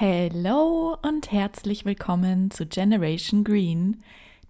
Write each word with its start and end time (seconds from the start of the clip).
Hello 0.00 0.96
und 1.02 1.32
herzlich 1.32 1.84
willkommen 1.84 2.52
zu 2.52 2.66
Generation 2.66 3.42
Green, 3.42 3.96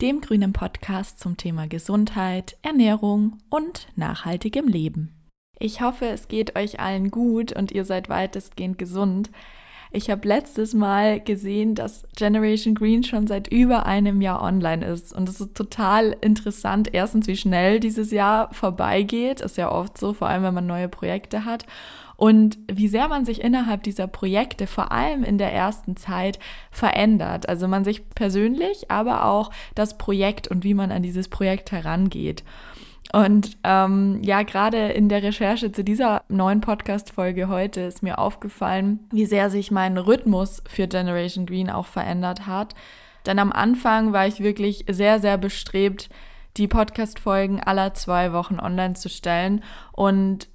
dem 0.03 0.21
grünen 0.21 0.53
Podcast 0.53 1.21
zum 1.21 1.39
Thema 1.39 1.67
Gesundheit, 1.67 2.59
Ernährung 2.61 3.38
und 3.48 3.88
nachhaltigem 3.96 4.69
Leben. 4.69 5.26
Ich 5.58 5.80
hoffe, 5.80 6.04
es 6.04 6.29
geht 6.29 6.54
euch 6.54 6.80
allen 6.80 7.11
gut 7.11 7.53
und 7.53 7.72
ihr 7.72 7.87
seid 7.87 8.11
weitestgehend 8.11 8.76
gesund. 8.76 9.30
Ich 9.90 10.11
habe 10.11 10.29
letztes 10.29 10.74
Mal 10.74 11.19
gesehen, 11.19 11.74
dass 11.74 12.06
Generation 12.15 12.74
Green 12.74 13.03
schon 13.03 13.26
seit 13.26 13.49
über 13.49 13.87
einem 13.87 14.21
Jahr 14.21 14.42
online 14.42 14.85
ist. 14.85 15.15
Und 15.15 15.30
es 15.30 15.40
ist 15.40 15.56
total 15.56 16.15
interessant. 16.20 16.91
Erstens, 16.92 17.27
wie 17.27 17.38
schnell 17.38 17.80
dieses 17.80 18.10
Jahr 18.10 18.52
vorbeigeht. 18.52 19.41
Ist 19.41 19.56
ja 19.56 19.73
oft 19.73 19.96
so, 19.96 20.12
vor 20.12 20.28
allem 20.28 20.42
wenn 20.42 20.52
man 20.52 20.66
neue 20.66 20.91
Projekte 20.91 21.46
hat. 21.46 21.65
Und 22.19 22.59
wie 22.66 22.88
sehr 22.88 23.06
man 23.06 23.24
sich 23.24 23.42
innerhalb 23.42 23.84
dieser 23.84 24.09
Projekte, 24.09 24.66
vor 24.66 24.91
allem 24.91 25.23
in 25.23 25.38
der 25.38 25.52
ersten 25.52 25.96
Zeit, 25.96 26.41
verändert. 26.73 27.48
Also 27.48 27.68
man 27.68 27.84
sich 27.84 28.10
persönlich, 28.10 28.90
aber 28.90 29.24
auch 29.24 29.52
das 29.76 29.98
Projekt 29.98 30.48
und 30.48 30.64
wie 30.64 30.74
man 30.74 30.90
an 30.90 31.04
dieses 31.04 31.28
Projekt 31.28 31.70
herangeht. 31.70 32.42
Und 33.12 33.56
ähm, 33.62 34.18
ja, 34.20 34.42
gerade 34.42 34.88
in 34.88 35.09
der 35.09 35.23
Recherche 35.23 35.70
zu 35.70 35.84
dieser 35.84 36.24
neuen 36.28 36.60
Podcast-Folge 36.60 37.46
heute 37.46 37.82
ist 37.82 38.02
mir 38.02 38.18
aufgefallen, 38.18 38.98
wie 39.12 39.24
sehr 39.24 39.48
sich 39.48 39.70
mein 39.70 39.96
Rhythmus 39.96 40.60
für 40.68 40.88
Generation 40.88 41.46
Green 41.46 41.70
auch 41.70 41.87
verändert 41.87 42.48
hat. 42.48 42.74
Denn 43.26 43.38
am 43.38 43.52
Anfang 43.52 44.12
war 44.12 44.26
ich 44.26 44.40
wirklich 44.40 44.87
sehr, 44.90 45.20
sehr 45.20 45.38
bestrebt, 45.38 46.10
die 46.56 46.66
Podcast-Folgen 46.66 47.60
aller 47.60 47.95
zwei 47.95 48.32
Wochen 48.32 48.59
online 48.59 48.95
zu 48.95 49.09
stellen. 49.09 49.62
Und 49.92 50.48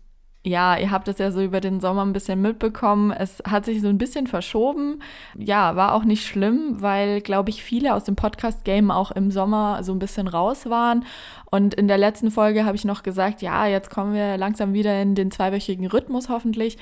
ja, 0.46 0.78
ihr 0.78 0.92
habt 0.92 1.08
es 1.08 1.20
ja 1.20 1.32
so 1.32 1.42
über 1.42 1.62
den 1.62 1.80
Sommer 1.80 2.06
ein 2.06 2.12
bisschen 2.12 2.42
mitbekommen. 2.42 3.12
Es 3.12 3.42
hat 3.48 3.64
sich 3.64 3.80
so 3.80 3.88
ein 3.88 3.98
bisschen 3.98 4.28
verschoben. 4.28 5.02
Ja, 5.38 5.78
war 5.78 5.94
auch 5.94 6.04
nicht 6.04 6.26
schlimm, 6.28 6.82
weil, 6.82 7.22
glaube 7.22 7.50
ich, 7.50 7.64
viele 7.64 7.94
aus 7.94 8.04
dem 8.04 8.18
Podcast-Game 8.18 8.92
auch 8.92 9.12
im 9.12 9.32
Sommer 9.32 9.84
so 9.84 9.94
ein 9.94 10.00
bisschen 10.00 10.28
raus 10.28 10.70
waren. 10.70 11.06
Und 11.50 11.74
in 11.74 11.88
der 11.88 11.98
letzten 11.98 12.30
Folge 12.30 12.66
habe 12.66 12.76
ich 12.76 12.84
noch 12.84 13.04
gesagt, 13.04 13.42
ja, 13.42 13.68
jetzt 13.68 13.90
kommen 13.90 14.14
wir 14.14 14.38
langsam 14.38 14.74
wieder 14.74 15.02
in 15.02 15.16
den 15.16 15.32
zweiwöchigen 15.32 15.88
Rhythmus 15.88 16.28
hoffentlich. 16.28 16.78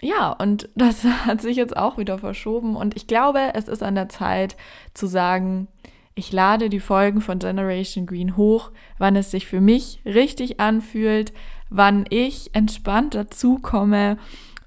Ja, 0.00 0.32
und 0.32 0.70
das 0.74 1.04
hat 1.04 1.42
sich 1.42 1.58
jetzt 1.58 1.76
auch 1.76 1.98
wieder 1.98 2.16
verschoben. 2.16 2.76
Und 2.76 2.96
ich 2.96 3.06
glaube, 3.06 3.40
es 3.52 3.68
ist 3.68 3.82
an 3.82 3.94
der 3.94 4.08
Zeit 4.08 4.56
zu 4.94 5.06
sagen, 5.06 5.68
ich 6.14 6.32
lade 6.32 6.70
die 6.70 6.80
Folgen 6.80 7.20
von 7.20 7.40
Generation 7.40 8.06
Green 8.06 8.36
hoch, 8.36 8.70
wann 8.98 9.16
es 9.16 9.30
sich 9.30 9.46
für 9.46 9.60
mich 9.60 10.00
richtig 10.04 10.60
anfühlt, 10.60 11.32
wann 11.70 12.04
ich 12.10 12.54
entspannt 12.54 13.14
dazu 13.14 13.58
komme 13.58 14.18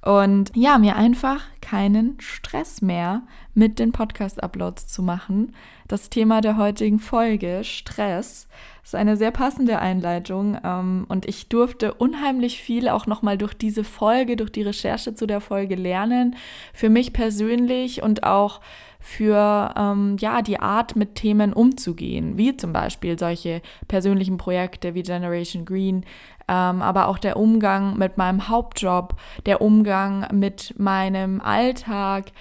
und 0.02 0.52
ja, 0.56 0.78
mir 0.78 0.96
einfach 0.96 1.44
keinen 1.60 2.18
Stress 2.22 2.82
mehr 2.82 3.24
mit 3.54 3.78
den 3.78 3.92
Podcast-Uploads 3.92 4.88
zu 4.88 5.02
machen. 5.02 5.54
Das 5.90 6.10
Thema 6.10 6.40
der 6.40 6.56
heutigen 6.56 7.00
Folge, 7.00 7.64
Stress, 7.64 8.48
ist 8.84 8.96
eine 8.96 9.18
sehr 9.18 9.32
passende 9.32 9.80
Einleitung 9.80 10.58
ähm, 10.64 11.06
und 11.10 11.26
ich 11.26 11.50
durfte 11.50 11.94
unheimlich 11.94 12.62
viel 12.62 12.88
auch 12.88 13.06
nochmal 13.06 13.38
durch 13.38 13.54
diese 13.54 13.84
Folge, 13.84 14.38
durch 14.38 14.52
die 14.52 14.62
Recherche 14.62 15.14
zu 15.14 15.28
der 15.28 15.42
Folge 15.42 15.76
lernen, 15.76 16.38
für 16.74 16.90
mich 16.90 17.12
persönlich 17.12 18.02
und 18.02 18.24
auch 18.24 18.62
für 19.08 19.74
ähm, 19.78 20.18
ja, 20.20 20.42
die 20.42 20.60
Art, 20.60 20.98
mit 20.98 21.16
Themen 21.16 21.54
umzugehen, 21.54 22.38
wie 22.38 22.58
zum 22.58 22.74
Beispiel 22.74 23.18
solche 23.18 23.62
persönlichen 23.88 24.36
Projekte 24.36 24.96
wie 24.96 25.02
Generation 25.02 25.64
Green, 25.64 26.06
ähm, 26.50 26.82
aber 26.82 27.08
auch 27.08 27.18
der 27.18 27.38
Umgang 27.38 27.98
mit 27.98 28.18
meinem 28.18 28.50
Hauptjob, 28.50 29.16
der 29.46 29.62
Umgang 29.62 30.28
mit 30.34 30.74
meinem 30.78 31.40
Alltag, 31.40 32.34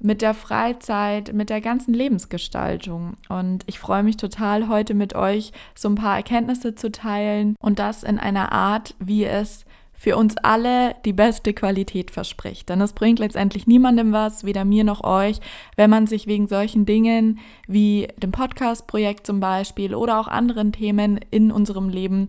mit 0.00 0.22
der 0.22 0.32
Freizeit, 0.32 1.34
mit 1.34 1.50
der 1.50 1.60
ganzen 1.60 1.92
Lebensgestaltung. 1.92 3.18
Und 3.28 3.62
ich 3.66 3.78
freue 3.78 4.02
mich 4.02 4.16
total, 4.16 4.68
heute 4.68 4.94
mit 4.94 5.14
euch 5.14 5.52
so 5.74 5.90
ein 5.90 5.94
paar 5.94 6.16
Erkenntnisse 6.16 6.74
zu 6.74 6.90
teilen 6.90 7.54
und 7.60 7.78
das 7.78 8.02
in 8.02 8.18
einer 8.18 8.50
Art, 8.50 8.94
wie 8.98 9.24
es 9.26 9.66
für 10.04 10.18
uns 10.18 10.36
alle 10.36 10.96
die 11.06 11.14
beste 11.14 11.54
Qualität 11.54 12.10
verspricht. 12.10 12.68
Denn 12.68 12.82
es 12.82 12.92
bringt 12.92 13.18
letztendlich 13.20 13.66
niemandem 13.66 14.12
was, 14.12 14.44
weder 14.44 14.66
mir 14.66 14.84
noch 14.84 15.02
euch, 15.02 15.40
wenn 15.76 15.88
man 15.88 16.06
sich 16.06 16.26
wegen 16.26 16.46
solchen 16.46 16.84
Dingen 16.84 17.38
wie 17.66 18.08
dem 18.18 18.30
Podcast-Projekt 18.30 19.26
zum 19.26 19.40
Beispiel 19.40 19.94
oder 19.94 20.20
auch 20.20 20.28
anderen 20.28 20.72
Themen 20.72 21.18
in 21.30 21.50
unserem 21.50 21.88
Leben 21.88 22.28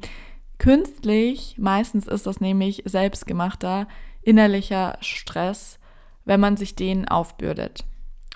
künstlich, 0.58 1.58
meistens 1.58 2.08
ist 2.08 2.25
das 2.25 2.40
nämlich 2.40 2.81
selbstgemachter 2.85 3.90
innerlicher 4.22 4.97
Stress, 5.02 5.78
wenn 6.24 6.40
man 6.40 6.56
sich 6.56 6.75
den 6.75 7.06
aufbürdet. 7.09 7.84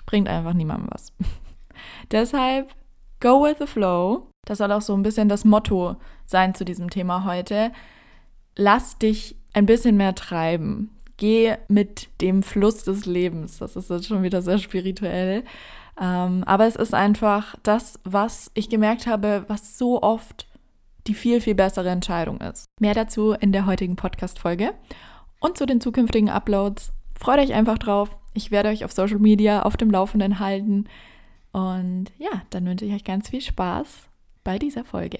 Bringt 0.04 0.28
einfach 0.28 0.52
niemandem 0.52 0.90
was. 0.92 1.14
Deshalb 2.10 2.74
go 3.20 3.42
with 3.42 3.56
the 3.58 3.66
flow. 3.66 4.26
Das 4.44 4.58
soll 4.58 4.70
auch 4.70 4.82
so 4.82 4.92
ein 4.92 5.02
bisschen 5.02 5.30
das 5.30 5.46
Motto 5.46 5.96
sein 6.26 6.54
zu 6.54 6.66
diesem 6.66 6.90
Thema 6.90 7.24
heute 7.24 7.72
lass 8.56 8.98
dich 8.98 9.36
ein 9.52 9.66
bisschen 9.66 9.96
mehr 9.96 10.14
treiben. 10.14 10.90
Geh 11.16 11.56
mit 11.68 12.08
dem 12.20 12.42
Fluss 12.42 12.84
des 12.84 13.06
Lebens. 13.06 13.58
Das 13.58 13.76
ist 13.76 13.90
jetzt 13.90 14.06
schon 14.06 14.22
wieder 14.22 14.42
sehr 14.42 14.58
spirituell. 14.58 15.44
Ähm, 16.00 16.44
aber 16.44 16.66
es 16.66 16.76
ist 16.76 16.94
einfach 16.94 17.56
das, 17.62 18.00
was 18.04 18.50
ich 18.54 18.70
gemerkt 18.70 19.06
habe, 19.06 19.44
was 19.48 19.76
so 19.76 20.02
oft 20.02 20.46
die 21.06 21.14
viel, 21.14 21.40
viel 21.40 21.54
bessere 21.54 21.90
Entscheidung 21.90 22.40
ist. 22.40 22.66
Mehr 22.80 22.94
dazu 22.94 23.32
in 23.32 23.52
der 23.52 23.66
heutigen 23.66 23.96
Podcast-Folge. 23.96 24.72
Und 25.40 25.58
zu 25.58 25.66
den 25.66 25.80
zukünftigen 25.80 26.28
Uploads. 26.28 26.92
Freut 27.18 27.40
euch 27.40 27.52
einfach 27.52 27.78
drauf. 27.78 28.16
Ich 28.32 28.50
werde 28.50 28.68
euch 28.68 28.84
auf 28.84 28.92
Social 28.92 29.18
Media 29.18 29.62
auf 29.62 29.76
dem 29.76 29.90
Laufenden 29.90 30.38
halten. 30.38 30.86
Und 31.52 32.06
ja, 32.18 32.42
dann 32.50 32.66
wünsche 32.66 32.84
ich 32.84 32.94
euch 32.94 33.04
ganz 33.04 33.28
viel 33.28 33.40
Spaß 33.40 34.08
bei 34.44 34.58
dieser 34.58 34.84
Folge. 34.84 35.18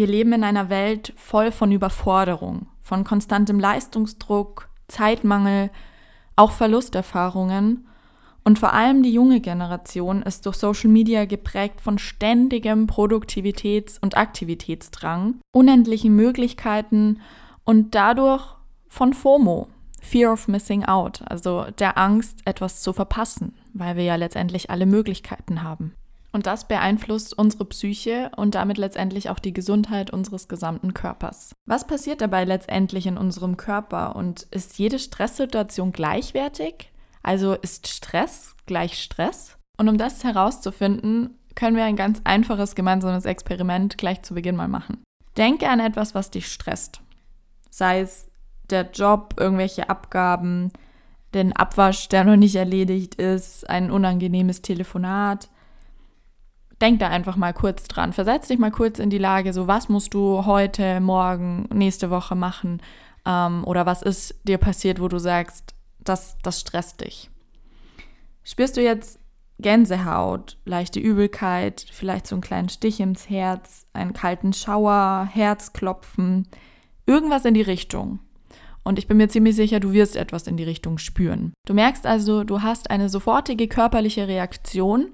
Wir 0.00 0.06
leben 0.06 0.32
in 0.32 0.44
einer 0.44 0.70
Welt 0.70 1.12
voll 1.16 1.52
von 1.52 1.72
Überforderung, 1.72 2.68
von 2.80 3.04
konstantem 3.04 3.60
Leistungsdruck, 3.60 4.70
Zeitmangel, 4.88 5.70
auch 6.36 6.52
Verlusterfahrungen. 6.52 7.86
Und 8.42 8.58
vor 8.58 8.72
allem 8.72 9.02
die 9.02 9.12
junge 9.12 9.40
Generation 9.40 10.22
ist 10.22 10.46
durch 10.46 10.56
Social 10.56 10.88
Media 10.88 11.26
geprägt 11.26 11.82
von 11.82 11.98
ständigem 11.98 12.86
Produktivitäts- 12.86 13.98
und 14.00 14.16
Aktivitätsdrang, 14.16 15.34
unendlichen 15.52 16.16
Möglichkeiten 16.16 17.20
und 17.64 17.94
dadurch 17.94 18.56
von 18.88 19.12
FOMO, 19.12 19.68
Fear 20.00 20.32
of 20.32 20.48
Missing 20.48 20.86
Out, 20.86 21.20
also 21.26 21.66
der 21.78 21.98
Angst, 21.98 22.40
etwas 22.46 22.80
zu 22.80 22.94
verpassen, 22.94 23.54
weil 23.74 23.96
wir 23.96 24.04
ja 24.04 24.16
letztendlich 24.16 24.70
alle 24.70 24.86
Möglichkeiten 24.86 25.62
haben. 25.62 25.94
Und 26.32 26.46
das 26.46 26.68
beeinflusst 26.68 27.36
unsere 27.36 27.64
Psyche 27.64 28.30
und 28.36 28.54
damit 28.54 28.78
letztendlich 28.78 29.30
auch 29.30 29.40
die 29.40 29.52
Gesundheit 29.52 30.12
unseres 30.12 30.46
gesamten 30.46 30.94
Körpers. 30.94 31.52
Was 31.66 31.86
passiert 31.86 32.20
dabei 32.20 32.44
letztendlich 32.44 33.06
in 33.06 33.18
unserem 33.18 33.56
Körper 33.56 34.14
und 34.14 34.42
ist 34.50 34.78
jede 34.78 34.98
Stresssituation 34.98 35.92
gleichwertig? 35.92 36.92
Also 37.22 37.54
ist 37.54 37.88
Stress 37.88 38.54
gleich 38.66 39.02
Stress? 39.02 39.56
Und 39.76 39.88
um 39.88 39.98
das 39.98 40.22
herauszufinden, 40.24 41.38
können 41.54 41.76
wir 41.76 41.84
ein 41.84 41.96
ganz 41.96 42.20
einfaches 42.24 42.74
gemeinsames 42.74 43.24
Experiment 43.24 43.98
gleich 43.98 44.22
zu 44.22 44.34
Beginn 44.34 44.56
mal 44.56 44.68
machen. 44.68 45.02
Denke 45.36 45.68
an 45.68 45.80
etwas, 45.80 46.14
was 46.14 46.30
dich 46.30 46.46
stresst. 46.46 47.00
Sei 47.70 48.00
es 48.00 48.28
der 48.70 48.90
Job, 48.90 49.34
irgendwelche 49.36 49.88
Abgaben, 49.90 50.72
den 51.34 51.54
Abwasch, 51.54 52.08
der 52.08 52.24
noch 52.24 52.36
nicht 52.36 52.56
erledigt 52.56 53.16
ist, 53.16 53.68
ein 53.68 53.90
unangenehmes 53.90 54.62
Telefonat, 54.62 55.48
denk 56.80 57.00
da 57.00 57.08
einfach 57.08 57.36
mal 57.36 57.52
kurz 57.52 57.88
dran. 57.88 58.12
Versetz 58.12 58.48
dich 58.48 58.58
mal 58.58 58.70
kurz 58.70 58.98
in 58.98 59.10
die 59.10 59.18
Lage, 59.18 59.52
so 59.52 59.66
was 59.66 59.88
musst 59.88 60.14
du 60.14 60.46
heute, 60.46 61.00
morgen, 61.00 61.68
nächste 61.72 62.10
Woche 62.10 62.34
machen 62.34 62.80
ähm, 63.26 63.64
oder 63.64 63.86
was 63.86 64.02
ist 64.02 64.34
dir 64.44 64.58
passiert, 64.58 65.00
wo 65.00 65.08
du 65.08 65.18
sagst, 65.18 65.74
das, 65.98 66.38
das 66.42 66.60
stresst 66.60 67.02
dich. 67.02 67.30
Spürst 68.42 68.76
du 68.76 68.82
jetzt 68.82 69.18
Gänsehaut, 69.58 70.56
leichte 70.64 71.00
Übelkeit, 71.00 71.84
vielleicht 71.90 72.26
so 72.26 72.34
einen 72.34 72.42
kleinen 72.42 72.70
Stich 72.70 73.00
ins 73.00 73.28
Herz, 73.28 73.86
einen 73.92 74.14
kalten 74.14 74.52
Schauer, 74.52 75.28
Herzklopfen, 75.30 76.48
irgendwas 77.04 77.44
in 77.44 77.54
die 77.54 77.62
Richtung. 77.62 78.20
Und 78.82 78.98
ich 78.98 79.06
bin 79.06 79.18
mir 79.18 79.28
ziemlich 79.28 79.56
sicher, 79.56 79.78
du 79.78 79.92
wirst 79.92 80.16
etwas 80.16 80.46
in 80.46 80.56
die 80.56 80.64
Richtung 80.64 80.96
spüren. 80.96 81.52
Du 81.66 81.74
merkst 81.74 82.06
also, 82.06 82.44
du 82.44 82.62
hast 82.62 82.90
eine 82.90 83.10
sofortige 83.10 83.68
körperliche 83.68 84.26
Reaktion 84.26 85.10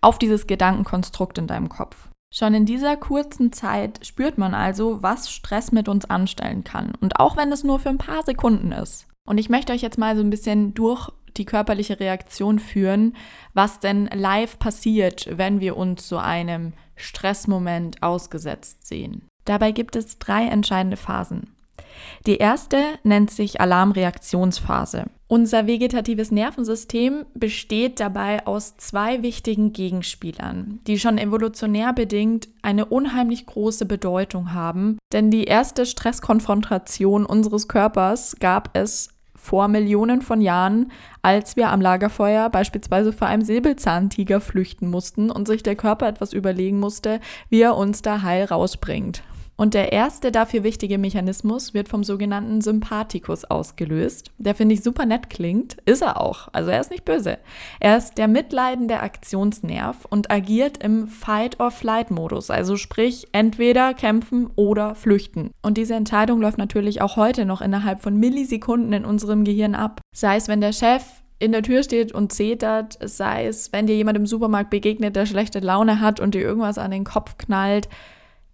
auf 0.00 0.18
dieses 0.18 0.46
Gedankenkonstrukt 0.46 1.38
in 1.38 1.46
deinem 1.46 1.68
Kopf. 1.68 2.08
Schon 2.32 2.54
in 2.54 2.64
dieser 2.64 2.96
kurzen 2.96 3.52
Zeit 3.52 4.06
spürt 4.06 4.38
man 4.38 4.54
also, 4.54 5.02
was 5.02 5.30
Stress 5.32 5.72
mit 5.72 5.88
uns 5.88 6.04
anstellen 6.04 6.62
kann. 6.62 6.92
Und 7.00 7.18
auch 7.18 7.36
wenn 7.36 7.50
es 7.50 7.64
nur 7.64 7.80
für 7.80 7.88
ein 7.88 7.98
paar 7.98 8.22
Sekunden 8.22 8.70
ist. 8.70 9.08
Und 9.26 9.38
ich 9.38 9.48
möchte 9.48 9.72
euch 9.72 9.82
jetzt 9.82 9.98
mal 9.98 10.16
so 10.16 10.22
ein 10.22 10.30
bisschen 10.30 10.74
durch 10.74 11.10
die 11.36 11.44
körperliche 11.44 11.98
Reaktion 12.00 12.58
führen, 12.58 13.16
was 13.54 13.80
denn 13.80 14.08
live 14.12 14.58
passiert, 14.58 15.26
wenn 15.30 15.60
wir 15.60 15.76
uns 15.76 16.08
so 16.08 16.18
einem 16.18 16.72
Stressmoment 16.96 18.02
ausgesetzt 18.02 18.86
sehen. 18.86 19.26
Dabei 19.44 19.72
gibt 19.72 19.96
es 19.96 20.18
drei 20.18 20.46
entscheidende 20.46 20.96
Phasen. 20.96 21.54
Die 22.26 22.36
erste 22.36 22.78
nennt 23.02 23.30
sich 23.30 23.60
Alarmreaktionsphase. 23.60 25.06
Unser 25.28 25.66
vegetatives 25.66 26.32
Nervensystem 26.32 27.24
besteht 27.34 28.00
dabei 28.00 28.46
aus 28.46 28.76
zwei 28.78 29.22
wichtigen 29.22 29.72
Gegenspielern, 29.72 30.80
die 30.88 30.98
schon 30.98 31.18
evolutionär 31.18 31.92
bedingt 31.92 32.48
eine 32.62 32.86
unheimlich 32.86 33.46
große 33.46 33.86
Bedeutung 33.86 34.52
haben, 34.52 34.98
denn 35.12 35.30
die 35.30 35.44
erste 35.44 35.86
Stresskonfrontation 35.86 37.26
unseres 37.26 37.68
Körpers 37.68 38.36
gab 38.40 38.76
es 38.76 39.10
vor 39.40 39.68
Millionen 39.68 40.20
von 40.20 40.40
Jahren, 40.40 40.92
als 41.22 41.56
wir 41.56 41.70
am 41.70 41.80
Lagerfeuer 41.80 42.50
beispielsweise 42.50 43.12
vor 43.12 43.28
einem 43.28 43.42
Säbelzahntiger 43.42 44.40
flüchten 44.40 44.90
mussten 44.90 45.30
und 45.30 45.46
sich 45.46 45.62
der 45.62 45.76
Körper 45.76 46.08
etwas 46.08 46.32
überlegen 46.32 46.78
musste, 46.78 47.20
wie 47.48 47.62
er 47.62 47.76
uns 47.76 48.02
da 48.02 48.22
heil 48.22 48.44
rausbringt. 48.44 49.22
Und 49.60 49.74
der 49.74 49.92
erste 49.92 50.32
dafür 50.32 50.64
wichtige 50.64 50.96
Mechanismus 50.96 51.74
wird 51.74 51.90
vom 51.90 52.02
sogenannten 52.02 52.62
Sympathikus 52.62 53.44
ausgelöst. 53.44 54.30
Der 54.38 54.54
finde 54.54 54.74
ich 54.74 54.82
super 54.82 55.04
nett 55.04 55.28
klingt, 55.28 55.76
ist 55.84 56.00
er 56.00 56.18
auch. 56.18 56.48
Also 56.52 56.70
er 56.70 56.80
ist 56.80 56.90
nicht 56.90 57.04
böse. 57.04 57.36
Er 57.78 57.98
ist 57.98 58.16
der 58.16 58.26
mitleidende 58.26 59.00
Aktionsnerv 59.00 60.06
und 60.08 60.30
agiert 60.30 60.82
im 60.82 61.08
Fight-or-Flight-Modus. 61.08 62.48
Also 62.48 62.78
sprich, 62.78 63.28
entweder 63.32 63.92
kämpfen 63.92 64.48
oder 64.56 64.94
flüchten. 64.94 65.50
Und 65.60 65.76
diese 65.76 65.94
Entscheidung 65.94 66.40
läuft 66.40 66.56
natürlich 66.56 67.02
auch 67.02 67.16
heute 67.16 67.44
noch 67.44 67.60
innerhalb 67.60 68.00
von 68.00 68.16
Millisekunden 68.16 68.94
in 68.94 69.04
unserem 69.04 69.44
Gehirn 69.44 69.74
ab. 69.74 70.00
Sei 70.16 70.36
es, 70.36 70.48
wenn 70.48 70.62
der 70.62 70.72
Chef 70.72 71.04
in 71.38 71.52
der 71.52 71.62
Tür 71.62 71.82
steht 71.82 72.12
und 72.12 72.32
zetert, 72.32 72.96
sei 73.04 73.44
es, 73.44 73.74
wenn 73.74 73.86
dir 73.86 73.96
jemand 73.96 74.16
im 74.16 74.24
Supermarkt 74.24 74.70
begegnet, 74.70 75.16
der 75.16 75.26
schlechte 75.26 75.58
Laune 75.58 76.00
hat 76.00 76.18
und 76.18 76.34
dir 76.34 76.40
irgendwas 76.40 76.78
an 76.78 76.92
den 76.92 77.04
Kopf 77.04 77.36
knallt. 77.36 77.90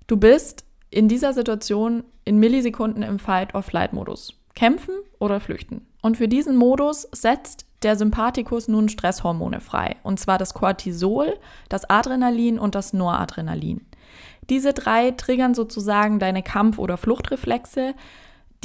Du 0.09 0.17
bist 0.17 0.66
in 0.97 1.09
dieser 1.09 1.35
Situation 1.35 2.05
in 2.25 2.39
Millisekunden 2.39 3.03
im 3.03 3.19
Fight-or-Flight-Modus. 3.19 4.33
Kämpfen 4.55 4.95
oder 5.19 5.41
flüchten. 5.41 5.87
Und 6.01 6.17
für 6.17 6.27
diesen 6.27 6.57
Modus 6.57 7.07
setzt 7.13 7.67
der 7.83 7.97
Sympathikus 7.97 8.67
nun 8.67 8.89
Stresshormone 8.89 9.61
frei. 9.61 9.97
Und 10.03 10.19
zwar 10.19 10.39
das 10.39 10.55
Cortisol, 10.55 11.35
das 11.69 11.91
Adrenalin 11.91 12.59
und 12.59 12.75
das 12.75 12.95
Noradrenalin. 12.95 13.83
Diese 14.49 14.73
drei 14.73 15.11
triggern 15.11 15.53
sozusagen 15.53 16.19
deine 16.19 16.43
Kampf- 16.43 16.79
oder 16.79 16.97
Fluchtreflexe, 16.97 17.93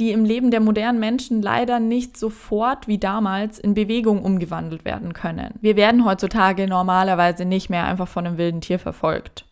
die 0.00 0.12
im 0.12 0.24
Leben 0.24 0.50
der 0.50 0.60
modernen 0.60 1.00
Menschen 1.00 1.42
leider 1.42 1.80
nicht 1.80 2.16
sofort 2.16 2.88
wie 2.88 2.96
damals 2.96 3.58
in 3.58 3.74
Bewegung 3.74 4.24
umgewandelt 4.24 4.86
werden 4.86 5.12
können. 5.12 5.52
Wir 5.60 5.76
werden 5.76 6.06
heutzutage 6.06 6.66
normalerweise 6.66 7.44
nicht 7.44 7.68
mehr 7.68 7.84
einfach 7.84 8.08
von 8.08 8.26
einem 8.26 8.38
wilden 8.38 8.62
Tier 8.62 8.78
verfolgt. 8.78 9.44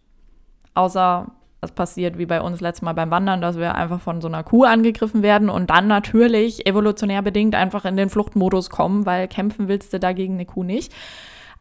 Außer 0.73 1.31
es 1.61 1.73
passiert 1.73 2.19
wie 2.19 2.27
bei 2.27 2.41
uns 2.41 2.61
letztes 2.61 2.83
Mal 2.83 2.95
beim 2.95 3.11
Wandern, 3.11 3.41
dass 3.41 3.59
wir 3.59 3.75
einfach 3.75 4.01
von 4.01 4.21
so 4.21 4.29
einer 4.29 4.43
Kuh 4.43 4.65
angegriffen 4.65 5.23
werden 5.23 5.51
und 5.51 5.71
dann 5.71 5.87
natürlich 5.87 6.67
evolutionär 6.67 7.23
bedingt 7.23 7.55
einfach 7.55 7.85
in 7.85 7.97
den 7.97 8.09
Fluchtmodus 8.09 8.71
kommen, 8.71 9.07
weil 9.07 9.29
kämpfen 9.29 9.69
willst 9.69 9.93
du 9.93 10.01
dagegen 10.01 10.35
eine 10.35 10.47
Kuh 10.47 10.65
nicht. 10.65 10.93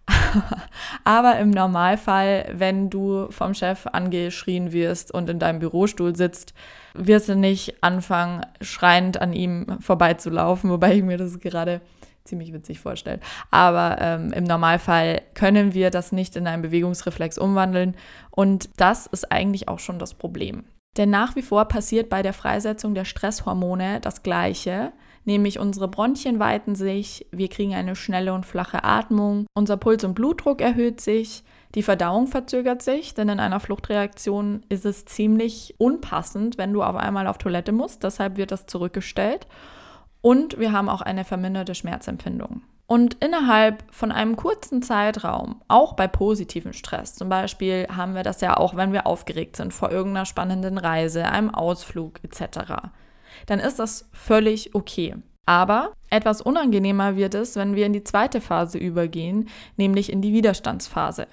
Aber 1.04 1.38
im 1.38 1.51
Normalfall, 1.51 2.51
wenn 2.54 2.90
du 2.90 3.28
vom 3.30 3.54
Chef 3.54 3.86
angeschrien 3.88 4.72
wirst 4.72 5.13
und 5.13 5.30
in 5.30 5.40
deinem 5.40 5.60
Bürostuhl 5.60 6.16
sitzt, 6.16 6.54
wirst 6.94 7.30
du 7.30 7.36
nicht 7.36 7.84
anfangen, 7.84 8.46
schreiend 8.62 9.22
an 9.22 9.34
ihm 9.34 9.68
vorbeizulaufen, 9.80 10.69
wobei 10.69 10.96
ich 10.96 11.04
mir 11.04 11.18
das 11.18 11.40
gerade 11.40 11.81
ziemlich 12.29 12.53
witzig 12.53 12.79
vorstelle. 12.79 13.19
Aber 13.51 13.97
ähm, 13.99 14.31
im 14.33 14.45
Normalfall 14.45 15.21
können 15.33 15.73
wir 15.73 15.89
das 15.89 16.11
nicht 16.11 16.35
in 16.35 16.47
einen 16.47 16.61
Bewegungsreflex 16.61 17.37
umwandeln 17.37 17.95
und 18.31 18.69
das 18.77 19.07
ist 19.07 19.31
eigentlich 19.31 19.67
auch 19.67 19.79
schon 19.79 19.99
das 19.99 20.13
Problem. 20.13 20.63
Denn 20.97 21.09
nach 21.09 21.35
wie 21.35 21.41
vor 21.41 21.65
passiert 21.65 22.09
bei 22.09 22.21
der 22.21 22.33
Freisetzung 22.33 22.93
der 22.93 23.05
Stresshormone 23.05 23.99
das 24.01 24.23
Gleiche, 24.23 24.91
nämlich 25.25 25.59
unsere 25.59 25.87
Bronchien 25.87 26.39
weiten 26.39 26.75
sich, 26.75 27.27
wir 27.31 27.47
kriegen 27.47 27.75
eine 27.75 27.95
schnelle 27.95 28.33
und 28.33 28.45
flache 28.45 28.83
Atmung, 28.83 29.45
unser 29.53 29.77
Puls 29.77 30.03
und 30.03 30.15
Blutdruck 30.15 30.61
erhöht 30.61 30.99
sich, 31.01 31.43
die 31.75 31.83
Verdauung 31.83 32.25
verzögert 32.25 32.81
sich, 32.81 33.13
denn 33.13 33.29
in 33.29 33.39
einer 33.39 33.59
Fluchtreaktion 33.59 34.63
ist 34.69 34.85
es 34.85 35.05
ziemlich 35.05 35.75
unpassend, 35.77 36.57
wenn 36.57 36.73
du 36.73 36.81
auf 36.81 36.95
einmal 36.95 37.27
auf 37.27 37.37
Toilette 37.37 37.71
musst, 37.71 38.03
deshalb 38.03 38.37
wird 38.37 38.51
das 38.51 38.65
zurückgestellt. 38.65 39.45
Und 40.21 40.60
wir 40.60 40.71
haben 40.71 40.89
auch 40.89 41.01
eine 41.01 41.24
verminderte 41.24 41.75
Schmerzempfindung. 41.75 42.62
Und 42.88 43.24
innerhalb 43.24 43.83
von 43.92 44.12
einem 44.12 44.36
kurzen 44.36 44.81
Zeitraum, 44.81 45.62
auch 45.68 45.94
bei 45.94 46.07
positivem 46.07 46.74
Stress, 46.74 47.13
zum 47.13 47.30
Beispiel 47.30 47.88
haben 47.95 48.16
wir 48.16 48.24
das 48.24 48.42
ja 48.42 48.57
auch, 48.57 48.75
wenn 48.75 48.94
wir 48.94 49.06
aufgeregt 49.06 49.57
sind 49.57 49.74
vor 49.74 49.92
irgendeiner 49.92 50.25
spannenden 50.25 50.80
Reise, 50.80 51.25
einem 51.25 51.54
Ausflug 51.54 52.19
etc., 52.24 52.89
dann 53.45 53.60
ist 53.60 53.77
das 53.77 54.10
völlig 54.12 54.74
okay. 54.74 55.16
Aber 55.45 55.94
etwas 56.10 56.42
unangenehmer 56.42 57.15
wird 57.15 57.36
es, 57.36 57.56
wenn 57.56 57.75
wir 57.75 57.86
in 57.86 57.94
die 57.94 58.04
zweite 58.04 58.42
Phase 58.42 58.77
übergehen, 58.80 59.50
nämlich 59.77 60.12
in 60.12 60.22
die 60.22 60.33
Widerstandsphase. 60.33 61.27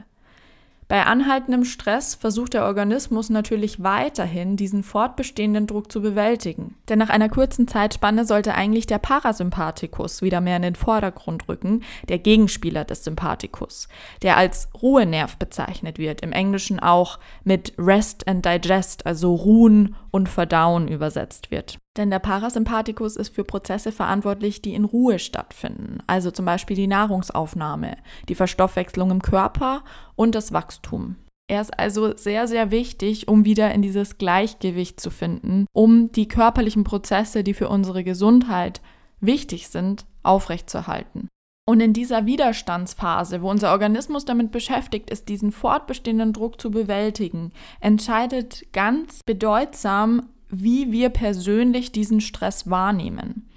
Bei 0.88 1.04
anhaltendem 1.04 1.64
Stress 1.64 2.14
versucht 2.14 2.54
der 2.54 2.64
Organismus 2.64 3.28
natürlich 3.28 3.82
weiterhin, 3.82 4.56
diesen 4.56 4.84
fortbestehenden 4.84 5.66
Druck 5.66 5.90
zu 5.90 6.00
bewältigen. 6.00 6.76
Denn 6.88 7.00
nach 7.00 7.08
einer 7.08 7.28
kurzen 7.28 7.66
Zeitspanne 7.66 8.24
sollte 8.24 8.54
eigentlich 8.54 8.86
der 8.86 8.98
Parasympathikus 8.98 10.22
wieder 10.22 10.40
mehr 10.40 10.56
in 10.56 10.62
den 10.62 10.76
Vordergrund 10.76 11.48
rücken, 11.48 11.82
der 12.08 12.20
Gegenspieler 12.20 12.84
des 12.84 13.02
Sympathikus, 13.02 13.88
der 14.22 14.36
als 14.36 14.68
Ruhenerv 14.80 15.36
bezeichnet 15.38 15.98
wird, 15.98 16.20
im 16.20 16.30
Englischen 16.30 16.78
auch 16.78 17.18
mit 17.42 17.72
Rest 17.78 18.28
and 18.28 18.46
Digest, 18.46 19.06
also 19.06 19.34
Ruhen 19.34 19.96
und 20.12 20.28
Verdauen 20.28 20.86
übersetzt 20.86 21.50
wird. 21.50 21.78
Denn 21.96 22.10
der 22.10 22.18
Parasympathikus 22.18 23.16
ist 23.16 23.34
für 23.34 23.44
Prozesse 23.44 23.90
verantwortlich, 23.90 24.60
die 24.60 24.74
in 24.74 24.84
Ruhe 24.84 25.18
stattfinden, 25.18 25.98
also 26.06 26.30
zum 26.30 26.44
Beispiel 26.44 26.76
die 26.76 26.86
Nahrungsaufnahme, 26.86 27.96
die 28.28 28.34
Verstoffwechslung 28.34 29.10
im 29.10 29.22
Körper 29.22 29.82
und 30.14 30.34
das 30.34 30.52
Wachstum. 30.52 31.16
Er 31.48 31.60
ist 31.60 31.78
also 31.78 32.16
sehr, 32.16 32.48
sehr 32.48 32.70
wichtig, 32.70 33.28
um 33.28 33.44
wieder 33.44 33.72
in 33.72 33.80
dieses 33.80 34.18
Gleichgewicht 34.18 35.00
zu 35.00 35.10
finden, 35.10 35.66
um 35.72 36.10
die 36.10 36.26
körperlichen 36.26 36.84
Prozesse, 36.84 37.44
die 37.44 37.54
für 37.54 37.68
unsere 37.68 38.02
Gesundheit 38.02 38.80
wichtig 39.20 39.68
sind, 39.68 40.06
aufrechtzuerhalten. 40.22 41.28
Und 41.68 41.80
in 41.80 41.92
dieser 41.92 42.26
Widerstandsphase, 42.26 43.42
wo 43.42 43.50
unser 43.50 43.72
Organismus 43.72 44.24
damit 44.24 44.52
beschäftigt 44.52 45.10
ist, 45.10 45.28
diesen 45.28 45.50
fortbestehenden 45.50 46.32
Druck 46.32 46.60
zu 46.60 46.70
bewältigen, 46.70 47.52
entscheidet 47.80 48.72
ganz 48.72 49.20
bedeutsam, 49.24 50.28
wie 50.48 50.92
wir 50.92 51.10
persönlich 51.10 51.92
diesen 51.92 52.20
Stress 52.20 52.70
wahrnehmen. 52.70 53.48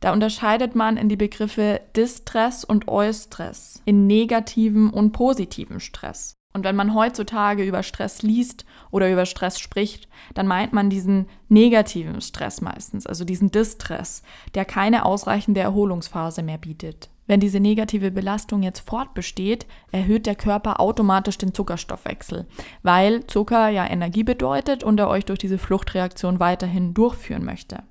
Da 0.00 0.12
unterscheidet 0.12 0.74
man 0.74 0.96
in 0.96 1.08
die 1.08 1.16
Begriffe 1.16 1.80
Distress 1.94 2.64
und 2.64 2.88
Eustress, 2.88 3.82
in 3.84 4.08
negativen 4.08 4.90
und 4.90 5.12
positiven 5.12 5.78
Stress. 5.78 6.34
Und 6.54 6.64
wenn 6.64 6.76
man 6.76 6.94
heutzutage 6.94 7.64
über 7.64 7.82
Stress 7.82 8.22
liest 8.22 8.66
oder 8.90 9.10
über 9.10 9.26
Stress 9.26 9.58
spricht, 9.58 10.08
dann 10.34 10.46
meint 10.46 10.72
man 10.72 10.90
diesen 10.90 11.26
negativen 11.48 12.20
Stress 12.20 12.60
meistens, 12.60 13.06
also 13.06 13.24
diesen 13.24 13.52
Distress, 13.52 14.22
der 14.54 14.64
keine 14.64 15.04
ausreichende 15.04 15.60
Erholungsphase 15.60 16.42
mehr 16.42 16.58
bietet. 16.58 17.11
Wenn 17.26 17.40
diese 17.40 17.60
negative 17.60 18.10
Belastung 18.10 18.62
jetzt 18.62 18.80
fortbesteht, 18.80 19.66
erhöht 19.92 20.26
der 20.26 20.34
Körper 20.34 20.80
automatisch 20.80 21.38
den 21.38 21.54
Zuckerstoffwechsel, 21.54 22.46
weil 22.82 23.26
Zucker 23.26 23.68
ja 23.68 23.88
Energie 23.88 24.24
bedeutet 24.24 24.82
und 24.82 24.98
er 24.98 25.08
euch 25.08 25.24
durch 25.24 25.38
diese 25.38 25.58
Fluchtreaktion 25.58 26.40
weiterhin 26.40 26.94
durchführen 26.94 27.44
möchte. 27.44 27.84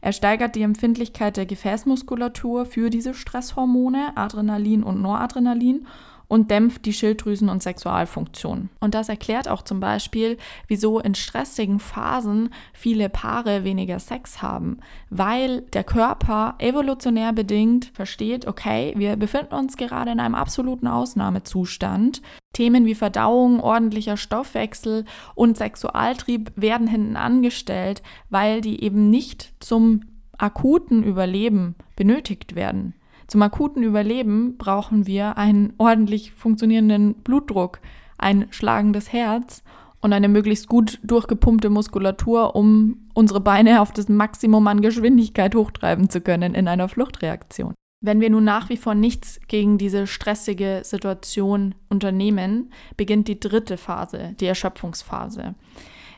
Er 0.00 0.12
steigert 0.12 0.54
die 0.54 0.62
Empfindlichkeit 0.62 1.36
der 1.36 1.46
Gefäßmuskulatur 1.46 2.66
für 2.66 2.88
diese 2.88 3.14
Stresshormone, 3.14 4.16
Adrenalin 4.16 4.84
und 4.84 5.02
Noradrenalin 5.02 5.86
und 6.28 6.50
dämpft 6.50 6.84
die 6.84 6.92
Schilddrüsen- 6.92 7.48
und 7.48 7.62
Sexualfunktion. 7.62 8.68
Und 8.80 8.94
das 8.94 9.08
erklärt 9.08 9.48
auch 9.48 9.62
zum 9.62 9.80
Beispiel, 9.80 10.36
wieso 10.66 11.00
in 11.00 11.14
stressigen 11.14 11.80
Phasen 11.80 12.50
viele 12.74 13.08
Paare 13.08 13.64
weniger 13.64 13.98
Sex 13.98 14.42
haben, 14.42 14.78
weil 15.10 15.62
der 15.72 15.84
Körper 15.84 16.54
evolutionär 16.58 17.32
bedingt 17.32 17.86
versteht, 17.94 18.46
okay, 18.46 18.92
wir 18.96 19.16
befinden 19.16 19.54
uns 19.54 19.76
gerade 19.76 20.12
in 20.12 20.20
einem 20.20 20.34
absoluten 20.34 20.86
Ausnahmezustand. 20.86 22.22
Themen 22.52 22.86
wie 22.86 22.94
Verdauung, 22.94 23.60
ordentlicher 23.60 24.16
Stoffwechsel 24.16 25.04
und 25.34 25.56
Sexualtrieb 25.56 26.52
werden 26.56 26.86
hinten 26.86 27.16
angestellt, 27.16 28.02
weil 28.30 28.60
die 28.60 28.82
eben 28.82 29.10
nicht 29.10 29.54
zum 29.60 30.02
akuten 30.36 31.02
Überleben 31.02 31.74
benötigt 31.96 32.54
werden. 32.54 32.94
Zum 33.28 33.42
akuten 33.42 33.82
Überleben 33.82 34.56
brauchen 34.56 35.06
wir 35.06 35.36
einen 35.36 35.74
ordentlich 35.76 36.32
funktionierenden 36.32 37.14
Blutdruck, 37.14 37.80
ein 38.16 38.46
schlagendes 38.50 39.12
Herz 39.12 39.62
und 40.00 40.14
eine 40.14 40.28
möglichst 40.28 40.66
gut 40.66 40.98
durchgepumpte 41.02 41.68
Muskulatur, 41.68 42.56
um 42.56 43.10
unsere 43.12 43.40
Beine 43.40 43.82
auf 43.82 43.92
das 43.92 44.08
Maximum 44.08 44.66
an 44.66 44.80
Geschwindigkeit 44.80 45.54
hochtreiben 45.54 46.08
zu 46.08 46.22
können 46.22 46.54
in 46.54 46.68
einer 46.68 46.88
Fluchtreaktion. 46.88 47.74
Wenn 48.00 48.20
wir 48.20 48.30
nun 48.30 48.44
nach 48.44 48.70
wie 48.70 48.76
vor 48.76 48.94
nichts 48.94 49.40
gegen 49.46 49.76
diese 49.76 50.06
stressige 50.06 50.80
Situation 50.84 51.74
unternehmen, 51.90 52.72
beginnt 52.96 53.28
die 53.28 53.40
dritte 53.40 53.76
Phase, 53.76 54.36
die 54.40 54.46
Erschöpfungsphase. 54.46 55.54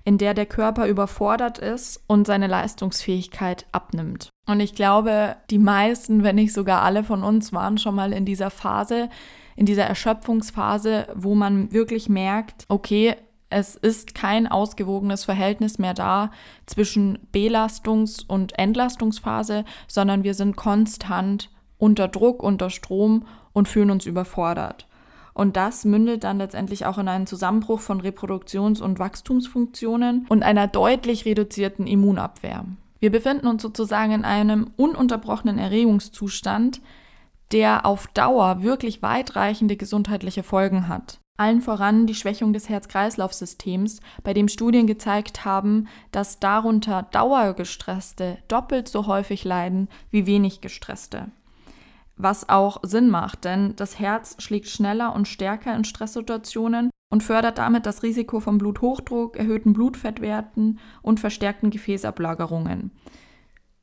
In 0.04 0.18
der 0.18 0.34
der 0.34 0.46
Körper 0.46 0.86
überfordert 0.86 1.58
ist 1.58 2.02
und 2.06 2.26
seine 2.26 2.46
Leistungsfähigkeit 2.46 3.66
abnimmt. 3.72 4.30
Und 4.46 4.60
ich 4.60 4.74
glaube, 4.74 5.36
die 5.50 5.58
meisten, 5.58 6.22
wenn 6.24 6.36
nicht 6.36 6.52
sogar 6.52 6.82
alle 6.82 7.04
von 7.04 7.22
uns, 7.22 7.52
waren 7.52 7.78
schon 7.78 7.94
mal 7.94 8.12
in 8.12 8.24
dieser 8.24 8.50
Phase, 8.50 9.08
in 9.56 9.66
dieser 9.66 9.84
Erschöpfungsphase, 9.84 11.08
wo 11.14 11.34
man 11.34 11.72
wirklich 11.72 12.08
merkt, 12.08 12.64
okay, 12.68 13.16
es 13.50 13.74
ist 13.74 14.14
kein 14.14 14.46
ausgewogenes 14.46 15.24
Verhältnis 15.24 15.78
mehr 15.78 15.94
da 15.94 16.30
zwischen 16.66 17.18
Belastungs- 17.32 18.24
und 18.26 18.56
Entlastungsphase, 18.58 19.64
sondern 19.88 20.22
wir 20.22 20.34
sind 20.34 20.56
konstant 20.56 21.50
unter 21.76 22.08
Druck, 22.08 22.42
unter 22.42 22.70
Strom 22.70 23.26
und 23.52 23.68
fühlen 23.68 23.90
uns 23.90 24.06
überfordert. 24.06 24.86
Und 25.34 25.56
das 25.56 25.84
mündet 25.84 26.24
dann 26.24 26.38
letztendlich 26.38 26.86
auch 26.86 26.98
in 26.98 27.08
einen 27.08 27.26
Zusammenbruch 27.26 27.80
von 27.80 28.00
Reproduktions- 28.00 28.80
und 28.82 28.98
Wachstumsfunktionen 28.98 30.26
und 30.28 30.42
einer 30.42 30.66
deutlich 30.66 31.24
reduzierten 31.24 31.86
Immunabwehr. 31.86 32.64
Wir 32.98 33.10
befinden 33.10 33.46
uns 33.46 33.62
sozusagen 33.62 34.12
in 34.12 34.24
einem 34.24 34.70
ununterbrochenen 34.76 35.58
Erregungszustand, 35.58 36.80
der 37.52 37.86
auf 37.86 38.06
Dauer 38.08 38.62
wirklich 38.62 39.02
weitreichende 39.02 39.76
gesundheitliche 39.76 40.42
Folgen 40.42 40.88
hat. 40.88 41.18
Allen 41.40 41.62
voran 41.62 42.06
die 42.06 42.14
Schwächung 42.14 42.52
des 42.52 42.68
Herz-Kreislauf-Systems, 42.68 44.00
bei 44.22 44.34
dem 44.34 44.46
Studien 44.46 44.86
gezeigt 44.86 45.46
haben, 45.46 45.88
dass 46.12 46.38
darunter 46.38 47.04
Dauergestresste 47.04 48.36
doppelt 48.48 48.88
so 48.88 49.06
häufig 49.06 49.44
leiden 49.44 49.88
wie 50.10 50.26
wenig 50.26 50.60
gestresste. 50.60 51.28
Was 52.22 52.50
auch 52.50 52.80
Sinn 52.82 53.08
macht, 53.08 53.46
denn 53.46 53.74
das 53.76 53.98
Herz 53.98 54.36
schlägt 54.42 54.68
schneller 54.68 55.14
und 55.14 55.26
stärker 55.26 55.74
in 55.74 55.84
Stresssituationen 55.84 56.90
und 57.10 57.22
fördert 57.22 57.56
damit 57.56 57.86
das 57.86 58.02
Risiko 58.02 58.40
von 58.40 58.58
Bluthochdruck, 58.58 59.38
erhöhten 59.38 59.72
Blutfettwerten 59.72 60.80
und 61.00 61.18
verstärkten 61.18 61.70
Gefäßablagerungen. 61.70 62.90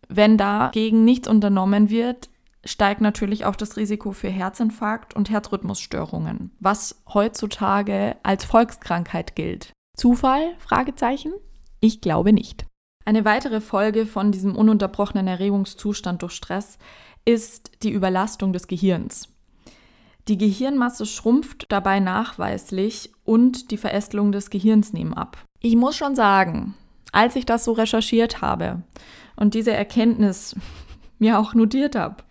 Wenn 0.07 0.37
dagegen 0.37 1.03
nichts 1.03 1.27
unternommen 1.27 1.89
wird, 1.89 2.29
steigt 2.63 3.01
natürlich 3.01 3.45
auch 3.45 3.55
das 3.55 3.75
Risiko 3.75 4.11
für 4.11 4.29
Herzinfarkt 4.29 5.15
und 5.15 5.31
Herzrhythmusstörungen, 5.31 6.51
was 6.59 7.01
heutzutage 7.11 8.17
als 8.21 8.45
Volkskrankheit 8.45 9.35
gilt. 9.35 9.73
Zufall? 9.95 10.53
Fragezeichen? 10.59 11.33
Ich 11.79 12.01
glaube 12.01 12.33
nicht. 12.33 12.67
Eine 13.03 13.25
weitere 13.25 13.61
Folge 13.61 14.05
von 14.05 14.31
diesem 14.31 14.55
ununterbrochenen 14.55 15.27
Erregungszustand 15.27 16.21
durch 16.21 16.33
Stress 16.33 16.77
ist 17.27 17.71
die 17.83 17.91
Überlastung 17.91 18.53
des 18.53 18.67
Gehirns. 18.67 19.27
Die 20.29 20.37
Gehirnmasse 20.37 21.05
schrumpft 21.05 21.65
dabei 21.69 21.99
nachweislich 21.99 23.11
und 23.25 23.69
die 23.71 23.77
Verästelung 23.77 24.31
des 24.31 24.49
Gehirns 24.49 24.93
nehmen 24.93 25.13
ab. 25.13 25.37
Ich 25.59 25.75
muss 25.75 25.97
schon 25.97 26.15
sagen, 26.15 26.73
als 27.11 27.35
ich 27.35 27.45
das 27.45 27.65
so 27.65 27.73
recherchiert 27.73 28.41
habe 28.41 28.81
und 29.35 29.55
diese 29.55 29.73
Erkenntnis 29.73 30.55
mir 31.19 31.37
auch 31.37 31.53
notiert 31.53 31.97
habe, 31.97 32.23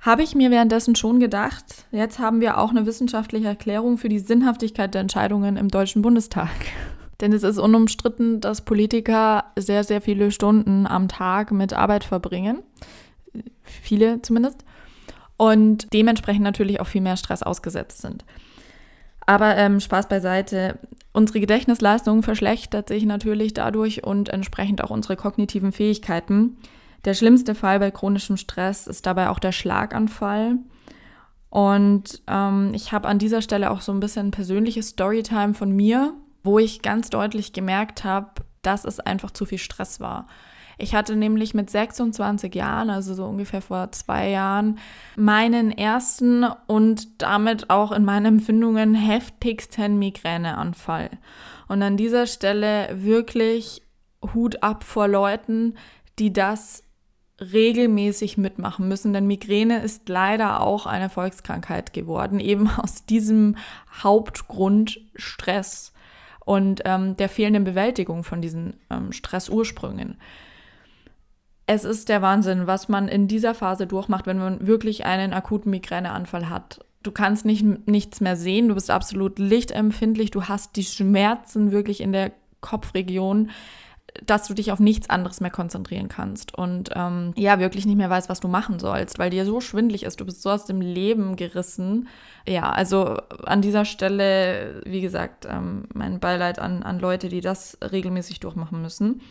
habe 0.00 0.22
ich 0.22 0.34
mir 0.34 0.50
währenddessen 0.50 0.96
schon 0.96 1.20
gedacht, 1.20 1.86
jetzt 1.92 2.18
haben 2.18 2.40
wir 2.40 2.56
auch 2.56 2.70
eine 2.70 2.86
wissenschaftliche 2.86 3.48
Erklärung 3.48 3.98
für 3.98 4.08
die 4.08 4.18
Sinnhaftigkeit 4.18 4.94
der 4.94 5.02
Entscheidungen 5.02 5.58
im 5.58 5.68
Deutschen 5.68 6.00
Bundestag. 6.00 6.50
Denn 7.20 7.34
es 7.34 7.42
ist 7.42 7.58
unumstritten, 7.58 8.40
dass 8.40 8.62
Politiker 8.62 9.44
sehr, 9.56 9.84
sehr 9.84 10.00
viele 10.00 10.30
Stunden 10.30 10.86
am 10.86 11.06
Tag 11.06 11.52
mit 11.52 11.74
Arbeit 11.74 12.02
verbringen. 12.02 12.62
Viele 13.62 14.22
zumindest. 14.22 14.64
Und 15.36 15.92
dementsprechend 15.92 16.42
natürlich 16.42 16.80
auch 16.80 16.86
viel 16.86 17.00
mehr 17.00 17.16
Stress 17.16 17.42
ausgesetzt 17.42 18.00
sind. 18.00 18.24
Aber 19.26 19.56
ähm, 19.56 19.80
Spaß 19.80 20.08
beiseite. 20.08 20.78
Unsere 21.12 21.40
Gedächtnisleistung 21.40 22.22
verschlechtert 22.22 22.88
sich 22.88 23.04
natürlich 23.04 23.54
dadurch 23.54 24.04
und 24.04 24.30
entsprechend 24.30 24.82
auch 24.82 24.90
unsere 24.90 25.16
kognitiven 25.16 25.72
Fähigkeiten. 25.72 26.56
Der 27.04 27.14
schlimmste 27.14 27.54
Fall 27.54 27.78
bei 27.80 27.90
chronischem 27.90 28.36
Stress 28.36 28.86
ist 28.86 29.06
dabei 29.06 29.28
auch 29.28 29.38
der 29.38 29.52
Schlaganfall. 29.52 30.58
Und 31.50 32.22
ähm, 32.28 32.72
ich 32.72 32.92
habe 32.92 33.08
an 33.08 33.18
dieser 33.18 33.42
Stelle 33.42 33.70
auch 33.70 33.82
so 33.82 33.92
ein 33.92 34.00
bisschen 34.00 34.30
persönliches 34.30 34.88
Storytime 34.88 35.54
von 35.54 35.70
mir, 35.70 36.14
wo 36.42 36.58
ich 36.58 36.82
ganz 36.82 37.10
deutlich 37.10 37.52
gemerkt 37.52 38.04
habe, 38.04 38.30
dass 38.62 38.84
es 38.84 39.00
einfach 39.00 39.32
zu 39.32 39.44
viel 39.44 39.58
Stress 39.58 40.00
war. 40.00 40.26
Ich 40.82 40.96
hatte 40.96 41.14
nämlich 41.14 41.54
mit 41.54 41.70
26 41.70 42.52
Jahren, 42.56 42.90
also 42.90 43.14
so 43.14 43.24
ungefähr 43.24 43.62
vor 43.62 43.92
zwei 43.92 44.30
Jahren, 44.30 44.80
meinen 45.14 45.70
ersten 45.70 46.44
und 46.66 47.22
damit 47.22 47.70
auch 47.70 47.92
in 47.92 48.04
meinen 48.04 48.26
Empfindungen 48.26 48.96
heftigsten 48.96 50.00
Migräneanfall. 50.00 51.10
Und 51.68 51.82
an 51.82 51.96
dieser 51.96 52.26
Stelle 52.26 52.88
wirklich 52.94 53.82
Hut 54.34 54.64
ab 54.64 54.82
vor 54.82 55.06
Leuten, 55.06 55.74
die 56.18 56.32
das 56.32 56.82
regelmäßig 57.40 58.36
mitmachen 58.36 58.88
müssen, 58.88 59.12
denn 59.12 59.28
Migräne 59.28 59.82
ist 59.82 60.08
leider 60.08 60.62
auch 60.62 60.86
eine 60.86 61.10
Volkskrankheit 61.10 61.92
geworden, 61.92 62.40
eben 62.40 62.68
aus 62.76 63.06
diesem 63.06 63.54
Hauptgrund 64.02 64.98
Stress 65.14 65.92
und 66.44 66.82
ähm, 66.86 67.16
der 67.16 67.28
fehlenden 67.28 67.62
Bewältigung 67.62 68.24
von 68.24 68.42
diesen 68.42 68.80
ähm, 68.90 69.12
Stressursprüngen. 69.12 70.16
Es 71.66 71.84
ist 71.84 72.08
der 72.08 72.22
Wahnsinn, 72.22 72.66
was 72.66 72.88
man 72.88 73.08
in 73.08 73.28
dieser 73.28 73.54
Phase 73.54 73.86
durchmacht, 73.86 74.26
wenn 74.26 74.38
man 74.38 74.66
wirklich 74.66 75.04
einen 75.04 75.32
akuten 75.32 75.70
Migräneanfall 75.70 76.48
hat. 76.48 76.84
Du 77.02 77.10
kannst 77.12 77.44
nicht, 77.44 77.64
nichts 77.88 78.20
mehr 78.20 78.36
sehen, 78.36 78.68
du 78.68 78.74
bist 78.74 78.90
absolut 78.90 79.38
lichtempfindlich, 79.38 80.30
du 80.30 80.44
hast 80.44 80.76
die 80.76 80.84
Schmerzen 80.84 81.72
wirklich 81.72 82.00
in 82.00 82.12
der 82.12 82.32
Kopfregion 82.60 83.50
dass 84.26 84.46
du 84.46 84.54
dich 84.54 84.72
auf 84.72 84.80
nichts 84.80 85.08
anderes 85.08 85.40
mehr 85.40 85.50
konzentrieren 85.50 86.08
kannst 86.08 86.56
und 86.56 86.90
ähm, 86.94 87.32
ja, 87.36 87.58
wirklich 87.58 87.86
nicht 87.86 87.96
mehr 87.96 88.10
weißt, 88.10 88.28
was 88.28 88.40
du 88.40 88.48
machen 88.48 88.78
sollst, 88.78 89.18
weil 89.18 89.30
dir 89.30 89.44
so 89.44 89.60
schwindlig 89.60 90.02
ist, 90.02 90.20
du 90.20 90.24
bist 90.24 90.42
so 90.42 90.50
aus 90.50 90.66
dem 90.66 90.80
Leben 90.80 91.36
gerissen. 91.36 92.08
Ja, 92.46 92.70
also 92.70 93.16
an 93.44 93.62
dieser 93.62 93.84
Stelle, 93.84 94.82
wie 94.84 95.00
gesagt, 95.00 95.46
ähm, 95.48 95.84
mein 95.94 96.20
Beileid 96.20 96.58
an, 96.58 96.82
an 96.82 96.98
Leute, 96.98 97.28
die 97.28 97.40
das 97.40 97.78
regelmäßig 97.80 98.40
durchmachen 98.40 98.82
müssen. 98.82 99.22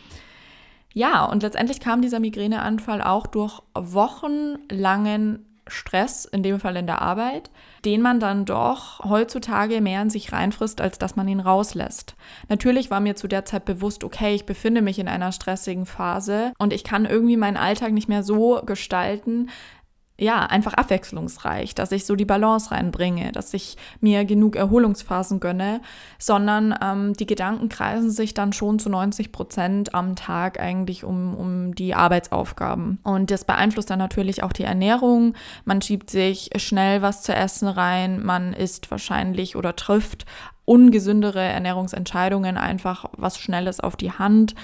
Ja, 0.94 1.24
und 1.24 1.42
letztendlich 1.42 1.80
kam 1.80 2.02
dieser 2.02 2.20
Migräneanfall 2.20 3.02
auch 3.02 3.26
durch 3.26 3.60
wochenlangen 3.74 5.46
Stress, 5.68 6.24
in 6.24 6.42
dem 6.42 6.58
Fall 6.58 6.76
in 6.76 6.86
der 6.86 7.00
Arbeit, 7.00 7.50
den 7.84 8.02
man 8.02 8.18
dann 8.18 8.44
doch 8.44 9.04
heutzutage 9.04 9.80
mehr 9.80 10.02
in 10.02 10.10
sich 10.10 10.32
reinfrisst, 10.32 10.80
als 10.80 10.98
dass 10.98 11.14
man 11.14 11.28
ihn 11.28 11.40
rauslässt. 11.40 12.16
Natürlich 12.48 12.90
war 12.90 13.00
mir 13.00 13.14
zu 13.14 13.28
der 13.28 13.44
Zeit 13.44 13.64
bewusst, 13.64 14.02
okay, 14.02 14.34
ich 14.34 14.44
befinde 14.44 14.82
mich 14.82 14.98
in 14.98 15.08
einer 15.08 15.30
stressigen 15.30 15.86
Phase 15.86 16.52
und 16.58 16.72
ich 16.72 16.82
kann 16.82 17.06
irgendwie 17.06 17.36
meinen 17.36 17.56
Alltag 17.56 17.92
nicht 17.92 18.08
mehr 18.08 18.24
so 18.24 18.60
gestalten, 18.66 19.50
ja, 20.22 20.46
einfach 20.46 20.74
abwechslungsreich, 20.74 21.74
dass 21.74 21.92
ich 21.92 22.06
so 22.06 22.14
die 22.14 22.24
Balance 22.24 22.70
reinbringe, 22.70 23.32
dass 23.32 23.52
ich 23.54 23.76
mir 24.00 24.24
genug 24.24 24.54
Erholungsphasen 24.56 25.40
gönne, 25.40 25.80
sondern 26.18 26.74
ähm, 26.80 27.14
die 27.14 27.26
Gedanken 27.26 27.68
kreisen 27.68 28.10
sich 28.10 28.32
dann 28.32 28.52
schon 28.52 28.78
zu 28.78 28.88
90 28.88 29.32
Prozent 29.32 29.94
am 29.94 30.14
Tag 30.14 30.60
eigentlich 30.60 31.02
um, 31.02 31.34
um 31.34 31.74
die 31.74 31.94
Arbeitsaufgaben. 31.94 33.00
Und 33.02 33.30
das 33.30 33.44
beeinflusst 33.44 33.90
dann 33.90 33.98
natürlich 33.98 34.42
auch 34.42 34.52
die 34.52 34.64
Ernährung. 34.64 35.34
Man 35.64 35.82
schiebt 35.82 36.08
sich 36.08 36.50
schnell 36.56 37.02
was 37.02 37.22
zu 37.22 37.34
essen 37.34 37.66
rein, 37.66 38.24
man 38.24 38.52
isst 38.52 38.90
wahrscheinlich 38.90 39.56
oder 39.56 39.74
trifft 39.74 40.24
ungesündere 40.64 41.42
Ernährungsentscheidungen, 41.42 42.56
einfach 42.56 43.06
was 43.16 43.38
Schnelles 43.38 43.80
auf 43.80 43.96
die 43.96 44.12
Hand. 44.12 44.54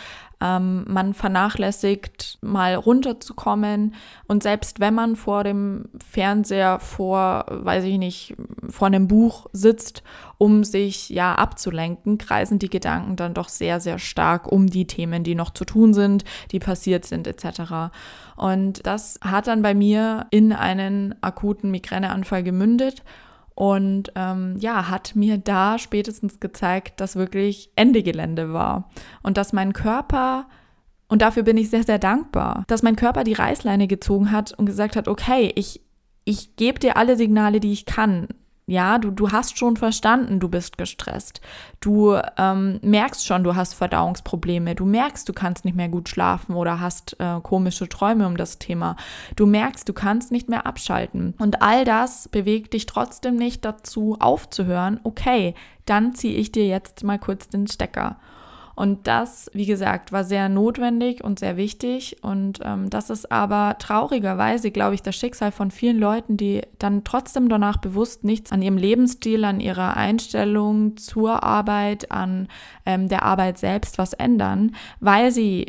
Ähm, 0.40 0.84
man 0.86 1.14
vernachlässigt, 1.14 2.38
mal 2.40 2.74
runterzukommen. 2.74 3.94
Und 4.26 4.42
selbst 4.42 4.78
wenn 4.78 4.94
man 4.94 5.16
vor 5.16 5.42
dem 5.42 5.86
Fernseher, 6.08 6.78
vor, 6.78 7.46
weiß 7.48 7.84
ich 7.84 7.98
nicht, 7.98 8.36
vor 8.68 8.86
einem 8.86 9.08
Buch 9.08 9.46
sitzt, 9.52 10.02
um 10.38 10.62
sich 10.62 11.08
ja 11.08 11.34
abzulenken, 11.34 12.18
kreisen 12.18 12.60
die 12.60 12.70
Gedanken 12.70 13.16
dann 13.16 13.34
doch 13.34 13.48
sehr, 13.48 13.80
sehr 13.80 13.98
stark 13.98 14.50
um 14.50 14.68
die 14.68 14.86
Themen, 14.86 15.24
die 15.24 15.34
noch 15.34 15.50
zu 15.50 15.64
tun 15.64 15.92
sind, 15.92 16.24
die 16.52 16.60
passiert 16.60 17.04
sind, 17.04 17.26
etc. 17.26 17.90
Und 18.36 18.86
das 18.86 19.18
hat 19.20 19.48
dann 19.48 19.62
bei 19.62 19.74
mir 19.74 20.26
in 20.30 20.52
einen 20.52 21.16
akuten 21.20 21.72
Migräneanfall 21.72 22.44
gemündet. 22.44 23.02
Und 23.58 24.12
ähm, 24.14 24.54
ja, 24.60 24.88
hat 24.88 25.16
mir 25.16 25.36
da 25.36 25.80
spätestens 25.80 26.38
gezeigt, 26.38 27.00
dass 27.00 27.16
wirklich 27.16 27.72
Ende 27.74 28.04
Gelände 28.04 28.52
war. 28.52 28.88
Und 29.24 29.36
dass 29.36 29.52
mein 29.52 29.72
Körper, 29.72 30.46
und 31.08 31.22
dafür 31.22 31.42
bin 31.42 31.56
ich 31.56 31.68
sehr, 31.68 31.82
sehr 31.82 31.98
dankbar, 31.98 32.62
dass 32.68 32.84
mein 32.84 32.94
Körper 32.94 33.24
die 33.24 33.32
Reißleine 33.32 33.88
gezogen 33.88 34.30
hat 34.30 34.52
und 34.52 34.66
gesagt 34.66 34.94
hat, 34.94 35.08
okay, 35.08 35.50
ich, 35.56 35.80
ich 36.24 36.54
gebe 36.54 36.78
dir 36.78 36.96
alle 36.96 37.16
Signale, 37.16 37.58
die 37.58 37.72
ich 37.72 37.84
kann. 37.84 38.28
Ja, 38.68 38.98
du, 38.98 39.10
du 39.10 39.32
hast 39.32 39.58
schon 39.58 39.78
verstanden, 39.78 40.40
du 40.40 40.48
bist 40.50 40.76
gestresst. 40.76 41.40
Du 41.80 42.18
ähm, 42.36 42.78
merkst 42.82 43.26
schon, 43.26 43.42
du 43.42 43.56
hast 43.56 43.72
Verdauungsprobleme. 43.72 44.74
Du 44.74 44.84
merkst, 44.84 45.26
du 45.26 45.32
kannst 45.32 45.64
nicht 45.64 45.74
mehr 45.74 45.88
gut 45.88 46.10
schlafen 46.10 46.54
oder 46.54 46.78
hast 46.78 47.18
äh, 47.18 47.40
komische 47.42 47.88
Träume 47.88 48.26
um 48.26 48.36
das 48.36 48.58
Thema. 48.58 48.96
Du 49.36 49.46
merkst, 49.46 49.88
du 49.88 49.94
kannst 49.94 50.32
nicht 50.32 50.50
mehr 50.50 50.66
abschalten. 50.66 51.32
Und 51.38 51.62
all 51.62 51.86
das 51.86 52.28
bewegt 52.28 52.74
dich 52.74 52.84
trotzdem 52.84 53.36
nicht 53.36 53.64
dazu, 53.64 54.18
aufzuhören. 54.20 55.00
Okay, 55.02 55.54
dann 55.86 56.14
ziehe 56.14 56.36
ich 56.36 56.52
dir 56.52 56.66
jetzt 56.66 57.02
mal 57.04 57.18
kurz 57.18 57.48
den 57.48 57.68
Stecker. 57.68 58.18
Und 58.78 59.08
das, 59.08 59.50
wie 59.54 59.66
gesagt, 59.66 60.12
war 60.12 60.22
sehr 60.22 60.48
notwendig 60.48 61.24
und 61.24 61.40
sehr 61.40 61.56
wichtig. 61.56 62.18
Und 62.22 62.60
ähm, 62.62 62.88
das 62.90 63.10
ist 63.10 63.32
aber 63.32 63.74
traurigerweise, 63.80 64.70
glaube 64.70 64.94
ich, 64.94 65.02
das 65.02 65.16
Schicksal 65.16 65.50
von 65.50 65.72
vielen 65.72 65.98
Leuten, 65.98 66.36
die 66.36 66.62
dann 66.78 67.02
trotzdem 67.02 67.48
danach 67.48 67.78
bewusst 67.78 68.22
nichts 68.22 68.52
an 68.52 68.62
ihrem 68.62 68.76
Lebensstil, 68.76 69.44
an 69.44 69.58
ihrer 69.58 69.96
Einstellung 69.96 70.96
zur 70.96 71.42
Arbeit, 71.42 72.12
an 72.12 72.46
ähm, 72.86 73.08
der 73.08 73.24
Arbeit 73.24 73.58
selbst 73.58 73.98
was 73.98 74.12
ändern, 74.12 74.76
weil 75.00 75.32
sie 75.32 75.66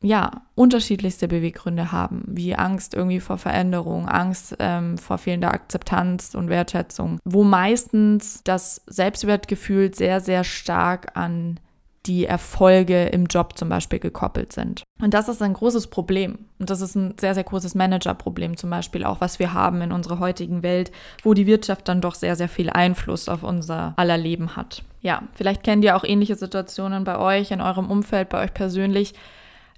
ja, 0.00 0.42
unterschiedlichste 0.56 1.28
Beweggründe 1.28 1.92
haben, 1.92 2.24
wie 2.26 2.56
Angst 2.56 2.94
irgendwie 2.94 3.20
vor 3.20 3.38
Veränderung, 3.38 4.08
Angst 4.08 4.56
ähm, 4.58 4.98
vor 4.98 5.18
fehlender 5.18 5.54
Akzeptanz 5.54 6.34
und 6.34 6.48
Wertschätzung, 6.48 7.20
wo 7.24 7.44
meistens 7.44 8.42
das 8.42 8.82
Selbstwertgefühl 8.88 9.94
sehr, 9.94 10.20
sehr 10.20 10.42
stark 10.42 11.16
an 11.16 11.60
die 12.06 12.26
Erfolge 12.26 13.04
im 13.06 13.26
Job 13.26 13.56
zum 13.56 13.68
Beispiel 13.68 13.98
gekoppelt 13.98 14.52
sind. 14.52 14.82
Und 15.00 15.14
das 15.14 15.28
ist 15.28 15.40
ein 15.40 15.52
großes 15.52 15.86
Problem. 15.86 16.38
Und 16.58 16.70
das 16.70 16.80
ist 16.80 16.96
ein 16.96 17.14
sehr, 17.18 17.34
sehr 17.34 17.44
großes 17.44 17.74
Managerproblem 17.74 18.56
zum 18.56 18.70
Beispiel 18.70 19.04
auch, 19.04 19.20
was 19.20 19.38
wir 19.38 19.52
haben 19.52 19.80
in 19.82 19.92
unserer 19.92 20.18
heutigen 20.18 20.62
Welt, 20.62 20.90
wo 21.22 21.34
die 21.34 21.46
Wirtschaft 21.46 21.88
dann 21.88 22.00
doch 22.00 22.14
sehr, 22.14 22.34
sehr 22.34 22.48
viel 22.48 22.70
Einfluss 22.70 23.28
auf 23.28 23.42
unser 23.42 23.94
aller 23.96 24.18
Leben 24.18 24.56
hat. 24.56 24.82
Ja, 25.00 25.22
vielleicht 25.34 25.62
kennt 25.62 25.84
ihr 25.84 25.96
auch 25.96 26.04
ähnliche 26.04 26.36
Situationen 26.36 27.04
bei 27.04 27.18
euch, 27.18 27.50
in 27.50 27.60
eurem 27.60 27.90
Umfeld, 27.90 28.28
bei 28.28 28.42
euch 28.42 28.54
persönlich. 28.54 29.14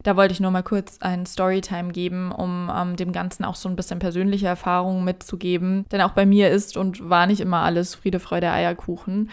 Da 0.03 0.17
wollte 0.17 0.33
ich 0.33 0.41
nur 0.41 0.51
mal 0.51 0.63
kurz 0.63 0.99
ein 1.01 1.25
Storytime 1.25 1.93
geben, 1.93 2.33
um 2.33 2.71
ähm, 2.75 2.97
dem 2.97 3.13
Ganzen 3.13 3.45
auch 3.45 3.55
so 3.55 3.69
ein 3.69 3.77
bisschen 3.77 4.01
persönliche 4.01 4.47
Erfahrungen 4.47 5.05
mitzugeben. 5.05 5.87
Denn 5.93 6.03
auch 6.03 6.13
bei 6.13 6.27
mir 6.27 6.51
ist 6.51 6.77
und 6.77 7.09
war 7.09 7.27
nicht 7.27 7.41
immer 7.41 7.61
alles 7.61 7.95
Friede, 7.95 8.21
Freude, 8.21 8.51
Eierkuchen. 8.51 9.31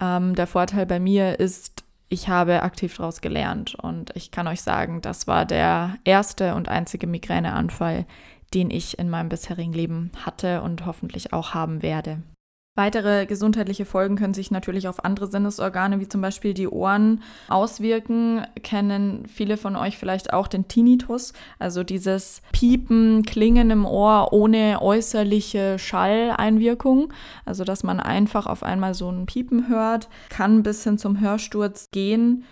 Ähm, 0.00 0.34
der 0.34 0.48
Vorteil 0.48 0.86
bei 0.86 0.98
mir 0.98 1.38
ist, 1.38 1.84
ich 2.10 2.28
habe 2.28 2.62
aktiv 2.62 2.96
daraus 2.96 3.20
gelernt 3.20 3.76
und 3.76 4.10
ich 4.14 4.30
kann 4.32 4.48
euch 4.48 4.60
sagen, 4.60 5.00
das 5.00 5.26
war 5.26 5.46
der 5.46 5.96
erste 6.04 6.56
und 6.56 6.68
einzige 6.68 7.06
Migräneanfall, 7.06 8.04
den 8.52 8.70
ich 8.70 8.98
in 8.98 9.08
meinem 9.08 9.28
bisherigen 9.28 9.72
Leben 9.72 10.10
hatte 10.26 10.60
und 10.60 10.84
hoffentlich 10.86 11.32
auch 11.32 11.54
haben 11.54 11.82
werde. 11.82 12.20
Weitere 12.80 13.26
gesundheitliche 13.26 13.84
Folgen 13.84 14.16
können 14.16 14.32
sich 14.32 14.50
natürlich 14.50 14.88
auf 14.88 15.04
andere 15.04 15.26
Sinnesorgane 15.26 16.00
wie 16.00 16.08
zum 16.08 16.22
Beispiel 16.22 16.54
die 16.54 16.66
Ohren 16.66 17.22
auswirken. 17.50 18.46
Kennen 18.62 19.26
viele 19.26 19.58
von 19.58 19.76
euch 19.76 19.98
vielleicht 19.98 20.32
auch 20.32 20.48
den 20.48 20.66
Tinnitus, 20.66 21.34
also 21.58 21.84
dieses 21.84 22.40
Piepen, 22.52 23.22
Klingen 23.24 23.70
im 23.70 23.84
Ohr 23.84 24.32
ohne 24.32 24.80
äußerliche 24.80 25.78
Schalleinwirkung. 25.78 27.12
Also 27.44 27.64
dass 27.64 27.82
man 27.82 28.00
einfach 28.00 28.46
auf 28.46 28.62
einmal 28.62 28.94
so 28.94 29.10
ein 29.10 29.26
Piepen 29.26 29.68
hört, 29.68 30.08
kann 30.30 30.62
bis 30.62 30.82
hin 30.82 30.96
zum 30.96 31.20
Hörsturz 31.20 31.90
gehen 31.90 32.44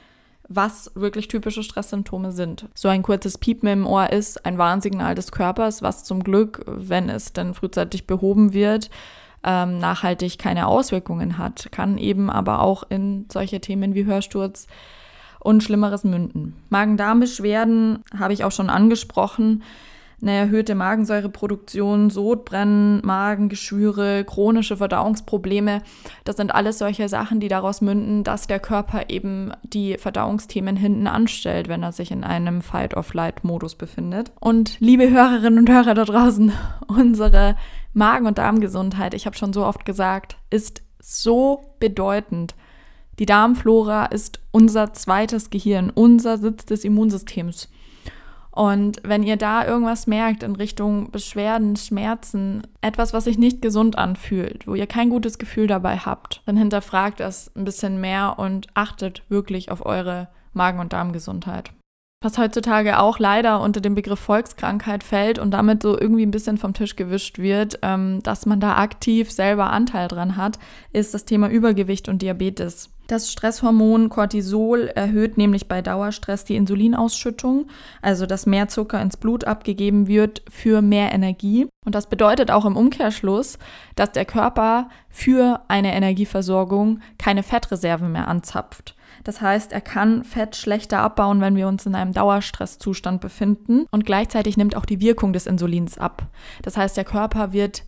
was 0.51 0.91
wirklich 0.95 1.29
typische 1.29 1.63
Stresssymptome 1.63 2.33
sind. 2.33 2.71
So 2.75 2.89
ein 2.89 3.03
kurzes 3.03 3.37
Piepen 3.37 3.69
im 3.69 3.87
Ohr 3.87 4.11
ist 4.11 4.47
ein 4.47 4.57
Warnsignal 4.57 5.15
des 5.15 5.31
Körpers, 5.31 5.83
was 5.83 6.05
zum 6.05 6.25
Glück, 6.25 6.65
wenn 6.67 7.11
es 7.11 7.35
dann 7.35 7.53
frühzeitig 7.53 8.07
behoben 8.07 8.55
wird, 8.55 8.89
ähm, 9.49 9.79
nachhaltig 9.79 10.39
keine 10.39 10.67
Auswirkungen 10.67 11.39
hat, 11.39 11.69
kann 11.73 11.97
eben 11.97 12.29
aber 12.29 12.61
auch 12.61 12.83
in 12.91 13.25
solche 13.33 13.63
Themen 13.63 13.95
wie 13.95 14.05
Hörsturz 14.05 14.67
und 15.41 15.63
Schlimmeres 15.63 16.05
münden. 16.05 16.55
Magen-Darm-Beschwerden 16.69 18.05
habe 18.19 18.35
ich 18.35 18.45
auch 18.45 18.53
schon 18.53 18.69
angesprochen. 18.69 19.63
Eine 20.21 20.33
erhöhte 20.33 20.75
Magensäureproduktion, 20.75 22.11
Sodbrennen, 22.11 23.01
Magengeschwüre, 23.05 24.25
chronische 24.25 24.77
Verdauungsprobleme, 24.77 25.83
das 26.25 26.37
sind 26.37 26.53
alles 26.53 26.79
solche 26.79 27.09
Sachen, 27.09 27.39
die 27.39 27.47
daraus 27.47 27.81
münden, 27.81 28.25
dass 28.25 28.49
der 28.49 28.59
Körper 28.59 29.11
eben 29.11 29.53
die 29.63 29.97
Verdauungsthemen 29.97 30.75
hinten 30.75 31.07
anstellt, 31.07 31.69
wenn 31.69 31.85
er 31.85 31.93
sich 31.93 32.11
in 32.11 32.25
einem 32.25 32.63
Fight-of-Flight-Modus 32.63 33.77
befindet. 33.77 34.33
Und 34.41 34.81
liebe 34.81 35.09
Hörerinnen 35.09 35.61
und 35.61 35.71
Hörer 35.71 35.95
da 35.95 36.05
draußen, 36.05 36.53
unsere 36.89 37.57
Magen- 37.93 38.27
und 38.27 38.39
Darmgesundheit, 38.39 39.15
ich 39.15 39.25
habe 39.25 39.37
schon 39.37 39.53
so 39.53 39.65
oft 39.65 39.85
gesagt, 39.85 40.37
ist 40.51 40.83
so 41.01 41.75
bedeutend. 41.79 42.57
Die 43.19 43.27
Darmflora 43.27 44.07
ist 44.07 44.41
unser 44.51 44.93
zweites 44.93 45.51
Gehirn, 45.51 45.91
unser 45.91 46.39
Sitz 46.39 46.67
des 46.67 46.85
Immunsystems. 46.85 47.69
Und 48.59 49.01
wenn 49.05 49.23
ihr 49.23 49.37
da 49.37 49.65
irgendwas 49.65 50.09
merkt 50.09 50.43
in 50.43 50.57
Richtung 50.57 51.13
Beschwerden, 51.13 51.77
Schmerzen, 51.77 52.67
etwas, 52.81 53.13
was 53.13 53.23
sich 53.23 53.39
nicht 53.39 53.63
gesund 53.63 53.97
anfühlt, 53.97 54.67
wo 54.67 54.75
ihr 54.75 54.89
kein 54.89 55.11
gutes 55.11 55.39
Gefühl 55.39 55.69
dabei 55.69 55.99
habt, 55.99 56.43
dann 56.45 56.57
hinterfragt 56.57 57.21
das 57.21 57.53
ein 57.55 57.65
bisschen 57.65 58.01
mehr 58.01 58.35
und 58.37 58.67
achtet 58.75 59.23
wirklich 59.29 59.71
auf 59.71 59.87
eure 59.87 60.27
Magen- 60.55 60.81
und 60.81 60.93
Darmgesundheit 60.93 61.71
was 62.21 62.37
heutzutage 62.37 62.99
auch 62.99 63.19
leider 63.21 63.61
unter 63.61 63.81
den 63.81 63.95
Begriff 63.95 64.19
Volkskrankheit 64.19 65.05
fällt 65.05 65.39
und 65.39 65.53
damit 65.53 65.83
so 65.83 65.99
irgendwie 65.99 66.27
ein 66.27 66.33
bisschen 66.33 66.59
vom 66.59 66.75
Tisch 66.75 66.97
gewischt 66.97 67.39
wird, 67.39 67.79
ähm, 67.83 68.23
dass 68.25 68.45
man 68.45 68.59
da 68.59 68.77
aktiv 68.77 69.31
selber 69.31 69.71
Anteil 69.71 70.09
dran 70.09 70.37
hat, 70.37 70.59
ist 70.93 71.15
das 71.15 71.25
Thema 71.27 71.49
Übergewicht 71.49 72.09
und 72.09 72.21
Diabetes. 72.21 72.91
Das 73.09 73.33
Stresshormon 73.33 74.11
Cortisol 74.11 74.89
erhöht 74.89 75.39
nämlich 75.39 75.67
bei 75.67 75.81
Dauerstress 75.81 76.45
die 76.45 76.57
Insulinausschüttung, 76.57 77.67
also 78.03 78.27
dass 78.27 78.45
mehr 78.45 78.69
Zucker 78.69 79.01
ins 79.01 79.17
Blut 79.17 79.45
abgegeben 79.45 80.09
wird 80.09 80.43
für 80.51 80.83
mehr 80.83 81.11
Energie. 81.11 81.67
Und 81.87 81.95
das 81.95 82.11
bedeutet 82.11 82.51
auch 82.51 82.67
im 82.67 82.77
Umkehrschluss, 82.77 83.59
dass 83.97 84.13
der 84.13 84.27
Körper 84.27 84.91
für 85.09 85.63
eine 85.69 85.95
Energieversorgung 85.95 87.01
keine 87.17 87.43
Fettreserve 87.43 88.11
mehr 88.11 88.29
anzapft. 88.29 88.95
Das 89.25 89.41
heißt, 89.41 89.73
er 89.73 89.81
kann 89.81 90.23
Fett 90.23 90.55
schlechter 90.55 90.99
abbauen, 90.99 91.41
wenn 91.41 91.57
wir 91.57 91.67
uns 91.67 91.87
in 91.87 91.95
einem 91.95 92.13
Dauerstresszustand 92.13 93.23
befinden. 93.23 93.87
Und 93.91 94.05
gleichzeitig 94.05 94.59
nimmt 94.59 94.77
auch 94.77 94.85
die 94.85 95.01
Wirkung 95.01 95.33
des 95.33 95.47
Insulins 95.47 95.97
ab. 95.97 96.27
Das 96.61 96.77
heißt, 96.77 96.99
der 96.99 97.05
Körper 97.05 97.55
wird 97.55 97.85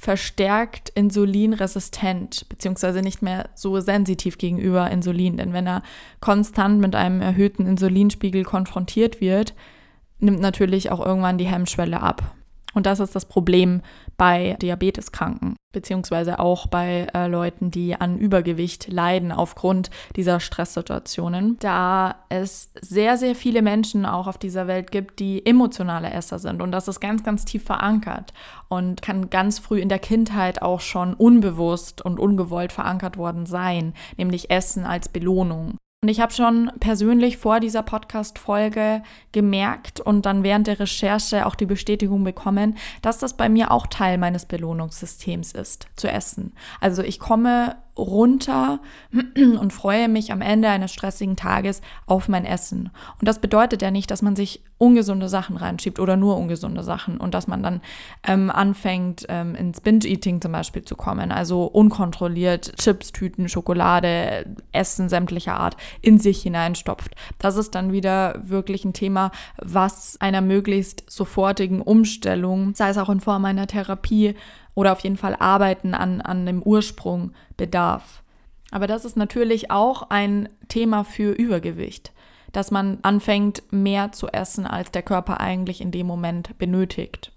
verstärkt 0.00 0.88
insulinresistent, 0.88 2.48
beziehungsweise 2.48 3.02
nicht 3.02 3.20
mehr 3.20 3.50
so 3.54 3.80
sensitiv 3.80 4.38
gegenüber 4.38 4.90
Insulin. 4.90 5.36
Denn 5.36 5.52
wenn 5.52 5.66
er 5.66 5.82
konstant 6.20 6.80
mit 6.80 6.96
einem 6.96 7.20
erhöhten 7.20 7.66
Insulinspiegel 7.66 8.42
konfrontiert 8.42 9.20
wird, 9.20 9.54
nimmt 10.18 10.40
natürlich 10.40 10.90
auch 10.90 11.04
irgendwann 11.04 11.36
die 11.36 11.46
Hemmschwelle 11.46 12.00
ab. 12.00 12.34
Und 12.74 12.86
das 12.86 13.00
ist 13.00 13.14
das 13.14 13.26
Problem 13.26 13.82
bei 14.16 14.56
Diabeteskranken, 14.62 15.56
beziehungsweise 15.72 16.38
auch 16.38 16.66
bei 16.66 17.08
äh, 17.14 17.26
Leuten, 17.26 17.70
die 17.70 17.94
an 17.94 18.18
Übergewicht 18.18 18.88
leiden 18.88 19.32
aufgrund 19.32 19.90
dieser 20.16 20.40
Stresssituationen, 20.40 21.56
da 21.60 22.16
es 22.28 22.70
sehr, 22.80 23.16
sehr 23.16 23.34
viele 23.34 23.62
Menschen 23.62 24.06
auch 24.06 24.26
auf 24.26 24.38
dieser 24.38 24.66
Welt 24.66 24.90
gibt, 24.90 25.18
die 25.18 25.44
emotionale 25.44 26.10
Esser 26.10 26.38
sind. 26.38 26.62
Und 26.62 26.70
das 26.72 26.86
ist 26.86 27.00
ganz, 27.00 27.24
ganz 27.24 27.44
tief 27.44 27.64
verankert 27.64 28.32
und 28.68 29.02
kann 29.02 29.30
ganz 29.30 29.58
früh 29.58 29.80
in 29.80 29.88
der 29.88 29.98
Kindheit 29.98 30.62
auch 30.62 30.80
schon 30.80 31.14
unbewusst 31.14 32.02
und 32.02 32.20
ungewollt 32.20 32.72
verankert 32.72 33.16
worden 33.16 33.46
sein, 33.46 33.94
nämlich 34.16 34.50
Essen 34.50 34.84
als 34.84 35.08
Belohnung. 35.08 35.79
Und 36.02 36.08
ich 36.08 36.20
habe 36.20 36.32
schon 36.32 36.72
persönlich 36.80 37.36
vor 37.36 37.60
dieser 37.60 37.82
Podcast-Folge 37.82 39.02
gemerkt 39.32 40.00
und 40.00 40.24
dann 40.24 40.42
während 40.42 40.66
der 40.66 40.80
Recherche 40.80 41.44
auch 41.44 41.54
die 41.54 41.66
Bestätigung 41.66 42.24
bekommen, 42.24 42.78
dass 43.02 43.18
das 43.18 43.36
bei 43.36 43.50
mir 43.50 43.70
auch 43.70 43.86
Teil 43.86 44.16
meines 44.16 44.46
Belohnungssystems 44.46 45.52
ist, 45.52 45.88
zu 45.96 46.10
essen. 46.10 46.54
Also 46.80 47.02
ich 47.02 47.18
komme 47.18 47.76
runter 47.96 48.80
und 49.36 49.72
freue 49.72 50.08
mich 50.08 50.32
am 50.32 50.40
Ende 50.40 50.68
eines 50.68 50.92
stressigen 50.92 51.36
Tages 51.36 51.80
auf 52.06 52.28
mein 52.28 52.44
Essen. 52.44 52.90
Und 53.18 53.28
das 53.28 53.40
bedeutet 53.40 53.82
ja 53.82 53.90
nicht, 53.90 54.10
dass 54.10 54.22
man 54.22 54.36
sich 54.36 54.62
ungesunde 54.78 55.28
Sachen 55.28 55.58
reinschiebt 55.58 56.00
oder 56.00 56.16
nur 56.16 56.38
ungesunde 56.38 56.82
Sachen 56.82 57.18
und 57.18 57.34
dass 57.34 57.46
man 57.46 57.62
dann 57.62 57.80
ähm, 58.26 58.50
anfängt, 58.50 59.26
ähm, 59.28 59.54
ins 59.54 59.82
Binge-Eating 59.82 60.40
zum 60.40 60.52
Beispiel 60.52 60.82
zu 60.82 60.96
kommen. 60.96 61.32
Also 61.32 61.64
unkontrolliert 61.64 62.76
Chips, 62.78 63.12
Tüten, 63.12 63.50
Schokolade, 63.50 64.46
Essen 64.72 65.10
sämtlicher 65.10 65.60
Art 65.60 65.76
in 66.00 66.18
sich 66.18 66.42
hineinstopft. 66.42 67.14
Das 67.38 67.56
ist 67.56 67.74
dann 67.74 67.92
wieder 67.92 68.40
wirklich 68.42 68.86
ein 68.86 68.94
Thema, 68.94 69.32
was 69.58 70.16
einer 70.18 70.40
möglichst 70.40 71.04
sofortigen 71.10 71.82
Umstellung, 71.82 72.74
sei 72.74 72.88
es 72.88 72.96
auch 72.96 73.10
in 73.10 73.20
Form 73.20 73.44
einer 73.44 73.66
Therapie, 73.66 74.34
oder 74.74 74.92
auf 74.92 75.00
jeden 75.00 75.16
Fall 75.16 75.36
Arbeiten 75.38 75.94
an, 75.94 76.20
an 76.20 76.46
dem 76.46 76.62
Ursprung 76.62 77.32
bedarf. 77.56 78.22
Aber 78.70 78.86
das 78.86 79.04
ist 79.04 79.16
natürlich 79.16 79.70
auch 79.70 80.10
ein 80.10 80.48
Thema 80.68 81.04
für 81.04 81.32
Übergewicht, 81.32 82.12
dass 82.52 82.70
man 82.70 82.98
anfängt, 83.02 83.62
mehr 83.72 84.12
zu 84.12 84.28
essen, 84.28 84.66
als 84.66 84.90
der 84.90 85.02
Körper 85.02 85.40
eigentlich 85.40 85.80
in 85.80 85.90
dem 85.90 86.06
Moment 86.06 86.56
benötigt. 86.58 87.32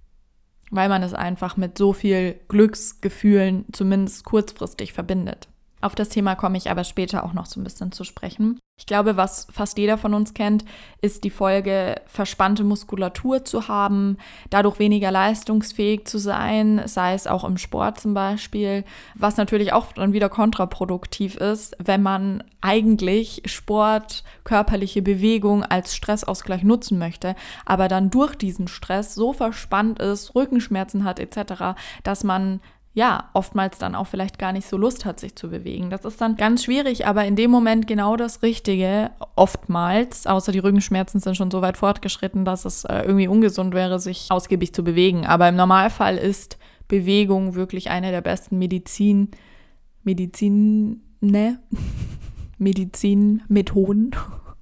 weil 0.72 0.90
man 0.90 1.04
es 1.04 1.14
einfach 1.14 1.56
mit 1.56 1.78
so 1.78 1.94
viel 1.94 2.40
Glücksgefühlen 2.48 3.66
zumindest 3.72 4.26
kurzfristig 4.26 4.92
verbindet. 4.92 5.48
Auf 5.84 5.96
das 5.96 6.08
Thema 6.08 6.36
komme 6.36 6.58
ich 6.58 6.72
aber 6.72 6.86
später 6.86 7.26
auch 7.26 7.34
noch 7.34 7.46
so 7.46 7.60
ein 7.60 7.66
bisschen 7.66 7.92
zu 7.92 8.06
sprechen. 8.06 8.58
Ich 8.80 8.86
glaube, 8.86 9.18
was 9.18 9.48
fast 9.52 9.78
jeder 9.78 9.98
von 9.98 10.14
uns 10.14 10.34
kennt, 10.34 10.64
ist 11.02 11.26
die 11.26 11.30
Folge, 11.30 12.00
verspannte 12.06 12.64
Muskulatur 12.64 13.44
zu 13.44 13.68
haben, 13.68 14.18
dadurch 14.50 14.80
weniger 14.80 15.12
leistungsfähig 15.12 16.06
zu 16.06 16.20
sein, 16.20 16.84
sei 16.86 17.14
es 17.14 17.28
auch 17.28 17.44
im 17.44 17.58
Sport 17.58 18.00
zum 18.00 18.14
Beispiel, 18.14 18.86
was 19.14 19.36
natürlich 19.36 19.74
auch 19.74 19.92
dann 19.92 20.14
wieder 20.14 20.30
kontraproduktiv 20.30 21.36
ist, 21.36 21.76
wenn 21.84 22.02
man 22.02 22.46
eigentlich 22.62 23.42
Sport, 23.46 24.24
körperliche 24.46 25.02
Bewegung 25.02 25.66
als 25.66 25.98
Stressausgleich 25.98 26.64
nutzen 26.64 26.98
möchte, 26.98 27.36
aber 27.66 27.90
dann 27.90 28.10
durch 28.10 28.36
diesen 28.36 28.70
Stress 28.70 29.16
so 29.16 29.34
verspannt 29.34 30.00
ist, 30.00 30.34
Rückenschmerzen 30.34 31.04
hat 31.04 31.20
etc., 31.20 31.76
dass 32.04 32.24
man 32.24 32.62
ja, 32.96 33.30
oftmals 33.34 33.80
dann 33.80 33.96
auch 33.96 34.06
vielleicht 34.06 34.38
gar 34.38 34.54
nicht 34.54 34.68
so 34.68 34.78
Lust 34.78 35.04
hat, 35.04 35.20
sich 35.20 35.36
zu 35.36 35.50
bewegen. 35.50 35.90
Das 35.90 36.06
ist 36.06 36.22
dann 36.22 36.38
ganz 36.38 36.64
schwierig, 36.64 37.08
aber 37.08 37.26
in 37.26 37.36
dem 37.36 37.50
Moment 37.50 37.88
genau 37.88 38.16
das 38.16 38.44
Richtige, 38.44 39.10
oftmals, 39.36 40.28
außer 40.28 40.52
die 40.52 40.60
Rückenschmerzen 40.60 41.20
sind 41.20 41.36
schon 41.36 41.50
so 41.50 41.64
weit 41.64 41.78
fortgeschritten, 41.78 42.46
dass 42.46 42.66
es 42.66 42.84
äh, 42.86 43.02
irgendwie 43.02 43.28
ungesund 43.28 43.74
wäre, 43.74 44.00
sich 44.00 44.28
ausgiebig 44.30 44.74
zu 44.74 44.84
bewegen. 44.84 45.26
Aber 45.26 45.50
im 45.50 45.56
Normalfall 45.56 46.18
ist 46.18 46.60
Bewegung 46.88 47.56
wirklich 47.56 47.90
eine 47.90 48.12
der 48.12 48.22
besten 48.22 48.60
Medizin, 48.60 49.32
Medizin, 50.04 51.02
ne? 51.20 51.60
Medizinmethoden 52.60 54.12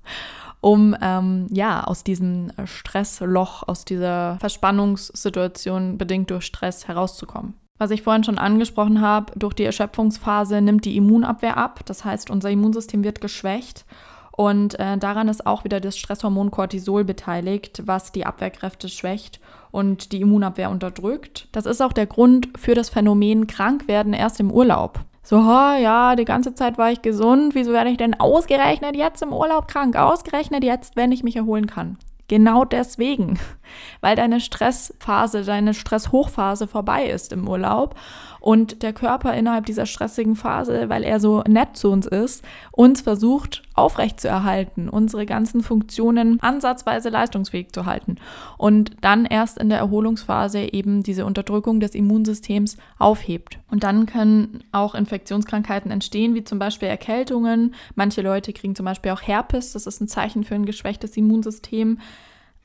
um 0.62 0.96
ähm, 1.02 1.48
ja 1.52 1.84
aus 1.84 2.06
diesem 2.06 2.54
Stressloch, 2.64 3.64
aus 3.68 3.84
dieser 3.84 4.38
Verspannungssituation 4.40 5.98
bedingt 5.98 6.32
durch 6.32 6.46
Stress 6.46 6.88
herauszukommen. 6.88 7.56
Was 7.82 7.90
ich 7.90 8.04
vorhin 8.04 8.24
schon 8.24 8.38
angesprochen 8.38 9.02
habe, 9.02 9.34
durch 9.36 9.56
die 9.56 9.64
Erschöpfungsphase 9.64 10.62
nimmt 10.62 10.86
die 10.86 10.98
Immunabwehr 10.98 11.58
ab. 11.58 11.80
Das 11.86 12.06
heißt, 12.06 12.30
unser 12.30 12.52
Immunsystem 12.52 13.04
wird 13.04 13.22
geschwächt. 13.22 13.86
Und 14.34 14.80
äh, 14.80 15.00
daran 15.00 15.28
ist 15.30 15.48
auch 15.48 15.64
wieder 15.64 15.80
das 15.80 15.98
Stresshormon 15.98 16.52
Cortisol 16.52 17.04
beteiligt, 17.04 17.82
was 17.88 18.12
die 18.12 18.24
Abwehrkräfte 18.24 18.88
schwächt 18.88 19.40
und 19.72 20.12
die 20.12 20.22
Immunabwehr 20.22 20.70
unterdrückt. 20.70 21.48
Das 21.54 21.66
ist 21.66 21.82
auch 21.82 21.92
der 21.92 22.06
Grund 22.06 22.50
für 22.56 22.76
das 22.76 22.90
Phänomen 22.90 23.48
Krankwerden 23.48 24.14
erst 24.14 24.40
im 24.40 24.52
Urlaub. 24.52 25.00
So, 25.24 25.38
oh, 25.38 25.76
ja, 25.82 26.16
die 26.16 26.26
ganze 26.26 26.54
Zeit 26.54 26.78
war 26.78 26.92
ich 26.92 27.02
gesund, 27.02 27.56
wieso 27.56 27.72
werde 27.72 27.90
ich 27.90 27.98
denn 27.98 28.20
ausgerechnet 28.20 28.96
jetzt 28.96 29.24
im 29.24 29.34
Urlaub 29.34 29.68
krank? 29.68 29.96
Ausgerechnet 29.96 30.64
jetzt, 30.64 30.96
wenn 30.96 31.12
ich 31.12 31.24
mich 31.24 31.36
erholen 31.36 31.66
kann. 31.66 31.98
Genau 32.28 32.66
deswegen, 32.66 33.40
weil 34.02 34.16
deine 34.16 34.40
Stressphase, 34.40 35.44
deine 35.44 35.74
Stresshochphase 35.74 36.68
vorbei 36.68 37.06
ist 37.06 37.34
im 37.34 37.48
Urlaub 37.48 37.96
und 38.42 38.82
der 38.82 38.92
Körper 38.92 39.34
innerhalb 39.36 39.68
dieser 39.68 39.86
stressigen 39.86 40.36
Phase, 40.36 40.90
weil 40.90 41.04
er 41.04 41.20
so 41.20 41.44
nett 41.48 41.78
zu 41.78 41.90
uns 41.92 42.08
ist, 42.08 42.44
uns 42.72 43.02
versucht 43.02 43.62
aufrechtzuerhalten, 43.76 44.90
unsere 44.90 45.26
ganzen 45.26 45.62
Funktionen 45.62 46.40
ansatzweise 46.42 47.10
leistungsfähig 47.10 47.72
zu 47.72 47.86
halten 47.86 48.18
und 48.58 48.92
dann 49.02 49.26
erst 49.26 49.60
in 49.60 49.70
der 49.70 49.78
Erholungsphase 49.78 50.74
eben 50.74 51.04
diese 51.04 51.26
Unterdrückung 51.26 51.80
des 51.80 51.94
Immunsystems 51.94 52.78
aufhebt. 52.98 53.60
Und 53.70 53.84
dann 53.84 54.08
können 54.08 54.64
auch 54.72 54.96
Infektionskrankheiten 54.96 55.92
entstehen, 55.92 56.34
wie 56.34 56.44
zum 56.44 56.58
Beispiel 56.58 56.88
Erkältungen. 56.88 57.76
Manche 57.96 58.24
Leute 58.24 58.54
kriegen 58.54 58.76
zum 58.76 58.86
Beispiel 58.86 59.12
auch 59.12 59.22
Herpes, 59.22 59.74
das 59.74 59.86
ist 59.86 60.02
ein 60.02 60.08
Zeichen 60.08 60.44
für 60.44 60.56
ein 60.56 60.66
geschwächtes 60.66 61.16
Immunsystem 61.16 62.00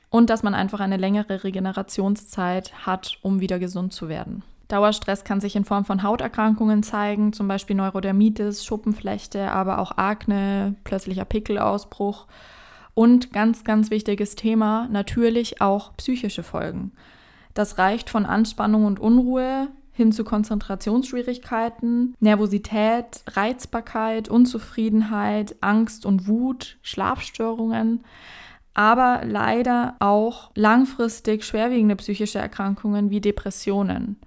und 0.09 0.31
dass 0.31 0.41
man 0.41 0.55
einfach 0.55 0.79
eine 0.79 0.97
längere 0.97 1.43
Regenerationszeit 1.43 2.73
hat, 2.87 3.19
um 3.21 3.41
wieder 3.41 3.59
gesund 3.59 3.93
zu 3.93 4.09
werden. 4.09 4.41
Dauerstress 4.67 5.23
kann 5.23 5.39
sich 5.39 5.55
in 5.55 5.65
Form 5.65 5.85
von 5.85 6.03
Hauterkrankungen 6.03 6.83
zeigen, 6.83 7.33
zum 7.33 7.47
Beispiel 7.47 7.75
Neurodermitis, 7.75 8.65
Schuppenflechte, 8.65 9.51
aber 9.51 9.79
auch 9.79 9.97
Akne, 9.97 10.75
plötzlicher 10.83 11.25
Pickelausbruch. 11.25 12.27
Und 12.93 13.31
ganz, 13.31 13.63
ganz 13.63 13.91
wichtiges 13.91 14.35
Thema, 14.35 14.87
natürlich 14.91 15.61
auch 15.61 15.95
psychische 15.97 16.43
Folgen. 16.43 16.91
Das 17.53 17.77
reicht 17.77 18.09
von 18.09 18.25
Anspannung 18.25 18.85
und 18.85 18.99
Unruhe 18.99 19.67
hin 19.91 20.11
zu 20.11 20.23
Konzentrationsschwierigkeiten, 20.23 22.15
Nervosität, 22.19 23.23
Reizbarkeit, 23.27 24.29
Unzufriedenheit, 24.29 25.55
Angst 25.61 26.05
und 26.05 26.27
Wut, 26.27 26.77
Schlafstörungen 26.81 28.03
aber 28.77 29.21
leider 29.25 29.95
auch 29.97 30.51
langfristig 30.53 31.43
schwerwiegende 31.43 31.95
psychische 31.95 32.37
Erkrankungen 32.37 33.09
wie 33.09 33.19
Depressionen. 33.19 34.17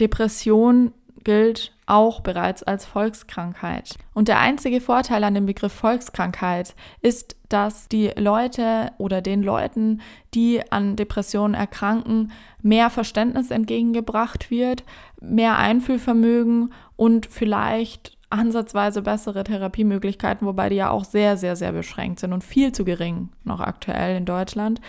Depression 0.00 0.92
gilt 1.24 1.72
auch 1.86 2.20
bereits 2.20 2.62
als 2.62 2.84
Volkskrankheit. 2.84 3.96
Und 4.14 4.28
der 4.28 4.40
einzige 4.40 4.80
Vorteil 4.80 5.24
an 5.24 5.34
dem 5.34 5.46
Begriff 5.46 5.72
Volkskrankheit 5.72 6.74
ist, 7.00 7.36
dass 7.48 7.88
die 7.88 8.12
Leute 8.16 8.92
oder 8.98 9.22
den 9.22 9.42
Leuten, 9.42 10.00
die 10.34 10.60
an 10.70 10.96
Depressionen 10.96 11.54
erkranken, 11.54 12.32
mehr 12.62 12.90
Verständnis 12.90 13.50
entgegengebracht 13.50 14.50
wird, 14.50 14.84
mehr 15.20 15.58
Einfühlvermögen 15.58 16.72
und 16.96 17.26
vielleicht 17.26 18.15
ansatzweise 18.28 19.02
bessere 19.02 19.44
Therapiemöglichkeiten, 19.44 20.46
wobei 20.46 20.68
die 20.68 20.76
ja 20.76 20.90
auch 20.90 21.04
sehr, 21.04 21.36
sehr, 21.36 21.54
sehr 21.54 21.72
beschränkt 21.72 22.20
sind 22.20 22.32
und 22.32 22.42
viel 22.42 22.72
zu 22.72 22.84
gering 22.84 23.28
noch 23.44 23.60
aktuell 23.60 24.16
in 24.16 24.24
Deutschland. 24.24 24.80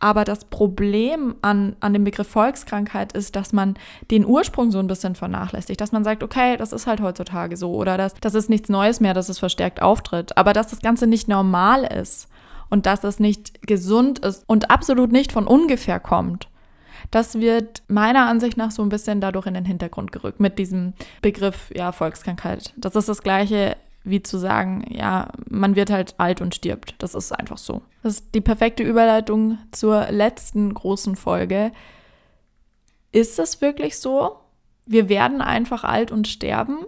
Aber 0.00 0.24
das 0.24 0.46
Problem 0.46 1.36
an, 1.42 1.76
an 1.80 1.92
dem 1.92 2.04
Begriff 2.04 2.28
Volkskrankheit 2.28 3.12
ist, 3.12 3.36
dass 3.36 3.52
man 3.52 3.74
den 4.10 4.26
Ursprung 4.26 4.70
so 4.70 4.78
ein 4.78 4.86
bisschen 4.86 5.14
vernachlässigt, 5.14 5.80
dass 5.80 5.92
man 5.92 6.04
sagt, 6.04 6.22
okay, 6.22 6.56
das 6.56 6.72
ist 6.72 6.86
halt 6.86 7.00
heutzutage 7.00 7.56
so 7.56 7.74
oder 7.74 7.96
das, 7.96 8.14
das 8.20 8.34
ist 8.34 8.50
nichts 8.50 8.68
Neues 8.68 9.00
mehr, 9.00 9.14
dass 9.14 9.28
es 9.28 9.38
verstärkt 9.38 9.82
auftritt, 9.82 10.36
aber 10.36 10.52
dass 10.52 10.68
das 10.68 10.80
Ganze 10.80 11.06
nicht 11.06 11.28
normal 11.28 11.84
ist 11.84 12.28
und 12.70 12.86
dass 12.86 13.04
es 13.04 13.20
nicht 13.20 13.66
gesund 13.66 14.20
ist 14.20 14.44
und 14.46 14.70
absolut 14.70 15.12
nicht 15.12 15.32
von 15.32 15.46
ungefähr 15.46 16.00
kommt. 16.00 16.49
Das 17.10 17.40
wird 17.40 17.82
meiner 17.88 18.26
Ansicht 18.26 18.56
nach 18.56 18.70
so 18.70 18.82
ein 18.82 18.88
bisschen 18.88 19.20
dadurch 19.20 19.46
in 19.46 19.54
den 19.54 19.64
Hintergrund 19.64 20.12
gerückt 20.12 20.40
mit 20.40 20.58
diesem 20.58 20.94
Begriff, 21.22 21.70
ja, 21.74 21.92
Volkskrankheit. 21.92 22.72
Das 22.76 22.96
ist 22.96 23.08
das 23.08 23.22
gleiche 23.22 23.76
wie 24.02 24.22
zu 24.22 24.38
sagen, 24.38 24.84
ja, 24.88 25.28
man 25.48 25.76
wird 25.76 25.90
halt 25.90 26.14
alt 26.18 26.40
und 26.40 26.54
stirbt. 26.54 26.94
Das 26.98 27.14
ist 27.14 27.32
einfach 27.32 27.58
so. 27.58 27.82
Das 28.02 28.14
ist 28.14 28.34
die 28.34 28.40
perfekte 28.40 28.82
Überleitung 28.82 29.58
zur 29.72 30.10
letzten 30.10 30.72
großen 30.72 31.16
Folge. 31.16 31.72
Ist 33.12 33.38
das 33.38 33.60
wirklich 33.60 33.98
so? 33.98 34.36
Wir 34.86 35.08
werden 35.08 35.42
einfach 35.42 35.84
alt 35.84 36.10
und 36.12 36.28
sterben? 36.28 36.86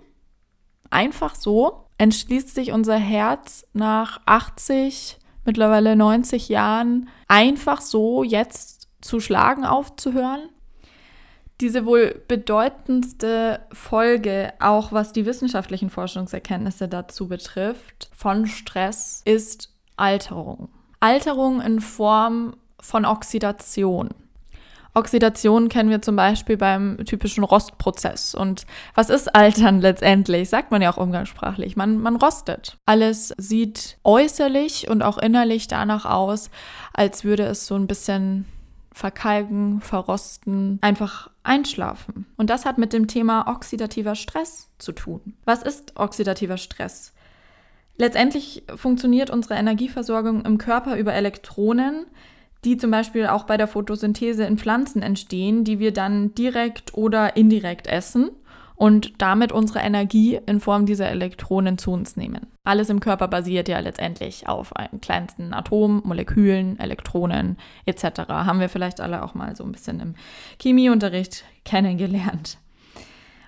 Einfach 0.91 1.35
so? 1.35 1.85
Entschließt 1.99 2.55
sich 2.55 2.73
unser 2.73 2.97
Herz 2.97 3.67
nach 3.75 4.21
80, 4.25 5.19
mittlerweile 5.45 5.95
90 5.97 6.49
Jahren 6.49 7.09
einfach 7.29 7.81
so 7.81 8.25
jetzt 8.25 8.72
zu 9.03 9.21
schlagen 9.21 9.65
aufzuhören. 9.65 10.49
Diese 11.61 11.85
wohl 11.85 12.23
bedeutendste 12.27 13.61
Folge, 13.73 14.53
auch 14.59 14.91
was 14.91 15.13
die 15.13 15.27
wissenschaftlichen 15.27 15.91
Forschungserkenntnisse 15.91 16.89
dazu 16.89 17.29
betrifft, 17.29 18.11
von 18.15 18.47
Stress 18.47 19.23
ist 19.25 19.73
Alterung. 19.97 20.71
Alterung 20.99 21.61
in 21.61 21.81
Form 21.81 22.57
von 22.81 23.05
Oxidation. 23.05 24.11
Oxidation 24.95 25.69
kennen 25.69 25.89
wir 25.89 26.03
zum 26.03 26.17
Beispiel 26.17 26.57
beim 26.57 26.99
typischen 27.07 27.45
Rostprozess. 27.45 28.35
Und 28.35 28.67
was 28.95 29.09
ist 29.09 29.35
Altern 29.35 29.81
letztendlich? 29.81 30.51
Sagt 30.51 30.71
man 30.71 30.83
ja 30.83 30.93
auch 30.93 30.99
umgangssprachlich. 30.99 31.77
Man, 31.77 31.99
man 31.99 32.17
rostet. 32.17 32.77
Alles 32.85 33.33
sieht 33.39 33.99
äußerlich 34.05 34.89
und 34.91 35.03
auch 35.03 35.17
innerlich 35.17 35.67
danach 35.67 36.05
aus, 36.05 36.51
als 36.93 37.25
würde 37.25 37.45
es 37.45 37.67
so 37.67 37.75
ein 37.75 37.87
bisschen 37.87 38.47
verkalken, 38.93 39.81
verrosten, 39.81 40.79
einfach 40.81 41.31
einschlafen. 41.43 42.27
Und 42.37 42.51
das 42.51 42.65
hat 42.65 42.79
mit 42.79 42.93
dem 42.93 43.07
Thema 43.07 43.49
oxidativer 43.49 44.15
Stress 44.15 44.71
zu 44.79 44.93
tun. 44.93 45.35
Was 45.45 45.63
ist 45.63 45.99
oxidativer 45.99 46.57
Stress? 46.57 47.13
Letztendlich 47.97 48.65
funktioniert 48.77 49.31
unsere 49.31 49.55
Energieversorgung 49.55 50.45
im 50.45 50.59
Körper 50.59 50.97
über 50.97 51.15
Elektronen, 51.15 52.07
die 52.65 52.77
zum 52.77 52.91
Beispiel 52.91 53.27
auch 53.27 53.45
bei 53.45 53.57
der 53.57 53.67
Photosynthese 53.67 54.45
in 54.45 54.57
Pflanzen 54.57 55.03
entstehen, 55.03 55.65
die 55.65 55.79
wir 55.79 55.93
dann 55.93 56.35
direkt 56.35 56.95
oder 56.95 57.37
indirekt 57.37 57.87
essen 57.87 58.31
und 58.83 59.13
damit 59.19 59.53
unsere 59.53 59.79
Energie 59.79 60.41
in 60.45 60.59
Form 60.59 60.87
dieser 60.87 61.09
Elektronen 61.09 61.79
zu 61.79 61.93
uns 61.93 62.17
nehmen. 62.17 62.49
Alles 62.65 62.91
im 62.91 62.99
Körper 62.99 63.29
basiert 63.29 63.69
ja 63.69 63.79
letztendlich 63.79 64.49
auf 64.49 64.75
einen 64.75 65.01
kleinsten 65.01 65.55
Atomen, 65.55 66.03
Molekülen, 66.05 66.81
Elektronen 66.81 67.59
etc. 67.87 68.23
Haben 68.29 68.59
wir 68.59 68.69
vielleicht 68.69 69.01
alle 69.01 69.23
auch 69.23 69.35
mal 69.35 69.55
so 69.55 69.63
ein 69.63 69.71
bisschen 69.71 70.01
im 70.01 70.15
Chemieunterricht 70.61 71.45
kennengelernt. 71.65 72.59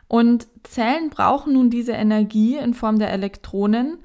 Und 0.07 0.47
Zellen 0.63 1.11
brauchen 1.11 1.55
nun 1.55 1.69
diese 1.69 1.95
Energie 1.95 2.57
in 2.57 2.73
Form 2.73 3.01
der 3.01 3.11
Elektronen, 3.11 3.99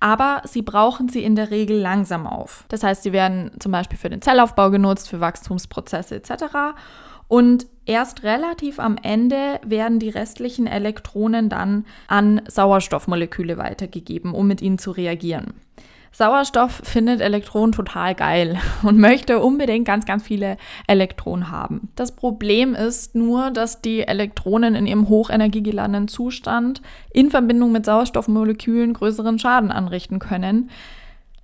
aber 0.00 0.40
sie 0.46 0.62
brauchen 0.62 1.10
sie 1.10 1.24
in 1.24 1.36
der 1.36 1.50
Regel 1.50 1.78
langsam 1.78 2.26
auf. 2.26 2.64
Das 2.68 2.82
heißt, 2.82 3.02
sie 3.02 3.12
werden 3.12 3.50
zum 3.58 3.70
Beispiel 3.70 3.98
für 3.98 4.08
den 4.08 4.22
Zellaufbau 4.22 4.70
genutzt, 4.70 5.10
für 5.10 5.20
Wachstumsprozesse 5.20 6.14
etc. 6.14 6.32
Und 7.28 7.66
erst 7.86 8.22
relativ 8.22 8.78
am 8.78 8.96
Ende 9.02 9.60
werden 9.64 9.98
die 9.98 10.08
restlichen 10.08 10.66
Elektronen 10.66 11.48
dann 11.48 11.84
an 12.08 12.42
Sauerstoffmoleküle 12.46 13.58
weitergegeben, 13.58 14.34
um 14.34 14.46
mit 14.46 14.62
ihnen 14.62 14.78
zu 14.78 14.90
reagieren. 14.90 15.54
Sauerstoff 16.14 16.80
findet 16.84 17.20
Elektronen 17.20 17.72
total 17.72 18.14
geil 18.14 18.56
und 18.84 18.98
möchte 18.98 19.40
unbedingt 19.40 19.84
ganz, 19.84 20.06
ganz 20.06 20.22
viele 20.22 20.56
Elektronen 20.86 21.50
haben. 21.50 21.88
Das 21.96 22.12
Problem 22.12 22.74
ist 22.74 23.16
nur, 23.16 23.50
dass 23.50 23.82
die 23.82 24.06
Elektronen 24.06 24.76
in 24.76 24.86
ihrem 24.86 25.08
hochenergiegeladenen 25.08 26.06
Zustand 26.06 26.82
in 27.12 27.30
Verbindung 27.30 27.72
mit 27.72 27.84
Sauerstoffmolekülen 27.84 28.92
größeren 28.92 29.40
Schaden 29.40 29.72
anrichten 29.72 30.20
können 30.20 30.70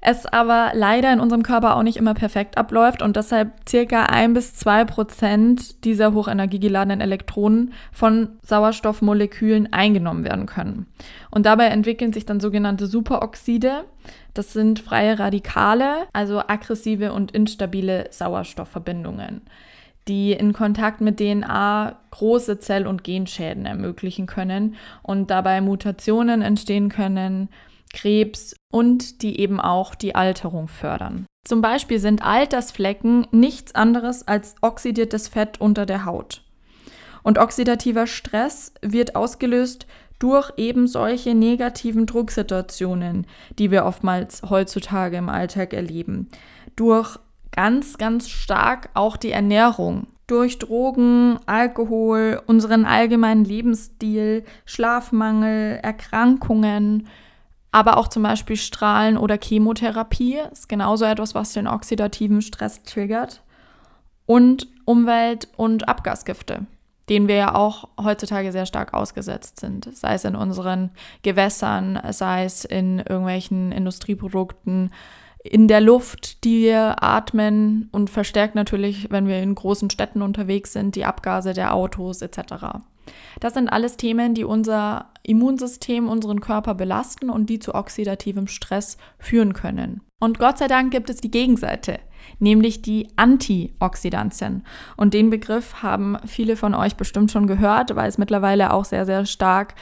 es 0.02 0.24
aber 0.24 0.72
leider 0.74 1.12
in 1.12 1.20
unserem 1.20 1.42
Körper 1.42 1.76
auch 1.76 1.82
nicht 1.82 1.98
immer 1.98 2.14
perfekt 2.14 2.56
abläuft 2.56 3.02
und 3.02 3.16
deshalb 3.16 3.68
circa 3.68 4.04
ein 4.04 4.32
bis 4.32 4.54
zwei 4.54 4.84
Prozent 4.84 5.84
dieser 5.84 6.14
hochenergiegeladenen 6.14 7.02
Elektronen 7.02 7.74
von 7.92 8.30
Sauerstoffmolekülen 8.42 9.72
eingenommen 9.72 10.24
werden 10.24 10.46
können. 10.46 10.86
Und 11.30 11.44
dabei 11.44 11.66
entwickeln 11.66 12.14
sich 12.14 12.24
dann 12.24 12.40
sogenannte 12.40 12.86
Superoxide. 12.86 13.84
Das 14.32 14.54
sind 14.54 14.80
freie 14.80 15.18
Radikale, 15.18 16.06
also 16.14 16.40
aggressive 16.40 17.12
und 17.12 17.32
instabile 17.32 18.08
Sauerstoffverbindungen 18.10 19.42
die 20.08 20.32
in 20.32 20.52
Kontakt 20.52 21.00
mit 21.00 21.18
DNA 21.18 21.96
große 22.10 22.58
Zell- 22.58 22.88
und 22.88 23.04
Genschäden 23.04 23.64
ermöglichen 23.64 24.26
können 24.26 24.74
und 25.02 25.30
dabei 25.30 25.60
Mutationen 25.60 26.42
entstehen 26.42 26.88
können, 26.88 27.48
Krebs 27.92 28.54
und 28.70 29.22
die 29.22 29.40
eben 29.40 29.60
auch 29.60 29.94
die 29.94 30.14
Alterung 30.14 30.68
fördern. 30.68 31.26
Zum 31.44 31.62
Beispiel 31.62 31.98
sind 31.98 32.22
Altersflecken 32.22 33.26
nichts 33.30 33.74
anderes 33.74 34.26
als 34.28 34.54
oxidiertes 34.60 35.28
Fett 35.28 35.60
unter 35.60 35.86
der 35.86 36.04
Haut. 36.04 36.42
Und 37.22 37.38
oxidativer 37.38 38.06
Stress 38.06 38.72
wird 38.82 39.16
ausgelöst 39.16 39.86
durch 40.18 40.52
eben 40.56 40.86
solche 40.86 41.34
negativen 41.34 42.06
Drucksituationen, 42.06 43.26
die 43.58 43.70
wir 43.70 43.84
oftmals 43.84 44.42
heutzutage 44.48 45.16
im 45.16 45.28
Alltag 45.28 45.72
erleben. 45.72 46.28
Durch 46.76 47.18
ganz, 47.52 47.98
ganz 47.98 48.28
stark 48.28 48.90
auch 48.94 49.16
die 49.16 49.32
Ernährung. 49.32 50.06
Durch 50.26 50.58
Drogen, 50.58 51.38
Alkohol, 51.46 52.40
unseren 52.46 52.84
allgemeinen 52.84 53.44
Lebensstil, 53.44 54.44
Schlafmangel, 54.64 55.80
Erkrankungen, 55.82 57.08
aber 57.72 57.96
auch 57.96 58.08
zum 58.08 58.22
Beispiel 58.22 58.56
Strahlen 58.56 59.16
oder 59.16 59.38
Chemotherapie 59.40 60.38
ist 60.50 60.68
genauso 60.68 61.04
etwas, 61.04 61.34
was 61.34 61.52
den 61.52 61.68
oxidativen 61.68 62.42
Stress 62.42 62.82
triggert. 62.82 63.42
Und 64.26 64.68
Umwelt- 64.84 65.48
und 65.56 65.88
Abgasgifte, 65.88 66.66
denen 67.08 67.28
wir 67.28 67.36
ja 67.36 67.54
auch 67.54 67.88
heutzutage 68.00 68.52
sehr 68.52 68.66
stark 68.66 68.94
ausgesetzt 68.94 69.60
sind. 69.60 69.88
Sei 69.96 70.14
es 70.14 70.24
in 70.24 70.36
unseren 70.36 70.90
Gewässern, 71.22 72.00
sei 72.10 72.44
es 72.44 72.64
in 72.64 72.98
irgendwelchen 72.98 73.72
Industrieprodukten, 73.72 74.90
in 75.42 75.68
der 75.68 75.80
Luft, 75.80 76.44
die 76.44 76.62
wir 76.62 77.02
atmen 77.02 77.88
und 77.92 78.10
verstärkt 78.10 78.54
natürlich, 78.54 79.10
wenn 79.10 79.26
wir 79.26 79.42
in 79.42 79.54
großen 79.54 79.90
Städten 79.90 80.22
unterwegs 80.22 80.72
sind, 80.72 80.96
die 80.96 81.06
Abgase 81.06 81.54
der 81.54 81.74
Autos 81.74 82.20
etc. 82.20 82.82
Das 83.40 83.54
sind 83.54 83.68
alles 83.68 83.96
Themen, 83.96 84.34
die 84.34 84.44
unser 84.44 85.09
Immunsystem, 85.30 86.08
unseren 86.08 86.40
Körper 86.40 86.74
belasten 86.74 87.30
und 87.30 87.48
die 87.48 87.60
zu 87.60 87.74
oxidativem 87.74 88.48
Stress 88.48 88.98
führen 89.18 89.52
können. 89.52 90.00
Und 90.18 90.38
Gott 90.38 90.58
sei 90.58 90.66
Dank 90.66 90.90
gibt 90.90 91.08
es 91.08 91.16
die 91.18 91.30
Gegenseite, 91.30 92.00
nämlich 92.40 92.82
die 92.82 93.08
Antioxidantien. 93.16 94.64
Und 94.96 95.14
den 95.14 95.30
Begriff 95.30 95.82
haben 95.82 96.18
viele 96.26 96.56
von 96.56 96.74
euch 96.74 96.96
bestimmt 96.96 97.30
schon 97.30 97.46
gehört, 97.46 97.94
weil 97.96 98.08
es 98.08 98.18
mittlerweile 98.18 98.72
auch 98.72 98.84
sehr, 98.84 99.06
sehr 99.06 99.24
stark 99.24 99.74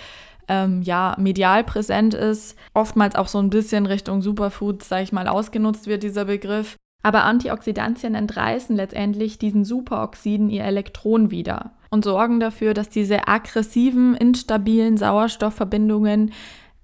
ähm, 0.48 0.82
ja, 0.82 1.16
medial 1.18 1.64
präsent 1.64 2.14
ist. 2.14 2.56
Oftmals 2.74 3.16
auch 3.16 3.28
so 3.28 3.38
ein 3.38 3.50
bisschen 3.50 3.86
Richtung 3.86 4.22
Superfoods, 4.22 4.88
sage 4.88 5.02
ich 5.02 5.12
mal, 5.12 5.28
ausgenutzt 5.28 5.86
wird 5.86 6.02
dieser 6.02 6.26
Begriff. 6.26 6.76
Aber 7.02 7.24
Antioxidantien 7.24 8.14
entreißen 8.14 8.76
letztendlich 8.76 9.38
diesen 9.38 9.64
Superoxiden 9.64 10.50
ihr 10.50 10.64
Elektron 10.64 11.30
wieder 11.30 11.72
und 11.90 12.04
sorgen 12.04 12.40
dafür, 12.40 12.74
dass 12.74 12.88
diese 12.88 13.28
aggressiven, 13.28 14.14
instabilen 14.14 14.96
Sauerstoffverbindungen 14.96 16.32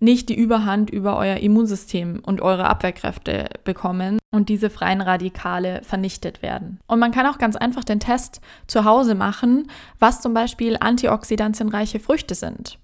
nicht 0.01 0.29
die 0.29 0.35
Überhand 0.35 0.91
über 0.91 1.17
euer 1.17 1.37
Immunsystem 1.37 2.21
und 2.25 2.43
eure 2.43 2.67
Abwehrkräfte 2.67 3.49
bekommen 3.65 4.19
und 4.31 4.49
diese 4.49 4.69
freien 4.69 5.01
Radikale 5.01 5.83
vernichtet 5.83 6.43
werden. 6.43 6.79
Und 6.87 6.99
man 6.99 7.13
kann 7.13 7.27
auch 7.27 7.39
ganz 7.39 7.57
einfach 7.57 7.85
den 7.85 8.01
Test 8.01 8.41
zu 8.67 8.85
Hause 8.85 9.15
machen, 9.15 9.71
was 9.99 10.21
zum 10.21 10.35
Beispiel 10.35 10.77
antioxidantienreiche 10.79 12.01
Früchte 12.01 12.35
sind. 12.35 12.79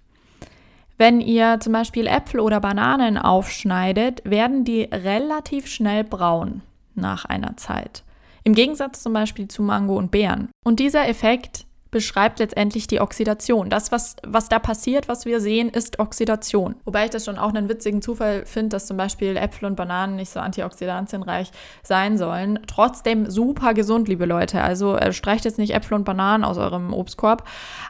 Wenn 0.97 1.21
ihr 1.21 1.59
zum 1.61 1.73
Beispiel 1.73 2.07
Äpfel 2.07 2.41
oder 2.41 2.61
Bananen 2.61 3.17
aufschneidet, 3.17 4.23
werden 4.25 4.65
die 4.65 4.83
relativ 4.83 5.67
schnell 5.67 6.05
braun 6.05 6.63
nach 6.95 7.25
einer 7.25 7.57
Zeit. 7.57 8.05
Im 8.45 8.55
Gegensatz 8.55 9.03
zum 9.03 9.13
Beispiel 9.13 9.49
zu 9.49 9.63
Mango 9.63 9.97
und 9.97 10.11
Beeren. 10.11 10.49
Und 10.65 10.79
dieser 10.79 11.09
Effekt 11.09 11.67
beschreibt 11.91 12.39
letztendlich 12.39 12.87
die 12.87 13.01
Oxidation. 13.01 13.69
Das, 13.69 13.93
was, 13.93 14.17
was 14.27 14.49
da 14.49 14.59
passiert, 14.59 15.09
was 15.09 15.25
wir 15.25 15.41
sehen, 15.41 15.69
ist 15.69 15.99
Oxidation. 15.99 16.77
Wobei 16.85 17.05
ich 17.05 17.11
das 17.11 17.25
schon 17.25 17.39
auch 17.39 17.49
einen 17.49 17.69
witzigen 17.69 18.03
Zufall 18.03 18.47
finde, 18.47 18.71
dass 18.71 18.87
zum 18.87 18.97
Beispiel 18.97 19.37
Äpfel 19.37 19.67
und 19.67 19.77
Bananen 19.77 20.17
nicht 20.17 20.31
so 20.31 20.41
antioxidantienreich 20.41 21.51
sein 21.83 22.19
sollen. 22.19 22.61
Trotzdem 22.67 23.31
super 23.31 23.75
gesund, 23.75 24.09
liebe 24.09 24.27
Leute. 24.27 24.63
Also 24.63 24.97
äh, 24.97 25.13
streicht 25.13 25.45
jetzt 25.45 25.59
nicht 25.59 25.75
Äpfel 25.75 25.95
und 25.95 26.05
Bananen 26.05 26.45
aus 26.45 26.59
eurem 26.59 26.93
Obstkorb. 26.93 27.47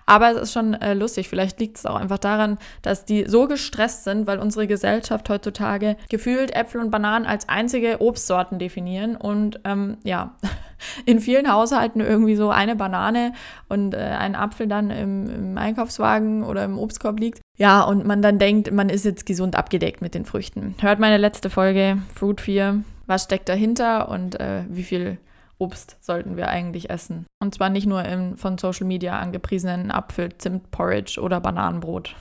Aber 0.07 0.31
es 0.33 0.43
ist 0.43 0.53
schon 0.53 0.75
äh, 0.75 0.95
lustig. 0.95 1.29
Vielleicht 1.29 1.61
liegt 1.61 1.79
es 1.79 1.87
auch 1.87 1.97
einfach 1.97 2.19
daran, 2.19 2.59
dass 2.83 3.05
die 3.05 3.25
so 3.27 3.47
gestresst 3.47 4.05
sind, 4.05 4.27
weil 4.27 4.39
unsere 4.39 4.67
Gesellschaft 4.67 5.29
heutzutage 5.29 5.97
gefühlt 6.09 6.55
Äpfel 6.55 6.81
und 6.81 6.91
Bananen 6.91 7.27
als 7.27 7.49
einzige 7.49 8.01
Obstsorten 8.01 8.59
definieren. 8.59 9.17
Und 9.17 9.61
ähm, 9.65 9.99
ja, 10.05 10.35
in 11.07 11.21
vielen 11.21 11.53
Haushalten 11.53 12.01
irgendwie 12.01 12.37
so 12.37 12.51
eine 12.51 12.77
Banane 12.77 13.33
und 13.69 13.95
äh, 13.95 13.99
ein 13.99 14.35
Apfel 14.35 14.67
dann 14.67 14.91
im, 14.91 15.31
im 15.31 15.59
Einkaufswagen 15.59 16.45
oder 16.45 16.65
im 16.65 16.79
Obstkorb 16.79 17.19
liegt. 17.19 17.41
Ja, 17.59 17.83
und 17.83 18.07
man 18.07 18.23
dann 18.23 18.39
denkt, 18.39 18.73
man 18.73 18.89
ist 18.89 19.05
jetzt 19.05 19.27
gesund 19.27 19.57
abgedeckt 19.57 20.01
mit 20.01 20.15
den 20.15 20.25
Früchten. 20.25 20.75
Hört 20.81 20.99
meine 20.99 21.19
letzte 21.19 21.51
Folge, 21.51 21.99
Fruit 22.15 22.41
4. 22.41 22.83
Was 23.07 23.25
steckt 23.25 23.49
dahinter 23.49 24.09
und 24.09 24.39
äh, 24.39 24.63
wie 24.69 24.85
viel 24.85 25.19
Obst 25.59 25.97
sollten 26.01 26.37
wir 26.37 26.49
eigentlich 26.49 26.91
essen? 26.91 27.27
Und 27.43 27.55
zwar 27.55 27.69
nicht 27.69 27.87
nur 27.87 28.05
im 28.05 28.37
von 28.37 28.57
Social 28.57 28.87
Media 28.87 29.19
angepriesenen 29.19 29.91
Apfel, 29.91 30.31
Zimt, 30.39 30.71
Porridge 30.71 31.21
oder 31.21 31.41
Bananenbrot. 31.41 32.15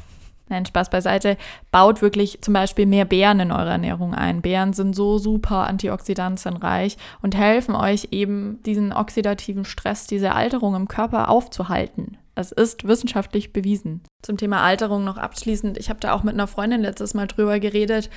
Nein, 0.49 0.65
Spaß 0.65 0.89
beiseite. 0.89 1.37
Baut 1.71 2.01
wirklich 2.01 2.41
zum 2.41 2.53
Beispiel 2.53 2.85
mehr 2.85 3.05
Beeren 3.05 3.39
in 3.39 3.51
eure 3.51 3.69
Ernährung 3.69 4.13
ein. 4.13 4.41
Beeren 4.41 4.73
sind 4.73 4.95
so 4.95 5.17
super 5.19 5.67
antioxidantienreich 5.67 6.97
und 7.21 7.37
helfen 7.37 7.75
euch 7.75 8.09
eben 8.11 8.61
diesen 8.63 8.91
oxidativen 8.91 9.63
Stress, 9.63 10.07
diese 10.07 10.33
Alterung 10.33 10.75
im 10.75 10.87
Körper 10.87 11.29
aufzuhalten. 11.29 12.17
Es 12.35 12.51
ist 12.51 12.87
wissenschaftlich 12.87 13.53
bewiesen. 13.53 14.01
Zum 14.21 14.37
Thema 14.37 14.61
Alterung 14.61 15.03
noch 15.03 15.17
abschließend. 15.17 15.77
Ich 15.77 15.89
habe 15.89 15.99
da 15.99 16.13
auch 16.13 16.23
mit 16.23 16.33
einer 16.33 16.47
Freundin 16.47 16.81
letztes 16.81 17.13
Mal 17.13 17.27
drüber 17.27 17.59
geredet 17.59 18.09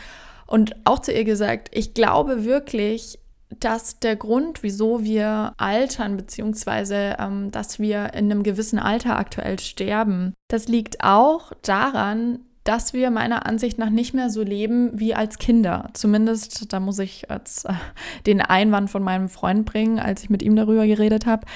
und 0.47 0.77
auch 0.85 1.01
zu 1.01 1.13
ihr 1.13 1.25
gesagt, 1.25 1.69
ich 1.73 1.93
glaube 1.95 2.45
wirklich, 2.45 3.19
dass 3.61 3.99
der 3.99 4.17
Grund, 4.17 4.63
wieso 4.63 5.03
wir 5.03 5.53
altern, 5.57 6.17
beziehungsweise 6.17 7.17
ähm, 7.19 7.51
dass 7.51 7.79
wir 7.79 8.15
in 8.15 8.31
einem 8.31 8.43
gewissen 8.43 8.79
Alter 8.79 9.19
aktuell 9.19 9.59
sterben, 9.59 10.35
das 10.49 10.69
liegt 10.69 11.03
auch 11.05 11.53
daran, 11.63 12.41
dass 12.65 12.93
wir 12.93 13.11
meiner 13.11 13.45
Ansicht 13.47 13.79
nach 13.79 13.91
nicht 13.91 14.15
mehr 14.15 14.31
so 14.31 14.43
leben 14.43 14.91
wie 14.99 15.15
als 15.15 15.39
Kinder. 15.39 15.89
Zumindest, 15.95 16.73
da 16.73 16.79
muss 16.79 16.99
ich 16.99 17.27
jetzt 17.29 17.65
äh, 17.65 17.73
den 18.27 18.41
Einwand 18.41 18.91
von 18.91 19.03
meinem 19.03 19.29
Freund 19.29 19.67
bringen, 19.67 19.99
als 19.99 20.23
ich 20.23 20.31
mit 20.31 20.43
ihm 20.43 20.55
darüber 20.55 20.87
geredet 20.87 21.27
habe 21.27 21.47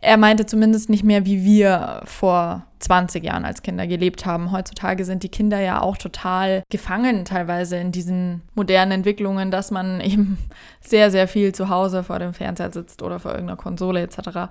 er 0.00 0.16
meinte 0.16 0.46
zumindest 0.46 0.90
nicht 0.90 1.04
mehr, 1.04 1.26
wie 1.26 1.44
wir 1.44 2.02
vor 2.04 2.66
20 2.80 3.24
Jahren 3.24 3.44
als 3.44 3.62
Kinder 3.62 3.86
gelebt 3.86 4.26
haben. 4.26 4.50
Heutzutage 4.50 5.04
sind 5.04 5.22
die 5.22 5.28
Kinder 5.28 5.60
ja 5.60 5.80
auch 5.80 5.96
total 5.96 6.64
gefangen 6.70 7.24
teilweise 7.24 7.76
in 7.76 7.92
diesen 7.92 8.42
modernen 8.54 8.92
Entwicklungen, 8.92 9.50
dass 9.50 9.70
man 9.70 10.00
eben 10.02 10.38
sehr, 10.80 11.10
sehr 11.10 11.28
viel 11.28 11.52
zu 11.52 11.68
Hause 11.68 12.02
vor 12.02 12.18
dem 12.18 12.34
Fernseher 12.34 12.72
sitzt 12.72 13.02
oder 13.02 13.20
vor 13.20 13.32
irgendeiner 13.32 13.56
Konsole 13.56 14.02
etc. 14.02 14.50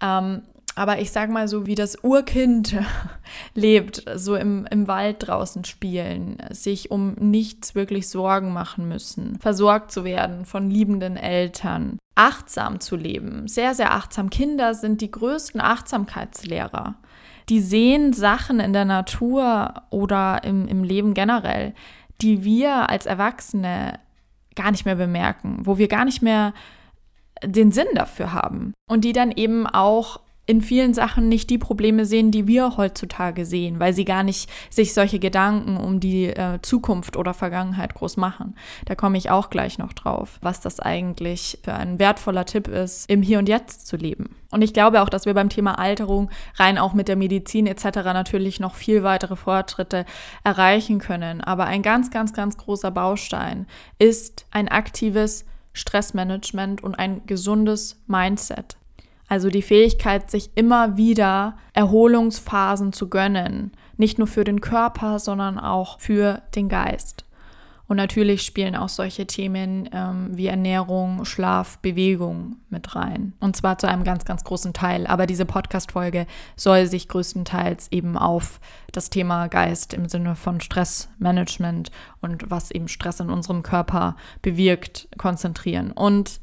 Ähm, 0.00 0.42
aber 0.80 0.98
ich 0.98 1.10
sag 1.10 1.28
mal 1.28 1.46
so, 1.46 1.66
wie 1.66 1.74
das 1.74 2.02
Urkind 2.02 2.74
lebt, 3.54 4.02
so 4.14 4.34
im, 4.34 4.66
im 4.70 4.88
Wald 4.88 5.16
draußen 5.26 5.66
spielen, 5.66 6.38
sich 6.48 6.90
um 6.90 7.12
nichts 7.18 7.74
wirklich 7.74 8.08
Sorgen 8.08 8.54
machen 8.54 8.88
müssen, 8.88 9.38
versorgt 9.40 9.92
zu 9.92 10.04
werden 10.04 10.46
von 10.46 10.70
liebenden 10.70 11.18
Eltern, 11.18 11.98
achtsam 12.14 12.80
zu 12.80 12.96
leben, 12.96 13.46
sehr, 13.46 13.74
sehr 13.74 13.92
achtsam. 13.92 14.30
Kinder 14.30 14.72
sind 14.72 15.02
die 15.02 15.10
größten 15.10 15.60
Achtsamkeitslehrer. 15.60 16.94
Die 17.50 17.60
sehen 17.60 18.14
Sachen 18.14 18.58
in 18.58 18.72
der 18.72 18.86
Natur 18.86 19.74
oder 19.90 20.44
im, 20.44 20.66
im 20.66 20.82
Leben 20.82 21.12
generell, 21.12 21.74
die 22.22 22.42
wir 22.42 22.88
als 22.88 23.04
Erwachsene 23.04 23.98
gar 24.56 24.70
nicht 24.70 24.86
mehr 24.86 24.96
bemerken, 24.96 25.58
wo 25.64 25.76
wir 25.76 25.88
gar 25.88 26.06
nicht 26.06 26.22
mehr 26.22 26.54
den 27.44 27.70
Sinn 27.70 27.88
dafür 27.94 28.32
haben 28.32 28.72
und 28.88 29.04
die 29.04 29.12
dann 29.12 29.30
eben 29.30 29.66
auch 29.66 30.20
in 30.46 30.62
vielen 30.62 30.94
Sachen 30.94 31.28
nicht 31.28 31.48
die 31.48 31.58
Probleme 31.58 32.04
sehen, 32.04 32.32
die 32.32 32.48
wir 32.48 32.76
heutzutage 32.76 33.46
sehen, 33.46 33.78
weil 33.78 33.92
sie 33.92 34.04
gar 34.04 34.24
nicht 34.24 34.50
sich 34.68 34.94
solche 34.94 35.20
Gedanken 35.20 35.76
um 35.76 36.00
die 36.00 36.26
äh, 36.26 36.58
Zukunft 36.62 37.16
oder 37.16 37.34
Vergangenheit 37.34 37.94
groß 37.94 38.16
machen. 38.16 38.56
Da 38.86 38.96
komme 38.96 39.16
ich 39.16 39.30
auch 39.30 39.50
gleich 39.50 39.78
noch 39.78 39.92
drauf, 39.92 40.38
was 40.42 40.60
das 40.60 40.80
eigentlich 40.80 41.58
für 41.62 41.74
ein 41.74 41.98
wertvoller 41.98 42.46
Tipp 42.46 42.66
ist, 42.66 43.08
im 43.08 43.22
Hier 43.22 43.38
und 43.38 43.48
Jetzt 43.48 43.86
zu 43.86 43.96
leben. 43.96 44.34
Und 44.50 44.62
ich 44.62 44.74
glaube 44.74 45.02
auch, 45.02 45.08
dass 45.08 45.26
wir 45.26 45.34
beim 45.34 45.50
Thema 45.50 45.78
Alterung 45.78 46.30
rein 46.56 46.78
auch 46.78 46.94
mit 46.94 47.06
der 47.06 47.16
Medizin 47.16 47.68
etc. 47.68 47.84
natürlich 48.02 48.58
noch 48.58 48.74
viel 48.74 49.04
weitere 49.04 49.36
Fortschritte 49.36 50.04
erreichen 50.42 50.98
können. 50.98 51.40
Aber 51.40 51.66
ein 51.66 51.82
ganz, 51.82 52.10
ganz, 52.10 52.32
ganz 52.32 52.56
großer 52.56 52.90
Baustein 52.90 53.66
ist 54.00 54.46
ein 54.50 54.66
aktives 54.66 55.44
Stressmanagement 55.72 56.82
und 56.82 56.96
ein 56.96 57.24
gesundes 57.26 58.02
Mindset. 58.08 58.79
Also 59.30 59.48
die 59.48 59.62
Fähigkeit, 59.62 60.28
sich 60.28 60.50
immer 60.56 60.96
wieder 60.96 61.56
Erholungsphasen 61.72 62.92
zu 62.92 63.08
gönnen. 63.08 63.70
Nicht 63.96 64.18
nur 64.18 64.26
für 64.26 64.42
den 64.42 64.60
Körper, 64.60 65.20
sondern 65.20 65.56
auch 65.56 66.00
für 66.00 66.42
den 66.56 66.68
Geist. 66.68 67.24
Und 67.86 67.96
natürlich 67.96 68.42
spielen 68.42 68.74
auch 68.74 68.88
solche 68.88 69.28
Themen 69.28 69.88
ähm, 69.92 70.30
wie 70.32 70.48
Ernährung, 70.48 71.24
Schlaf, 71.24 71.78
Bewegung 71.78 72.56
mit 72.70 72.96
rein. 72.96 73.34
Und 73.38 73.54
zwar 73.54 73.78
zu 73.78 73.88
einem 73.88 74.02
ganz, 74.02 74.24
ganz 74.24 74.42
großen 74.42 74.72
Teil. 74.72 75.06
Aber 75.06 75.26
diese 75.26 75.44
Podcast-Folge 75.44 76.26
soll 76.56 76.86
sich 76.86 77.06
größtenteils 77.06 77.92
eben 77.92 78.18
auf 78.18 78.58
das 78.90 79.10
Thema 79.10 79.46
Geist 79.46 79.94
im 79.94 80.08
Sinne 80.08 80.34
von 80.34 80.60
Stressmanagement 80.60 81.92
und 82.20 82.50
was 82.50 82.72
eben 82.72 82.88
Stress 82.88 83.20
in 83.20 83.30
unserem 83.30 83.62
Körper 83.62 84.16
bewirkt, 84.42 85.08
konzentrieren. 85.18 85.92
Und 85.92 86.40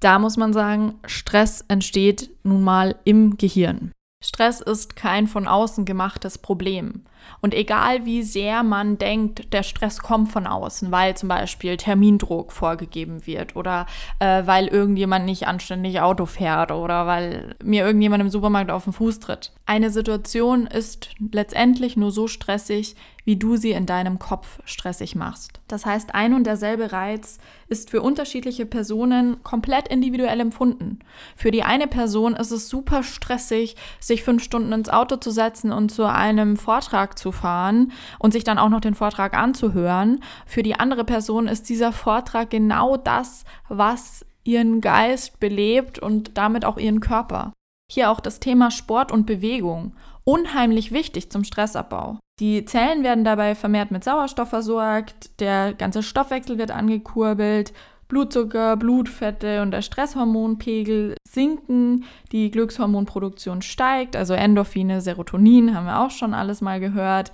da 0.00 0.18
muss 0.18 0.36
man 0.36 0.52
sagen, 0.52 0.94
Stress 1.06 1.64
entsteht 1.68 2.30
nun 2.42 2.64
mal 2.64 2.96
im 3.04 3.36
Gehirn. 3.36 3.92
Stress 4.22 4.60
ist 4.60 4.96
kein 4.96 5.26
von 5.26 5.46
außen 5.46 5.84
gemachtes 5.84 6.38
Problem. 6.38 7.04
Und 7.40 7.54
egal 7.54 8.04
wie 8.04 8.22
sehr 8.22 8.62
man 8.62 8.98
denkt, 8.98 9.52
der 9.52 9.62
Stress 9.62 10.00
kommt 10.00 10.30
von 10.30 10.46
außen, 10.46 10.90
weil 10.90 11.16
zum 11.16 11.28
Beispiel 11.28 11.76
Termindruck 11.76 12.52
vorgegeben 12.52 13.26
wird 13.26 13.56
oder 13.56 13.86
äh, 14.18 14.42
weil 14.46 14.68
irgendjemand 14.68 15.24
nicht 15.24 15.46
anständig 15.46 16.00
Auto 16.00 16.26
fährt 16.26 16.70
oder 16.70 17.06
weil 17.06 17.54
mir 17.62 17.84
irgendjemand 17.84 18.22
im 18.22 18.30
Supermarkt 18.30 18.70
auf 18.70 18.84
den 18.84 18.92
Fuß 18.92 19.20
tritt. 19.20 19.52
Eine 19.66 19.90
Situation 19.90 20.66
ist 20.66 21.10
letztendlich 21.32 21.96
nur 21.96 22.10
so 22.10 22.26
stressig, 22.26 22.96
wie 23.24 23.36
du 23.36 23.56
sie 23.56 23.70
in 23.72 23.86
deinem 23.86 24.18
Kopf 24.18 24.60
stressig 24.64 25.14
machst. 25.14 25.60
Das 25.68 25.86
heißt, 25.86 26.14
ein 26.14 26.34
und 26.34 26.44
derselbe 26.44 26.92
Reiz 26.92 27.38
ist 27.68 27.90
für 27.90 28.02
unterschiedliche 28.02 28.66
Personen 28.66 29.42
komplett 29.44 29.88
individuell 29.88 30.40
empfunden. 30.40 30.98
Für 31.36 31.50
die 31.50 31.62
eine 31.62 31.86
Person 31.86 32.34
ist 32.34 32.50
es 32.50 32.68
super 32.68 33.02
stressig, 33.02 33.76
sich 34.00 34.24
fünf 34.24 34.42
Stunden 34.42 34.72
ins 34.72 34.88
Auto 34.88 35.16
zu 35.16 35.30
setzen 35.30 35.70
und 35.70 35.90
zu 35.90 36.04
einem 36.04 36.56
Vortrag 36.56 37.09
zu 37.18 37.32
fahren 37.32 37.92
und 38.18 38.32
sich 38.32 38.44
dann 38.44 38.58
auch 38.58 38.68
noch 38.68 38.80
den 38.80 38.94
Vortrag 38.94 39.34
anzuhören. 39.34 40.22
Für 40.46 40.62
die 40.62 40.74
andere 40.74 41.04
Person 41.04 41.48
ist 41.48 41.68
dieser 41.68 41.92
Vortrag 41.92 42.50
genau 42.50 42.96
das, 42.96 43.44
was 43.68 44.24
ihren 44.44 44.80
Geist 44.80 45.40
belebt 45.40 45.98
und 45.98 46.36
damit 46.36 46.64
auch 46.64 46.78
ihren 46.78 47.00
Körper. 47.00 47.52
Hier 47.90 48.10
auch 48.10 48.20
das 48.20 48.40
Thema 48.40 48.70
Sport 48.70 49.12
und 49.12 49.26
Bewegung. 49.26 49.94
Unheimlich 50.24 50.92
wichtig 50.92 51.30
zum 51.30 51.44
Stressabbau. 51.44 52.18
Die 52.38 52.64
Zellen 52.64 53.02
werden 53.02 53.24
dabei 53.24 53.54
vermehrt 53.54 53.90
mit 53.90 54.02
Sauerstoff 54.02 54.48
versorgt, 54.48 55.40
der 55.40 55.74
ganze 55.74 56.02
Stoffwechsel 56.02 56.56
wird 56.56 56.70
angekurbelt, 56.70 57.74
Blutzucker, 58.10 58.76
Blutfette 58.76 59.62
und 59.62 59.70
der 59.70 59.80
Stresshormonpegel 59.80 61.14
sinken, 61.26 62.04
die 62.32 62.50
Glückshormonproduktion 62.50 63.62
steigt, 63.62 64.16
also 64.16 64.34
Endorphine, 64.34 65.00
Serotonin 65.00 65.74
haben 65.74 65.86
wir 65.86 66.00
auch 66.00 66.10
schon 66.10 66.34
alles 66.34 66.60
mal 66.60 66.80
gehört. 66.80 67.32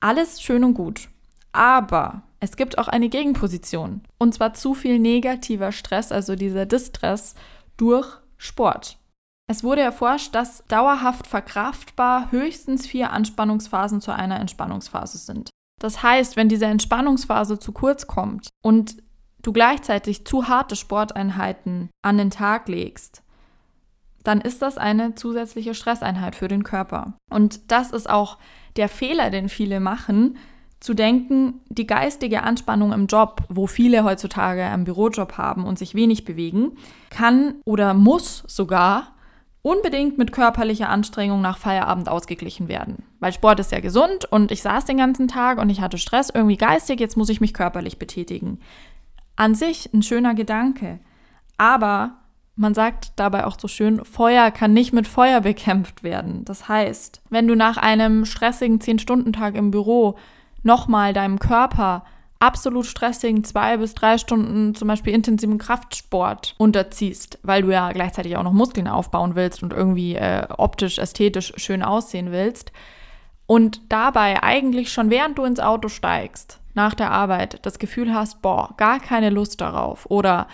Alles 0.00 0.42
schön 0.42 0.64
und 0.64 0.74
gut. 0.74 1.08
Aber 1.52 2.22
es 2.40 2.56
gibt 2.56 2.78
auch 2.78 2.88
eine 2.88 3.08
Gegenposition. 3.08 4.00
Und 4.18 4.34
zwar 4.34 4.54
zu 4.54 4.74
viel 4.74 4.98
negativer 4.98 5.70
Stress, 5.70 6.10
also 6.10 6.34
dieser 6.34 6.66
Distress, 6.66 7.36
durch 7.76 8.08
Sport. 8.36 8.98
Es 9.48 9.62
wurde 9.62 9.82
erforscht, 9.82 10.34
dass 10.34 10.64
dauerhaft 10.66 11.26
verkraftbar 11.26 12.32
höchstens 12.32 12.86
vier 12.86 13.12
Anspannungsphasen 13.12 14.00
zu 14.00 14.12
einer 14.12 14.40
Entspannungsphase 14.40 15.18
sind. 15.18 15.50
Das 15.78 16.02
heißt, 16.02 16.36
wenn 16.36 16.48
diese 16.48 16.66
Entspannungsphase 16.66 17.58
zu 17.58 17.72
kurz 17.72 18.06
kommt 18.06 18.48
und 18.62 18.96
du 19.42 19.52
gleichzeitig 19.52 20.24
zu 20.24 20.48
harte 20.48 20.76
Sporteinheiten 20.76 21.90
an 22.02 22.18
den 22.18 22.30
Tag 22.30 22.68
legst, 22.68 23.22
dann 24.22 24.40
ist 24.40 24.62
das 24.62 24.78
eine 24.78 25.14
zusätzliche 25.14 25.74
Stresseinheit 25.74 26.36
für 26.36 26.48
den 26.48 26.62
Körper. 26.62 27.14
Und 27.28 27.72
das 27.72 27.90
ist 27.90 28.08
auch 28.08 28.38
der 28.76 28.88
Fehler, 28.88 29.30
den 29.30 29.48
viele 29.48 29.80
machen, 29.80 30.36
zu 30.82 30.94
denken, 30.94 31.60
die 31.68 31.86
geistige 31.86 32.42
Anspannung 32.42 32.92
im 32.92 33.06
Job, 33.06 33.42
wo 33.48 33.66
viele 33.66 34.02
heutzutage 34.02 34.64
einen 34.64 34.84
Bürojob 34.84 35.38
haben 35.38 35.64
und 35.64 35.78
sich 35.78 35.94
wenig 35.94 36.24
bewegen, 36.24 36.72
kann 37.10 37.54
oder 37.64 37.94
muss 37.94 38.42
sogar 38.48 39.12
unbedingt 39.62 40.18
mit 40.18 40.32
körperlicher 40.32 40.88
Anstrengung 40.88 41.40
nach 41.40 41.56
Feierabend 41.56 42.08
ausgeglichen 42.08 42.66
werden. 42.66 43.04
Weil 43.20 43.32
Sport 43.32 43.60
ist 43.60 43.70
ja 43.70 43.78
gesund 43.78 44.24
und 44.24 44.50
ich 44.50 44.60
saß 44.60 44.84
den 44.84 44.96
ganzen 44.96 45.28
Tag 45.28 45.60
und 45.60 45.70
ich 45.70 45.80
hatte 45.80 45.98
Stress 45.98 46.30
irgendwie 46.30 46.56
geistig, 46.56 46.98
jetzt 46.98 47.16
muss 47.16 47.28
ich 47.28 47.40
mich 47.40 47.54
körperlich 47.54 48.00
betätigen. 48.00 48.58
An 49.36 49.54
sich 49.54 49.92
ein 49.92 50.02
schöner 50.02 50.34
Gedanke. 50.34 51.00
Aber 51.58 52.18
man 52.56 52.74
sagt 52.74 53.12
dabei 53.16 53.46
auch 53.46 53.56
so 53.58 53.68
schön, 53.68 54.04
Feuer 54.04 54.50
kann 54.50 54.72
nicht 54.72 54.92
mit 54.92 55.08
Feuer 55.08 55.40
bekämpft 55.40 56.02
werden. 56.02 56.44
Das 56.44 56.68
heißt, 56.68 57.22
wenn 57.30 57.48
du 57.48 57.54
nach 57.56 57.76
einem 57.76 58.24
stressigen 58.24 58.78
10-Stunden-Tag 58.78 59.54
im 59.54 59.70
Büro 59.70 60.16
nochmal 60.62 61.12
deinem 61.12 61.38
Körper 61.38 62.04
absolut 62.42 62.86
stressigen 62.86 63.44
zwei 63.44 63.76
bis 63.76 63.94
drei 63.94 64.18
Stunden 64.18 64.74
zum 64.74 64.88
Beispiel 64.88 65.14
intensiven 65.14 65.58
Kraftsport 65.58 66.56
unterziehst, 66.58 67.38
weil 67.44 67.62
du 67.62 67.70
ja 67.70 67.92
gleichzeitig 67.92 68.36
auch 68.36 68.42
noch 68.42 68.52
Muskeln 68.52 68.88
aufbauen 68.88 69.36
willst 69.36 69.62
und 69.62 69.72
irgendwie 69.72 70.16
äh, 70.16 70.46
optisch, 70.58 70.98
ästhetisch 70.98 71.52
schön 71.56 71.84
aussehen 71.84 72.32
willst 72.32 72.72
und 73.46 73.80
dabei 73.92 74.42
eigentlich 74.42 74.92
schon 74.92 75.08
während 75.08 75.38
du 75.38 75.44
ins 75.44 75.60
Auto 75.60 75.88
steigst, 75.88 76.58
nach 76.74 76.94
der 76.94 77.10
Arbeit, 77.10 77.64
das 77.66 77.78
Gefühl 77.78 78.14
hast, 78.14 78.42
boah, 78.42 78.74
gar 78.76 79.00
keine 79.00 79.30
Lust 79.30 79.60
darauf 79.60 80.06
oder 80.10 80.46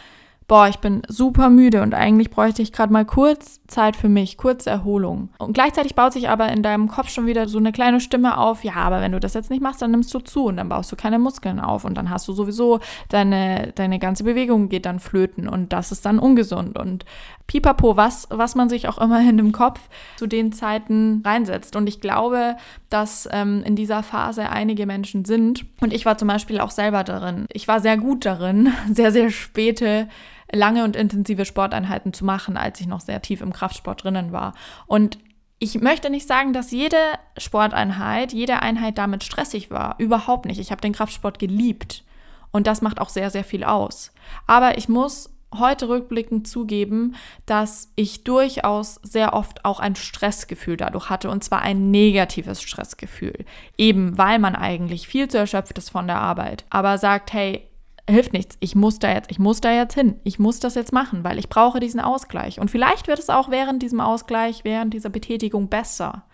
boah, 0.49 0.67
ich 0.67 0.79
bin 0.79 1.03
super 1.09 1.51
müde 1.51 1.83
und 1.83 1.95
eigentlich 1.95 2.31
bräuchte 2.31 2.63
ich 2.63 2.73
gerade 2.73 2.91
mal 2.91 3.05
kurz 3.05 3.61
Zeit 3.67 3.97
für 3.97 4.09
mich, 4.09 4.39
kurz 4.39 4.67
Erholung. 4.67 5.29
Und 5.39 5.53
gleichzeitig 5.53 5.95
baut 5.95 6.15
sich 6.15 6.31
aber 6.31 6.49
in 6.49 6.63
deinem 6.63 6.89
Kopf 6.89 7.11
schon 7.11 7.27
wieder 7.27 7.47
so 7.47 7.59
eine 7.59 7.71
kleine 7.71 8.01
Stimme 8.01 8.39
auf, 8.39 8.65
ja, 8.65 8.73
aber 8.77 9.03
wenn 9.03 9.13
du 9.13 9.21
das 9.21 9.35
jetzt 9.35 9.51
nicht 9.51 9.63
machst, 9.63 9.83
dann 9.83 9.91
nimmst 9.91 10.13
du 10.15 10.21
zu 10.21 10.47
und 10.47 10.57
dann 10.57 10.71
baust 10.71 10.91
du 10.91 10.97
keine 10.97 11.19
Muskeln 11.19 11.61
auf 11.61 11.85
und 11.85 11.95
dann 11.97 12.09
hast 12.09 12.27
du 12.27 12.33
sowieso 12.33 12.81
deine, 13.11 13.73
deine 13.75 13.99
ganze 13.99 14.25
Bewegung 14.25 14.71
geht 14.71 14.87
dann 14.87 15.01
flöten 15.01 15.49
und 15.49 15.75
das 15.75 15.93
ist 15.93 16.07
dann 16.07 16.19
ungesund 16.19 16.79
und 16.79 17.05
pipapo, 17.49 17.97
was, 17.97 18.29
was 18.31 18.55
man 18.55 18.69
sich 18.69 18.87
auch 18.87 18.99
immer 18.99 19.21
in 19.29 19.37
dem 19.37 19.51
Kopf 19.51 19.81
zu 20.17 20.29
den 20.29 20.53
Zeiten 20.53 21.23
reinsetzt. 21.25 21.75
Und 21.75 21.89
ich 21.89 22.01
glaube, 22.01 22.57
dass 22.89 23.29
ähm, 23.33 23.65
in 23.65 23.75
dieser 23.75 24.05
Phase 24.05 24.49
einige 24.51 24.87
Menschen 24.87 25.25
sind 25.25 25.67
und 25.81 25.93
ich 25.93 26.07
war 26.07 26.17
zum 26.17 26.29
Beispiel 26.29 26.61
auch 26.61 26.71
selber 26.71 27.03
darin. 27.03 27.47
Ich 27.53 27.67
war 27.67 27.81
sehr 27.81 27.97
gut 27.97 28.25
darin, 28.25 28.73
sehr, 28.93 29.11
sehr 29.11 29.31
späte 29.31 30.09
lange 30.53 30.85
und 30.85 30.97
intensive 30.97 31.45
Sporteinheiten 31.45 32.13
zu 32.13 32.25
machen, 32.25 32.57
als 32.57 32.81
ich 32.81 32.87
noch 32.87 33.01
sehr 33.01 33.21
tief 33.21 33.41
im 33.41 33.53
Kraftsport 33.53 34.05
drinnen 34.05 34.33
war. 34.33 34.55
Und 34.87 35.19
ich 35.59 35.81
möchte 35.81 36.09
nicht 36.09 36.27
sagen, 36.27 36.53
dass 36.53 36.71
jede 36.71 36.97
Sporteinheit, 37.37 38.33
jede 38.33 38.63
Einheit 38.63 38.97
damit 38.97 39.25
stressig 39.25 39.71
war. 39.71 39.97
Überhaupt 39.99 40.47
nicht. 40.47 40.61
Ich 40.61 40.71
habe 40.71 40.81
den 40.81 40.93
Kraftsport 40.93 41.39
geliebt. 41.39 42.05
Und 42.51 42.67
das 42.67 42.81
macht 42.81 43.01
auch 43.01 43.09
sehr, 43.11 43.29
sehr 43.29 43.45
viel 43.45 43.65
aus. 43.65 44.13
Aber 44.47 44.79
ich 44.79 44.89
muss 44.89 45.31
heute 45.57 45.89
rückblickend 45.89 46.47
zugeben, 46.47 47.15
dass 47.47 47.91
ich 47.97 48.25
durchaus 48.25 48.97
sehr 49.03 49.33
oft 49.33 49.65
auch 49.65 49.81
ein 49.81 49.97
Stressgefühl 49.97 50.77
dadurch 50.77 51.09
hatte 51.09 51.31
und 51.31 51.43
zwar 51.43 51.63
ein 51.63 51.91
negatives 51.91 52.63
Stressgefühl, 52.63 53.45
eben 53.77 54.19
weil 54.19 54.39
man 54.39 54.55
eigentlich 54.55 55.09
viel 55.09 55.29
zu 55.29 55.39
erschöpft 55.39 55.79
ist 55.79 55.91
von 55.91 56.07
der 56.07 56.21
Arbeit, 56.21 56.65
aber 56.71 56.99
sagt, 56.99 57.33
hey, 57.33 57.69
hilft 58.09 58.33
nichts. 58.33 58.57
Ich 58.61 58.75
muss 58.75 58.99
da 58.99 59.13
jetzt, 59.13 59.31
ich 59.31 59.39
muss 59.39 59.61
da 59.61 59.71
jetzt 59.71 59.95
hin. 59.95 60.19
Ich 60.25 60.39
muss 60.39 60.61
das 60.61 60.75
jetzt 60.75 60.93
machen, 60.93 61.25
weil 61.25 61.39
ich 61.39 61.49
brauche 61.49 61.79
diesen 61.79 62.01
Ausgleich. 62.01 62.59
Und 62.59 62.71
vielleicht 62.71 63.07
wird 63.07 63.19
es 63.19 63.29
auch 63.29 63.51
während 63.51 63.83
diesem 63.83 64.01
Ausgleich, 64.01 64.65
während 64.65 64.95
dieser 64.95 65.11
Betätigung 65.11 65.69
besser. 65.69 66.25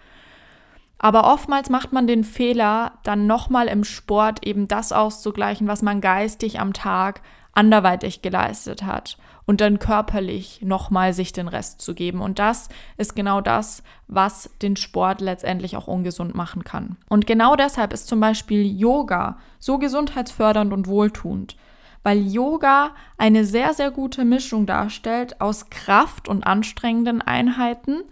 Aber 0.98 1.32
oftmals 1.32 1.70
macht 1.70 1.92
man 1.92 2.06
den 2.06 2.24
Fehler, 2.24 2.92
dann 3.02 3.26
nochmal 3.26 3.66
im 3.66 3.84
Sport 3.84 4.46
eben 4.46 4.68
das 4.68 4.92
auszugleichen, 4.92 5.66
was 5.66 5.82
man 5.82 6.00
geistig 6.00 6.60
am 6.60 6.72
Tag 6.72 7.20
anderweitig 7.54 8.22
geleistet 8.22 8.84
hat 8.84 9.16
und 9.46 9.60
dann 9.60 9.78
körperlich 9.78 10.60
nochmal 10.62 11.12
sich 11.12 11.32
den 11.32 11.48
Rest 11.48 11.80
zu 11.80 11.94
geben. 11.94 12.20
Und 12.20 12.38
das 12.38 12.68
ist 12.96 13.14
genau 13.14 13.40
das, 13.40 13.82
was 14.08 14.50
den 14.62 14.76
Sport 14.76 15.20
letztendlich 15.20 15.76
auch 15.76 15.86
ungesund 15.86 16.34
machen 16.34 16.64
kann. 16.64 16.96
Und 17.08 17.26
genau 17.26 17.56
deshalb 17.56 17.92
ist 17.92 18.08
zum 18.08 18.20
Beispiel 18.20 18.64
Yoga 18.64 19.38
so 19.58 19.78
gesundheitsfördernd 19.78 20.72
und 20.72 20.86
wohltuend, 20.86 21.56
weil 22.02 22.26
Yoga 22.26 22.90
eine 23.18 23.44
sehr, 23.44 23.74
sehr 23.74 23.90
gute 23.90 24.24
Mischung 24.24 24.66
darstellt 24.66 25.40
aus 25.40 25.70
Kraft 25.70 26.28
und 26.28 26.46
anstrengenden 26.46 27.22
Einheiten 27.22 28.02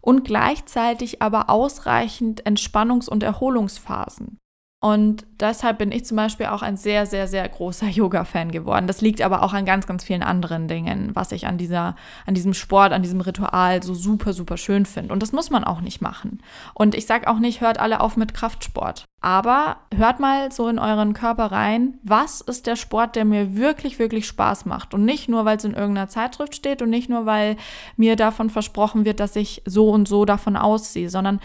und 0.00 0.24
gleichzeitig 0.24 1.22
aber 1.22 1.48
ausreichend 1.48 2.44
Entspannungs- 2.46 3.08
und 3.08 3.22
Erholungsphasen. 3.22 4.38
Und 4.84 5.24
deshalb 5.38 5.78
bin 5.78 5.92
ich 5.92 6.04
zum 6.04 6.16
Beispiel 6.16 6.46
auch 6.46 6.60
ein 6.60 6.76
sehr, 6.76 7.06
sehr, 7.06 7.28
sehr 7.28 7.48
großer 7.48 7.86
Yoga-Fan 7.88 8.50
geworden. 8.50 8.88
Das 8.88 9.00
liegt 9.00 9.22
aber 9.22 9.44
auch 9.44 9.52
an 9.52 9.64
ganz, 9.64 9.86
ganz 9.86 10.02
vielen 10.02 10.24
anderen 10.24 10.66
Dingen, 10.66 11.12
was 11.14 11.30
ich 11.30 11.46
an, 11.46 11.56
dieser, 11.56 11.94
an 12.26 12.34
diesem 12.34 12.52
Sport, 12.52 12.92
an 12.92 13.00
diesem 13.00 13.20
Ritual 13.20 13.80
so 13.84 13.94
super, 13.94 14.32
super 14.32 14.56
schön 14.56 14.84
finde. 14.84 15.12
Und 15.12 15.22
das 15.22 15.30
muss 15.30 15.50
man 15.50 15.62
auch 15.62 15.82
nicht 15.82 16.00
machen. 16.00 16.42
Und 16.74 16.96
ich 16.96 17.06
sage 17.06 17.28
auch 17.28 17.38
nicht, 17.38 17.60
hört 17.60 17.78
alle 17.78 18.00
auf 18.00 18.16
mit 18.16 18.34
Kraftsport. 18.34 19.04
Aber 19.20 19.76
hört 19.94 20.18
mal 20.18 20.50
so 20.50 20.66
in 20.66 20.80
euren 20.80 21.14
Körper 21.14 21.52
rein, 21.52 22.00
was 22.02 22.40
ist 22.40 22.66
der 22.66 22.74
Sport, 22.74 23.14
der 23.14 23.24
mir 23.24 23.54
wirklich, 23.54 24.00
wirklich 24.00 24.26
Spaß 24.26 24.64
macht. 24.64 24.94
Und 24.94 25.04
nicht 25.04 25.28
nur, 25.28 25.44
weil 25.44 25.58
es 25.58 25.64
in 25.64 25.74
irgendeiner 25.74 26.08
Zeitschrift 26.08 26.56
steht 26.56 26.82
und 26.82 26.90
nicht 26.90 27.08
nur, 27.08 27.24
weil 27.24 27.56
mir 27.96 28.16
davon 28.16 28.50
versprochen 28.50 29.04
wird, 29.04 29.20
dass 29.20 29.36
ich 29.36 29.62
so 29.64 29.90
und 29.90 30.08
so 30.08 30.24
davon 30.24 30.56
aussehe, 30.56 31.08
sondern 31.08 31.38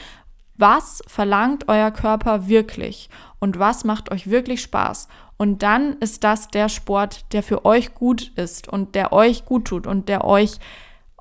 was 0.57 1.01
verlangt 1.07 1.67
euer 1.67 1.91
Körper 1.91 2.47
wirklich 2.47 3.09
und 3.39 3.59
was 3.59 3.83
macht 3.83 4.11
euch 4.11 4.29
wirklich 4.29 4.61
Spaß? 4.61 5.07
Und 5.37 5.61
dann 5.61 5.93
ist 5.99 6.23
das 6.23 6.47
der 6.47 6.67
Sport, 6.67 7.31
der 7.31 7.43
für 7.43 7.63
euch 7.63 7.93
gut 7.93 8.31
ist 8.35 8.67
und 8.67 8.95
der 8.95 9.13
euch 9.13 9.45
gut 9.45 9.65
tut 9.65 9.85
und 9.85 10.09
der 10.09 10.25
euch 10.25 10.57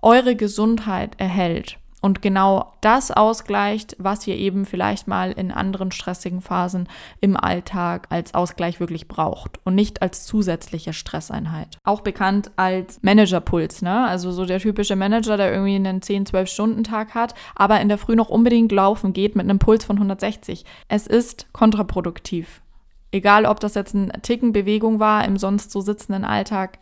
eure 0.00 0.36
Gesundheit 0.36 1.14
erhält 1.18 1.78
und 2.06 2.22
genau 2.22 2.72
das 2.82 3.10
ausgleicht, 3.10 3.96
was 3.98 4.24
ihr 4.28 4.36
eben 4.36 4.64
vielleicht 4.64 5.08
mal 5.08 5.32
in 5.32 5.50
anderen 5.50 5.90
stressigen 5.90 6.40
Phasen 6.40 6.88
im 7.20 7.36
Alltag 7.36 8.06
als 8.10 8.32
Ausgleich 8.32 8.78
wirklich 8.78 9.08
braucht 9.08 9.58
und 9.64 9.74
nicht 9.74 10.02
als 10.02 10.24
zusätzliche 10.24 10.92
Stresseinheit. 10.92 11.78
Auch 11.82 12.02
bekannt 12.02 12.52
als 12.54 13.02
Managerpuls, 13.02 13.82
ne? 13.82 14.06
Also 14.06 14.30
so 14.30 14.44
der 14.44 14.60
typische 14.60 14.94
Manager, 14.94 15.36
der 15.36 15.52
irgendwie 15.52 15.74
einen 15.74 16.00
10-12 16.00 16.46
Stunden 16.46 16.84
Tag 16.84 17.16
hat, 17.16 17.34
aber 17.56 17.80
in 17.80 17.88
der 17.88 17.98
Früh 17.98 18.14
noch 18.14 18.28
unbedingt 18.28 18.70
laufen 18.70 19.12
geht 19.12 19.34
mit 19.34 19.42
einem 19.44 19.58
Puls 19.58 19.84
von 19.84 19.96
160. 19.96 20.64
Es 20.86 21.08
ist 21.08 21.52
kontraproduktiv. 21.52 22.62
Egal, 23.10 23.46
ob 23.46 23.58
das 23.58 23.74
jetzt 23.74 23.94
ein 23.94 24.12
Ticken 24.22 24.52
Bewegung 24.52 25.00
war 25.00 25.24
im 25.24 25.36
sonst 25.38 25.72
so 25.72 25.80
sitzenden 25.80 26.24
Alltag, 26.24 26.78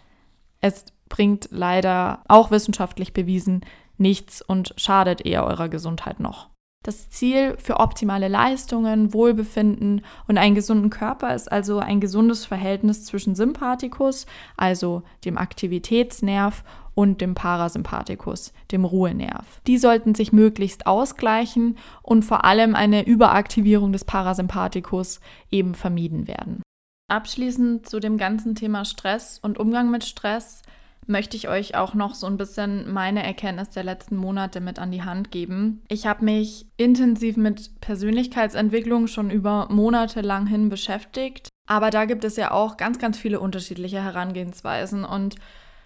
es 0.61 0.85
bringt 1.09 1.49
leider 1.51 2.25
auch 2.29 2.51
wissenschaftlich 2.51 3.15
bewiesen 3.15 3.63
nichts 3.99 4.43
und 4.43 4.75
schadet 4.77 5.25
eher 5.25 5.45
eurer 5.45 5.69
Gesundheit 5.69 6.21
noch. 6.21 6.49
Das 6.85 7.09
Ziel 7.09 7.57
für 7.57 7.81
optimale 7.81 8.29
Leistungen, 8.29 9.15
Wohlbefinden 9.15 10.03
und 10.29 10.37
einen 10.37 10.55
gesunden 10.55 10.91
Körper 10.91 11.35
ist 11.35 11.51
also 11.51 11.79
ein 11.79 11.99
gesundes 11.99 12.45
Verhältnis 12.45 13.07
zwischen 13.07 13.35
Sympathikus, 13.35 14.27
also 14.59 15.03
dem 15.25 15.39
Aktivitätsnerv, 15.39 16.63
und 16.95 17.21
dem 17.21 17.35
Parasympathikus, 17.35 18.53
dem 18.71 18.85
Ruhenerv. 18.85 19.61
Die 19.67 19.79
sollten 19.79 20.15
sich 20.15 20.33
möglichst 20.33 20.87
ausgleichen 20.87 21.77
und 22.03 22.25
vor 22.25 22.45
allem 22.45 22.75
eine 22.75 23.05
Überaktivierung 23.05 23.93
des 23.93 24.05
Parasympathikus 24.05 25.21
eben 25.51 25.75
vermieden 25.75 26.29
werden. 26.29 26.63
Abschließend 27.11 27.89
zu 27.89 28.01
dem 28.01 28.17
ganzen 28.17 28.55
Thema 28.55 28.85
Stress 28.85 29.39
und 29.43 29.59
Umgang 29.59 29.91
mit 29.91 30.05
Stress 30.05 30.63
möchte 31.07 31.37
ich 31.37 31.49
euch 31.49 31.77
auch 31.77 31.95
noch 31.95 32.15
so 32.15 32.27
ein 32.27 32.37
bisschen 32.37 32.93
meine 32.93 33.23
Erkenntnis 33.23 33.71
der 33.71 33.85
letzten 33.85 34.17
Monate 34.17 34.61
mit 34.61 34.79
an 34.79 34.91
die 34.91 35.03
Hand 35.03 35.31
geben. 35.31 35.83
Ich 35.89 36.07
habe 36.07 36.25
mich 36.25 36.67
intensiv 36.77 37.37
mit 37.37 37.81
Persönlichkeitsentwicklung 37.81 39.07
schon 39.07 39.31
über 39.31 39.69
Monate 39.71 40.21
lang 40.21 40.47
hin 40.47 40.69
beschäftigt, 40.69 41.49
aber 41.67 41.91
da 41.91 42.05
gibt 42.05 42.25
es 42.25 42.37
ja 42.37 42.51
auch 42.51 42.77
ganz, 42.77 42.99
ganz 42.99 43.19
viele 43.19 43.41
unterschiedliche 43.41 44.03
Herangehensweisen 44.03 45.05
und 45.05 45.37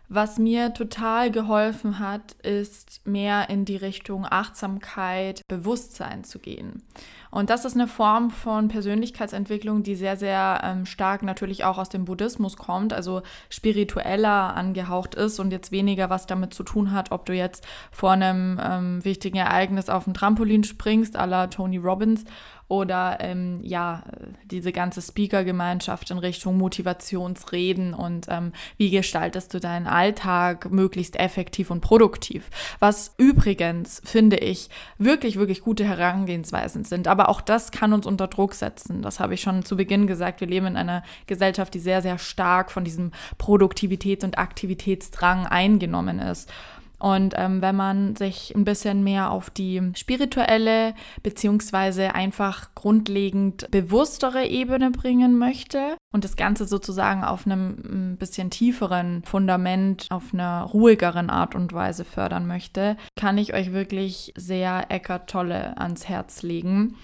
was 0.08 0.38
mir 0.38 0.72
total 0.72 1.30
geholfen 1.30 1.98
hat, 1.98 2.32
ist 2.42 3.06
mehr 3.06 3.50
in 3.50 3.64
die 3.64 3.76
Richtung 3.76 4.26
Achtsamkeit, 4.28 5.42
Bewusstsein 5.48 6.24
zu 6.24 6.38
gehen. 6.38 6.82
Und 7.30 7.50
das 7.50 7.66
ist 7.66 7.74
eine 7.74 7.88
Form 7.88 8.30
von 8.30 8.68
Persönlichkeitsentwicklung, 8.68 9.82
die 9.82 9.96
sehr, 9.96 10.16
sehr 10.16 10.62
ähm, 10.64 10.86
stark 10.86 11.22
natürlich 11.22 11.64
auch 11.64 11.76
aus 11.76 11.90
dem 11.90 12.06
Buddhismus 12.06 12.56
kommt, 12.56 12.94
also 12.94 13.20
spiritueller 13.50 14.56
angehaucht 14.56 15.14
ist 15.14 15.38
und 15.38 15.50
jetzt 15.50 15.70
weniger 15.70 16.08
was 16.08 16.26
damit 16.26 16.54
zu 16.54 16.62
tun 16.62 16.92
hat, 16.92 17.12
ob 17.12 17.26
du 17.26 17.34
jetzt 17.34 17.66
vor 17.90 18.12
einem 18.12 18.58
ähm, 18.62 19.04
wichtigen 19.04 19.36
Ereignis 19.36 19.90
auf 19.90 20.06
ein 20.06 20.14
Trampolin 20.14 20.64
springst, 20.64 21.18
à 21.18 21.26
la 21.26 21.48
Tony 21.48 21.76
Robbins, 21.76 22.24
oder 22.68 23.16
ähm, 23.20 23.60
ja, 23.62 24.02
diese 24.44 24.72
ganze 24.72 25.00
Speaker-Gemeinschaft 25.00 26.10
in 26.10 26.18
Richtung 26.18 26.58
Motivationsreden 26.58 27.94
und 27.94 28.26
ähm, 28.28 28.52
wie 28.76 28.90
gestaltest 28.90 29.54
du 29.54 29.58
deinen 29.58 29.86
Alltag 29.86 30.70
möglichst 30.70 31.18
effektiv 31.18 31.70
und 31.70 31.80
produktiv. 31.80 32.50
Was 32.78 33.14
übrigens, 33.16 34.02
finde 34.04 34.36
ich, 34.36 34.68
wirklich, 34.98 35.36
wirklich 35.36 35.62
gute 35.62 35.84
Herangehensweisen 35.84 36.84
sind. 36.84 37.08
Aber 37.08 37.30
auch 37.30 37.40
das 37.40 37.72
kann 37.72 37.94
uns 37.94 38.06
unter 38.06 38.26
Druck 38.26 38.52
setzen. 38.52 39.00
Das 39.00 39.18
habe 39.18 39.34
ich 39.34 39.40
schon 39.40 39.64
zu 39.64 39.76
Beginn 39.76 40.06
gesagt. 40.06 40.40
Wir 40.40 40.48
leben 40.48 40.66
in 40.66 40.76
einer 40.76 41.02
Gesellschaft, 41.26 41.72
die 41.72 41.78
sehr, 41.80 42.02
sehr 42.02 42.18
stark 42.18 42.70
von 42.70 42.84
diesem 42.84 43.12
Produktivitäts- 43.38 44.24
und 44.24 44.36
Aktivitätsdrang 44.36 45.46
eingenommen 45.46 46.18
ist. 46.18 46.50
Und 46.98 47.34
ähm, 47.36 47.62
wenn 47.62 47.76
man 47.76 48.16
sich 48.16 48.54
ein 48.54 48.64
bisschen 48.64 49.04
mehr 49.04 49.30
auf 49.30 49.50
die 49.50 49.92
spirituelle 49.94 50.94
beziehungsweise 51.22 52.14
einfach 52.14 52.74
grundlegend 52.74 53.70
bewusstere 53.70 54.46
Ebene 54.46 54.90
bringen 54.90 55.38
möchte 55.38 55.96
und 56.12 56.24
das 56.24 56.36
Ganze 56.36 56.66
sozusagen 56.66 57.22
auf 57.22 57.46
einem 57.46 58.14
ein 58.14 58.16
bisschen 58.16 58.50
tieferen 58.50 59.22
Fundament, 59.24 60.06
auf 60.10 60.34
einer 60.34 60.62
ruhigeren 60.62 61.30
Art 61.30 61.54
und 61.54 61.72
Weise 61.72 62.04
fördern 62.04 62.46
möchte, 62.46 62.96
kann 63.16 63.38
ich 63.38 63.54
euch 63.54 63.72
wirklich 63.72 64.32
sehr 64.36 64.86
Eckart 64.90 65.30
Tolle 65.30 65.78
ans 65.78 66.08
Herz 66.08 66.42
legen 66.42 66.96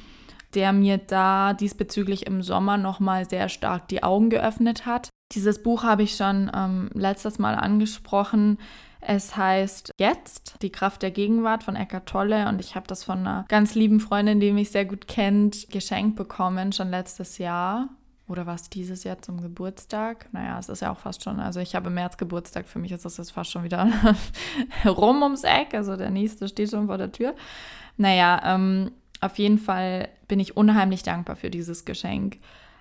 der 0.55 0.72
mir 0.72 0.99
da 0.99 1.53
diesbezüglich 1.53 2.26
im 2.26 2.42
Sommer 2.42 2.76
nochmal 2.76 3.28
sehr 3.28 3.49
stark 3.49 3.88
die 3.88 4.03
Augen 4.03 4.30
geöffnet 4.30 4.86
hat. 4.86 5.11
Dieses 5.32 5.62
Buch 5.62 5.82
habe 5.82 6.03
ich 6.03 6.16
schon 6.16 6.51
ähm, 6.55 6.90
letztes 6.95 7.38
Mal 7.38 7.55
angesprochen. 7.55 8.59
Es 9.07 9.37
heißt 9.37 9.93
Jetzt, 9.99 10.57
die 10.63 10.71
Kraft 10.71 11.03
der 11.03 11.11
Gegenwart 11.11 11.63
von 11.63 11.77
Eckart 11.77 12.09
Tolle 12.09 12.49
und 12.49 12.59
ich 12.59 12.75
habe 12.75 12.87
das 12.87 13.05
von 13.05 13.19
einer 13.19 13.45
ganz 13.49 13.75
lieben 13.75 14.01
Freundin, 14.01 14.41
die 14.41 14.51
mich 14.51 14.71
sehr 14.71 14.87
gut 14.87 15.07
kennt, 15.07 15.69
geschenkt 15.71 16.17
bekommen, 16.17 16.73
schon 16.73 16.91
letztes 16.91 17.39
Jahr. 17.39 17.91
Oder 18.27 18.47
war 18.47 18.55
es 18.55 18.71
dieses 18.71 19.05
Jahr 19.05 19.21
zum 19.21 19.43
Geburtstag? 19.43 20.33
Naja, 20.33 20.59
es 20.59 20.71
ist 20.71 20.81
ja 20.81 20.91
auch 20.91 20.99
fast 20.99 21.23
schon, 21.23 21.39
also 21.39 21.61
ich 21.61 21.75
habe 21.75 21.89
im 21.89 21.95
März 21.95 22.17
Geburtstag, 22.17 22.67
für 22.67 22.79
mich 22.79 22.93
ist 22.93 23.05
das 23.05 23.19
jetzt 23.19 23.33
fast 23.33 23.51
schon 23.51 23.65
wieder 23.65 23.87
rum 24.87 25.23
ums 25.23 25.45
Eck, 25.45 25.75
also 25.75 25.97
der 25.97 26.11
nächste 26.11 26.49
steht 26.49 26.71
schon 26.71 26.87
vor 26.87 26.97
der 26.97 27.13
Tür. 27.13 27.35
Naja, 27.99 28.41
ähm, 28.43 28.91
auf 29.21 29.39
jeden 29.39 29.59
Fall 29.59 30.09
bin 30.29 30.41
ich 30.41 30.57
unheimlich 30.57 31.03
dankbar 31.03 31.37
für 31.37 31.51
dieses 31.51 31.85
Geschenk. 31.85 32.39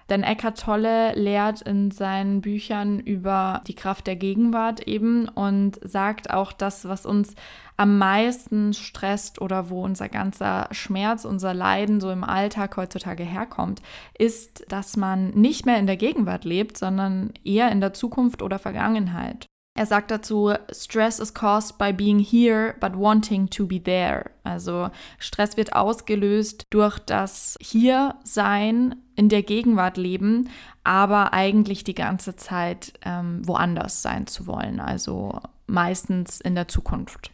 Denn 0.10 0.24
Eckhart 0.24 0.60
Tolle 0.60 1.14
lehrt 1.16 1.62
in 1.62 1.92
seinen 1.92 2.42
Büchern 2.42 3.00
über 3.00 3.62
die 3.68 3.76
Kraft 3.76 4.08
der 4.08 4.16
Gegenwart 4.16 4.82
eben 4.82 5.28
und 5.30 5.80
sagt 5.82 6.30
auch 6.32 6.52
das, 6.52 6.88
was 6.88 7.06
uns 7.06 7.36
am 7.78 7.98
meisten 7.98 8.74
stresst 8.74 9.42
oder 9.42 9.70
wo 9.70 9.84
unser 9.84 10.10
ganzer 10.10 10.68
Schmerz, 10.72 11.26
unser 11.26 11.54
Leiden 11.54 12.00
so 12.02 12.12
im 12.12 12.24
Alltag 12.24 12.78
heutzutage 12.78 13.24
herkommt, 13.24 13.82
ist, 14.18 14.66
dass 14.70 14.98
man 14.98 15.30
nicht 15.32 15.66
mehr 15.66 15.80
in 15.80 15.88
der 15.88 15.98
Gegenwart 15.98 16.46
lebt, 16.46 16.78
sondern 16.78 17.34
eher 17.44 17.72
in 17.72 17.82
der 17.82 17.94
Zukunft 17.94 18.42
oder 18.42 18.60
Vergangenheit. 18.60 19.48
Er 19.76 19.88
sagt 19.88 20.12
dazu, 20.12 20.54
Stress 20.72 21.18
is 21.20 21.34
caused 21.34 21.80
by 21.80 21.92
being 21.92 22.20
here 22.20 22.76
but 22.80 22.96
wanting 22.96 23.50
to 23.50 23.66
be 23.66 23.82
there. 23.82 24.30
Also 24.44 24.92
Stress 25.18 25.58
wird 25.58 25.74
ausgelöst 25.74 26.66
durch 26.70 27.00
das 27.00 27.58
Hier-Sein, 27.60 28.96
in 29.16 29.30
der 29.30 29.42
Gegenwart 29.42 29.98
leben, 29.98 30.50
aber 30.84 31.34
eigentlich 31.34 31.84
die 31.84 31.96
ganze 31.96 32.36
Zeit 32.36 32.94
ähm, 33.04 33.48
woanders 33.48 34.02
sein 34.02 34.28
zu 34.28 34.46
wollen, 34.48 34.80
also 34.80 35.40
meistens 35.66 36.40
in 36.40 36.56
der 36.56 36.68
Zukunft. 36.68 37.32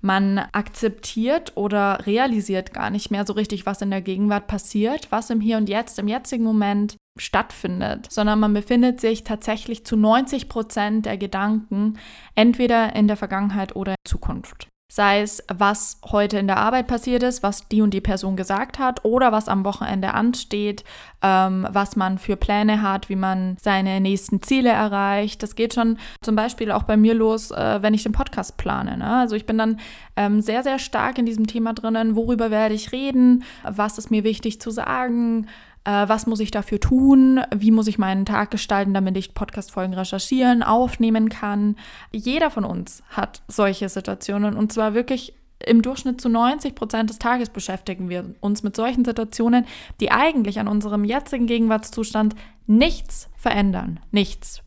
Man 0.00 0.38
akzeptiert 0.38 1.56
oder 1.56 2.06
realisiert 2.06 2.72
gar 2.72 2.90
nicht 2.90 3.10
mehr 3.10 3.26
so 3.26 3.32
richtig, 3.32 3.66
was 3.66 3.82
in 3.82 3.90
der 3.90 4.02
Gegenwart 4.02 4.46
passiert, 4.46 5.10
was 5.10 5.30
im 5.30 5.40
Hier 5.40 5.56
und 5.56 5.68
Jetzt, 5.68 5.98
im 5.98 6.08
jetzigen 6.08 6.44
Moment 6.44 6.96
stattfindet, 7.18 8.10
sondern 8.10 8.40
man 8.40 8.54
befindet 8.54 9.00
sich 9.00 9.24
tatsächlich 9.24 9.84
zu 9.84 9.96
90 9.96 10.48
Prozent 10.48 11.06
der 11.06 11.18
Gedanken 11.18 11.98
entweder 12.34 12.94
in 12.94 13.08
der 13.08 13.16
Vergangenheit 13.16 13.76
oder 13.76 13.92
in 13.92 14.08
Zukunft. 14.08 14.68
Sei 14.90 15.20
es, 15.20 15.44
was 15.52 16.00
heute 16.10 16.38
in 16.38 16.46
der 16.46 16.56
Arbeit 16.56 16.86
passiert 16.86 17.22
ist, 17.22 17.42
was 17.42 17.68
die 17.68 17.82
und 17.82 17.92
die 17.92 18.00
Person 18.00 18.36
gesagt 18.36 18.78
hat 18.78 19.04
oder 19.04 19.32
was 19.32 19.46
am 19.46 19.66
Wochenende 19.66 20.14
ansteht, 20.14 20.82
ähm, 21.20 21.68
was 21.70 21.94
man 21.94 22.16
für 22.16 22.36
Pläne 22.36 22.80
hat, 22.80 23.10
wie 23.10 23.16
man 23.16 23.58
seine 23.60 24.00
nächsten 24.00 24.40
Ziele 24.40 24.70
erreicht. 24.70 25.42
Das 25.42 25.56
geht 25.56 25.74
schon 25.74 25.98
zum 26.22 26.36
Beispiel 26.36 26.72
auch 26.72 26.84
bei 26.84 26.96
mir 26.96 27.12
los, 27.12 27.50
äh, 27.50 27.82
wenn 27.82 27.92
ich 27.92 28.02
den 28.02 28.12
Podcast 28.12 28.56
plane. 28.56 28.96
Ne? 28.96 29.18
Also 29.18 29.36
ich 29.36 29.44
bin 29.44 29.58
dann 29.58 29.78
ähm, 30.16 30.40
sehr, 30.40 30.62
sehr 30.62 30.78
stark 30.78 31.18
in 31.18 31.26
diesem 31.26 31.46
Thema 31.46 31.74
drinnen, 31.74 32.16
worüber 32.16 32.50
werde 32.50 32.74
ich 32.74 32.90
reden, 32.90 33.44
was 33.64 33.98
ist 33.98 34.10
mir 34.10 34.24
wichtig 34.24 34.58
zu 34.58 34.70
sagen, 34.70 35.48
äh, 35.88 36.06
was 36.08 36.26
muss 36.26 36.40
ich 36.40 36.50
dafür 36.50 36.78
tun, 36.78 37.40
wie 37.54 37.70
muss 37.70 37.86
ich 37.86 37.96
meinen 37.96 38.26
Tag 38.26 38.50
gestalten, 38.50 38.92
damit 38.92 39.16
ich 39.16 39.32
Podcast-Folgen 39.32 39.94
recherchieren, 39.94 40.62
aufnehmen 40.62 41.30
kann. 41.30 41.76
Jeder 42.12 42.50
von 42.50 42.64
uns 42.66 43.02
hat 43.08 43.40
solche 43.48 43.88
Situationen 43.88 44.54
und 44.54 44.70
zwar 44.70 44.92
wirklich 44.92 45.32
im 45.64 45.80
Durchschnitt 45.80 46.20
zu 46.20 46.28
90 46.28 46.74
Prozent 46.74 47.10
des 47.10 47.18
Tages 47.18 47.48
beschäftigen 47.48 48.10
wir 48.10 48.34
uns 48.40 48.62
mit 48.62 48.76
solchen 48.76 49.04
Situationen, 49.04 49.64
die 49.98 50.10
eigentlich 50.10 50.60
an 50.60 50.68
unserem 50.68 51.04
jetzigen 51.04 51.46
Gegenwartszustand 51.46 52.36
nichts 52.66 53.28
verändern. 53.34 53.98
Nichts. 54.12 54.62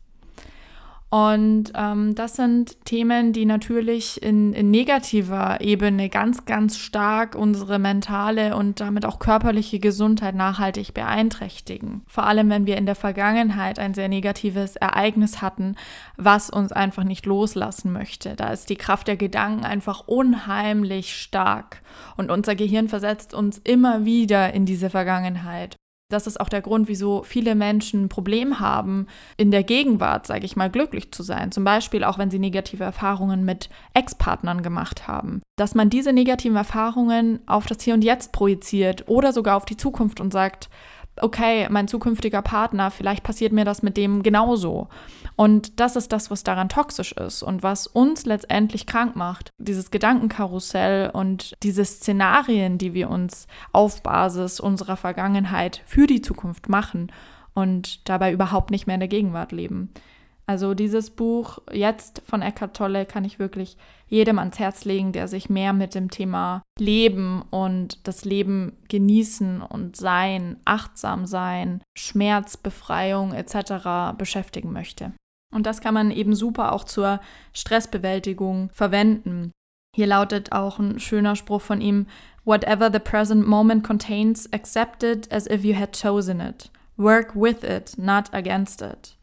Und 1.12 1.72
ähm, 1.74 2.14
das 2.14 2.36
sind 2.36 2.86
Themen, 2.86 3.34
die 3.34 3.44
natürlich 3.44 4.22
in, 4.22 4.54
in, 4.54 4.70
negativer 4.70 5.60
Ebene 5.60 6.08
ganz, 6.08 6.46
ganz 6.46 6.78
stark 6.78 7.34
unsere 7.34 7.78
mentale 7.78 8.56
und 8.56 8.80
damit 8.80 9.04
auch 9.04 9.18
körperliche 9.18 9.78
Gesundheit 9.78 10.34
nachhaltig 10.34 10.94
beeinträchtigen. 10.94 12.00
Vor 12.06 12.24
allem, 12.24 12.48
wenn 12.48 12.64
wir 12.64 12.78
in 12.78 12.86
der 12.86 12.94
Vergangenheit 12.94 13.78
ein 13.78 13.92
sehr 13.92 14.08
negatives 14.08 14.76
Ereignis 14.76 15.42
hatten, 15.42 15.76
was 16.16 16.48
uns 16.48 16.72
einfach 16.72 17.04
nicht 17.04 17.26
loslassen 17.26 17.92
möchte. 17.92 18.34
Da 18.34 18.48
ist 18.48 18.70
die 18.70 18.76
Kraft 18.76 19.06
der 19.06 19.18
Gedanken 19.18 19.66
einfach 19.66 20.08
unheimlich 20.08 21.14
stark 21.14 21.82
und 22.16 22.30
unser 22.30 22.54
Gehirn 22.54 22.88
versetzt 22.88 23.34
uns 23.34 23.58
immer 23.58 24.06
wieder 24.06 24.54
in 24.54 24.64
diese 24.64 24.88
Vergangenheit. 24.88 25.76
Das 26.12 26.26
ist 26.26 26.38
auch 26.40 26.48
der 26.50 26.60
Grund, 26.60 26.88
wieso 26.88 27.22
viele 27.22 27.54
Menschen 27.54 28.04
ein 28.04 28.08
Problem 28.08 28.60
haben, 28.60 29.06
in 29.38 29.50
der 29.50 29.62
Gegenwart, 29.62 30.26
sage 30.26 30.44
ich 30.44 30.56
mal, 30.56 30.70
glücklich 30.70 31.10
zu 31.12 31.22
sein. 31.22 31.52
Zum 31.52 31.64
Beispiel 31.64 32.04
auch, 32.04 32.18
wenn 32.18 32.30
sie 32.30 32.38
negative 32.38 32.84
Erfahrungen 32.84 33.44
mit 33.44 33.70
Ex-Partnern 33.94 34.62
gemacht 34.62 35.08
haben. 35.08 35.40
Dass 35.56 35.74
man 35.74 35.88
diese 35.88 36.12
negativen 36.12 36.56
Erfahrungen 36.56 37.40
auf 37.46 37.66
das 37.66 37.82
Hier 37.82 37.94
und 37.94 38.04
Jetzt 38.04 38.32
projiziert 38.32 39.08
oder 39.08 39.32
sogar 39.32 39.56
auf 39.56 39.64
die 39.64 39.76
Zukunft 39.76 40.20
und 40.20 40.32
sagt, 40.32 40.68
okay, 41.20 41.66
mein 41.70 41.88
zukünftiger 41.88 42.42
Partner, 42.42 42.90
vielleicht 42.90 43.22
passiert 43.22 43.52
mir 43.52 43.64
das 43.64 43.82
mit 43.82 43.96
dem 43.96 44.22
genauso. 44.22 44.88
Und 45.36 45.80
das 45.80 45.96
ist 45.96 46.12
das, 46.12 46.30
was 46.30 46.42
daran 46.42 46.68
toxisch 46.68 47.12
ist 47.12 47.42
und 47.42 47.62
was 47.62 47.86
uns 47.86 48.24
letztendlich 48.24 48.86
krank 48.86 49.16
macht. 49.16 49.50
Dieses 49.58 49.90
Gedankenkarussell 49.90 51.10
und 51.10 51.54
diese 51.62 51.84
Szenarien, 51.84 52.78
die 52.78 52.94
wir 52.94 53.10
uns 53.10 53.46
auf 53.72 54.02
Basis 54.02 54.60
unserer 54.60 54.96
Vergangenheit 54.96 55.82
für 55.86 56.06
die 56.06 56.22
Zukunft 56.22 56.68
machen 56.68 57.12
und 57.54 58.08
dabei 58.08 58.32
überhaupt 58.32 58.70
nicht 58.70 58.86
mehr 58.86 58.94
in 58.94 59.00
der 59.00 59.08
Gegenwart 59.08 59.52
leben. 59.52 59.90
Also 60.46 60.74
dieses 60.74 61.10
Buch 61.10 61.58
jetzt 61.70 62.22
von 62.26 62.42
Eckhart 62.42 62.76
Tolle 62.76 63.06
kann 63.06 63.24
ich 63.24 63.38
wirklich 63.38 63.76
jedem 64.08 64.38
ans 64.38 64.58
Herz 64.58 64.84
legen, 64.84 65.12
der 65.12 65.28
sich 65.28 65.48
mehr 65.48 65.72
mit 65.72 65.94
dem 65.94 66.10
Thema 66.10 66.62
Leben 66.78 67.42
und 67.50 68.06
das 68.06 68.24
Leben 68.24 68.76
genießen 68.88 69.62
und 69.62 69.96
sein, 69.96 70.56
achtsam 70.64 71.26
sein, 71.26 71.82
Schmerzbefreiung 71.96 73.32
etc. 73.32 74.16
beschäftigen 74.18 74.72
möchte. 74.72 75.12
Und 75.54 75.66
das 75.66 75.80
kann 75.80 75.94
man 75.94 76.10
eben 76.10 76.34
super 76.34 76.72
auch 76.72 76.84
zur 76.84 77.20
Stressbewältigung 77.52 78.70
verwenden. 78.72 79.52
Hier 79.94 80.06
lautet 80.06 80.52
auch 80.52 80.78
ein 80.78 80.98
schöner 80.98 81.36
Spruch 81.36 81.62
von 81.62 81.80
ihm, 81.80 82.06
Whatever 82.44 82.90
the 82.92 82.98
present 82.98 83.46
moment 83.46 83.84
contains, 83.84 84.52
accept 84.52 85.04
it 85.04 85.32
as 85.32 85.46
if 85.46 85.62
you 85.64 85.76
had 85.76 85.92
chosen 85.92 86.40
it. 86.40 86.70
Work 86.96 87.36
with 87.36 87.62
it, 87.62 87.96
not 87.96 88.34
against 88.34 88.82
it 88.82 89.16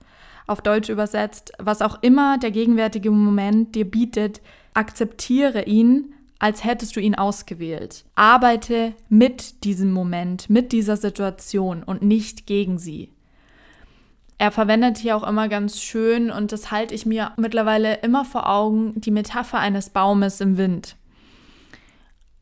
auf 0.50 0.62
Deutsch 0.62 0.90
übersetzt, 0.90 1.52
was 1.60 1.82
auch 1.82 2.02
immer 2.02 2.38
der 2.38 2.52
gegenwärtige 2.52 3.12
Moment 3.12 3.76
dir 3.76 3.90
bietet, 3.90 4.42
akzeptiere 4.74 5.64
ihn, 5.64 6.14
als 6.40 6.64
hättest 6.64 6.96
du 6.96 7.02
ihn 7.02 7.16
ausgewählt. 7.16 8.06
Arbeite 8.16 8.94
mit 9.10 9.64
diesem 9.64 9.92
Moment, 9.92 10.50
mit 10.50 10.72
dieser 10.72 10.98
Situation 10.98 11.84
und 11.84 12.02
nicht 12.02 12.48
gegen 12.48 12.78
sie. 12.78 13.12
Er 14.38 14.52
verwendet 14.52 14.98
hier 14.98 15.18
auch 15.18 15.28
immer 15.28 15.50
ganz 15.50 15.82
schön, 15.82 16.32
und 16.32 16.54
das 16.54 16.72
halte 16.72 16.96
ich 16.96 17.06
mir 17.06 17.34
mittlerweile 17.36 17.96
immer 17.96 18.24
vor 18.24 18.50
Augen, 18.50 18.94
die 19.02 19.12
Metapher 19.12 19.60
eines 19.60 19.90
Baumes 19.90 20.40
im 20.40 20.58
Wind. 20.58 20.96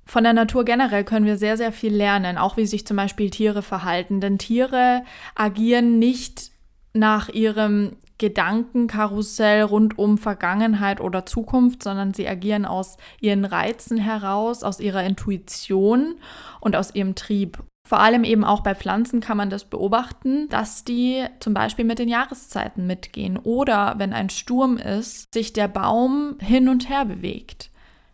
Von 0.05 0.24
der 0.24 0.34
Natur 0.34 0.64
generell 0.64 1.03
können 1.03 1.26
wir 1.26 1.38
sehr, 1.38 1.58
sehr 1.58 1.72
viel 1.72 1.93
lernen, 1.93 2.38
auch 2.38 2.55
wie 2.55 2.68
sich 2.68 2.86
zum 2.86 2.95
Beispiel 2.95 3.30
Tiere 3.30 3.62
verhalten. 3.62 4.22
Denn 4.22 4.38
Tiere 4.38 5.03
agieren 5.36 5.99
nicht 5.99 6.51
nach 6.93 7.29
ihrem 7.29 7.97
Gedankenkarussell 8.17 9.61
rund 9.61 9.97
um 9.99 10.17
Vergangenheit 10.17 11.01
oder 11.01 11.25
Zukunft, 11.25 11.83
sondern 11.83 12.13
sie 12.13 12.27
agieren 12.27 12.65
aus 12.65 12.97
ihren 13.21 13.45
Reizen 13.45 13.97
heraus, 13.97 14.63
aus 14.63 14.79
ihrer 14.79 15.03
Intuition 15.03 16.15
und 16.59 16.75
aus 16.75 16.95
ihrem 16.95 17.15
Trieb. 17.15 17.59
Vor 17.88 17.99
allem 17.99 18.25
eben 18.25 18.43
auch 18.43 18.63
bei 18.63 18.75
Pflanzen 18.75 19.21
kann 19.21 19.38
man 19.38 19.49
das 19.49 19.65
beobachten, 19.65 20.49
dass 20.49 20.83
die 20.83 21.23
zum 21.39 21.53
Beispiel 21.53 21.85
mit 21.85 21.99
den 21.99 22.09
Jahreszeiten 22.09 22.85
mitgehen 22.85 23.38
oder 23.38 23.95
wenn 23.97 24.11
ein 24.11 24.29
Sturm 24.29 24.75
ist, 24.77 25.33
sich 25.33 25.53
der 25.53 25.69
Baum 25.69 26.35
hin 26.41 26.67
und 26.67 26.89
her 26.89 27.05
bewegt. 27.05 27.69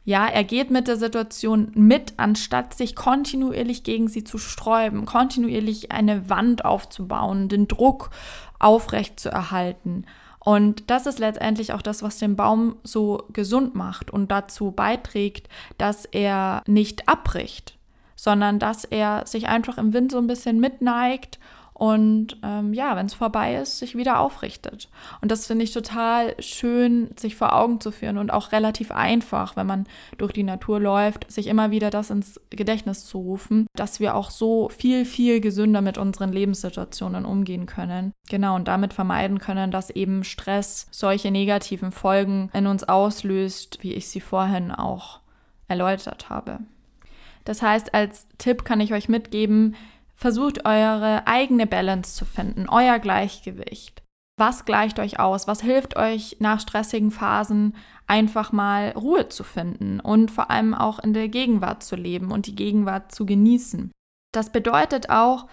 Ja, 0.05 0.27
er 0.27 0.43
geht 0.43 0.69
mit 0.69 0.87
der 0.89 0.97
Situation 0.97 1.71
mit, 1.75 2.15
anstatt 2.17 2.73
sich 2.73 2.93
kontinuierlich 2.93 3.83
gegen 3.83 4.09
sie 4.09 4.25
zu 4.25 4.37
sträuben, 4.37 5.05
kontinuierlich 5.05 5.93
eine 5.93 6.29
Wand 6.29 6.65
aufzubauen, 6.65 7.47
den 7.47 7.69
Druck 7.69 8.09
aufrecht 8.63 9.19
zu 9.19 9.29
erhalten. 9.29 10.05
Und 10.39 10.89
das 10.89 11.05
ist 11.05 11.19
letztendlich 11.19 11.71
auch 11.73 11.81
das, 11.81 12.03
was 12.03 12.17
den 12.17 12.35
Baum 12.35 12.75
so 12.83 13.23
gesund 13.31 13.75
macht 13.75 14.11
und 14.11 14.29
dazu 14.29 14.71
beiträgt, 14.71 15.47
dass 15.77 16.05
er 16.05 16.63
nicht 16.67 17.07
abbricht, 17.07 17.77
sondern 18.15 18.59
dass 18.59 18.83
er 18.83 19.25
sich 19.25 19.47
einfach 19.47 19.77
im 19.77 19.93
Wind 19.93 20.11
so 20.11 20.17
ein 20.17 20.27
bisschen 20.27 20.59
mitneigt 20.59 21.39
und 21.83 22.37
ähm, 22.43 22.73
ja, 22.73 22.95
wenn 22.95 23.07
es 23.07 23.13
vorbei 23.13 23.55
ist, 23.55 23.79
sich 23.79 23.97
wieder 23.97 24.21
aufrichtet. 24.21 24.87
Und 25.19 25.31
das 25.31 25.47
finde 25.47 25.65
ich 25.65 25.73
total 25.73 26.33
schön, 26.41 27.09
sich 27.19 27.35
vor 27.35 27.53
Augen 27.53 27.81
zu 27.81 27.91
führen 27.91 28.17
und 28.17 28.31
auch 28.31 28.53
relativ 28.53 28.89
einfach, 28.89 29.57
wenn 29.57 29.67
man 29.67 29.85
durch 30.17 30.31
die 30.31 30.43
Natur 30.43 30.79
läuft, 30.79 31.29
sich 31.29 31.47
immer 31.47 31.71
wieder 31.71 31.89
das 31.89 32.09
ins 32.09 32.39
Gedächtnis 32.51 33.03
zu 33.03 33.17
rufen, 33.17 33.67
dass 33.75 33.99
wir 33.99 34.15
auch 34.15 34.31
so 34.31 34.69
viel, 34.69 35.03
viel 35.03 35.41
gesünder 35.41 35.81
mit 35.81 35.97
unseren 35.97 36.31
Lebenssituationen 36.31 37.25
umgehen 37.25 37.65
können. 37.65 38.13
Genau, 38.29 38.55
und 38.55 38.69
damit 38.69 38.93
vermeiden 38.93 39.39
können, 39.39 39.69
dass 39.69 39.89
eben 39.89 40.23
Stress 40.23 40.87
solche 40.89 41.31
negativen 41.31 41.91
Folgen 41.91 42.49
in 42.53 42.65
uns 42.65 42.85
auslöst, 42.85 43.79
wie 43.81 43.91
ich 43.91 44.07
sie 44.07 44.21
vorhin 44.21 44.71
auch 44.71 45.19
erläutert 45.67 46.29
habe. 46.29 46.59
Das 47.43 47.61
heißt, 47.61 47.93
als 47.93 48.29
Tipp 48.37 48.63
kann 48.63 48.79
ich 48.79 48.93
euch 48.93 49.09
mitgeben, 49.09 49.75
Versucht 50.15 50.65
eure 50.65 51.27
eigene 51.27 51.67
Balance 51.67 52.15
zu 52.15 52.25
finden, 52.25 52.69
euer 52.69 52.99
Gleichgewicht. 52.99 54.03
Was 54.37 54.65
gleicht 54.65 54.99
euch 54.99 55.19
aus? 55.19 55.47
Was 55.47 55.61
hilft 55.61 55.95
euch 55.95 56.37
nach 56.39 56.59
stressigen 56.59 57.11
Phasen 57.11 57.75
einfach 58.07 58.51
mal 58.51 58.89
Ruhe 58.89 59.29
zu 59.29 59.43
finden 59.43 59.99
und 59.99 60.31
vor 60.31 60.49
allem 60.49 60.73
auch 60.73 60.99
in 60.99 61.13
der 61.13 61.29
Gegenwart 61.29 61.83
zu 61.83 61.95
leben 61.95 62.31
und 62.31 62.47
die 62.47 62.55
Gegenwart 62.55 63.13
zu 63.13 63.25
genießen? 63.25 63.91
Das 64.33 64.51
bedeutet 64.51 65.09
auch, 65.09 65.47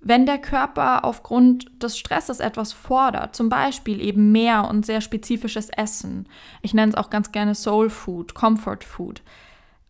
wenn 0.00 0.26
der 0.26 0.38
Körper 0.38 1.04
aufgrund 1.04 1.82
des 1.82 1.96
Stresses 1.96 2.40
etwas 2.40 2.72
fordert, 2.74 3.34
zum 3.34 3.48
Beispiel 3.48 4.02
eben 4.02 4.32
mehr 4.32 4.68
und 4.68 4.84
sehr 4.84 5.00
spezifisches 5.00 5.70
Essen, 5.70 6.28
ich 6.60 6.74
nenne 6.74 6.92
es 6.92 6.98
auch 6.98 7.08
ganz 7.08 7.32
gerne 7.32 7.54
Soul 7.54 7.88
Food, 7.88 8.34
Comfort 8.34 8.80
Food, 8.82 9.22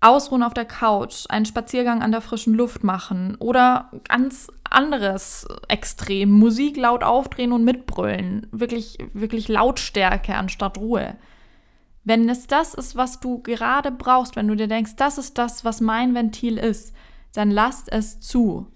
Ausruhen 0.05 0.43
auf 0.43 0.53
der 0.53 0.67
Couch, 0.67 1.25
einen 1.31 1.47
Spaziergang 1.47 2.03
an 2.03 2.13
der 2.13 2.21
frischen 2.21 2.55
Luft 2.55 2.85
machen 2.85 3.37
oder 3.39 3.91
ganz 4.07 4.49
anderes 4.69 5.47
Extrem, 5.69 6.31
Musik 6.31 6.77
laut 6.77 7.03
aufdrehen 7.03 7.53
und 7.53 7.65
mitbrüllen, 7.65 8.47
wirklich, 8.51 8.99
wirklich 9.15 9.49
Lautstärke 9.49 10.35
anstatt 10.35 10.77
Ruhe. 10.79 11.17
Wenn 12.05 12.29
es 12.29 12.47
das 12.47 12.75
ist, 12.75 12.97
was 12.97 13.21
du 13.21 13.41
gerade 13.43 13.91
brauchst, 13.91 14.37
wenn 14.37 14.49
du 14.49 14.57
dir 14.57 14.69
denkst, 14.69 14.97
das 14.97 15.17
ist 15.17 15.39
das, 15.39 15.65
was 15.65 15.81
mein 15.81 16.15
Ventil 16.15 16.59
ist, 16.59 16.95
dann 17.33 17.51
lass 17.51 17.89
es 17.89 18.21
zu. 18.21 18.67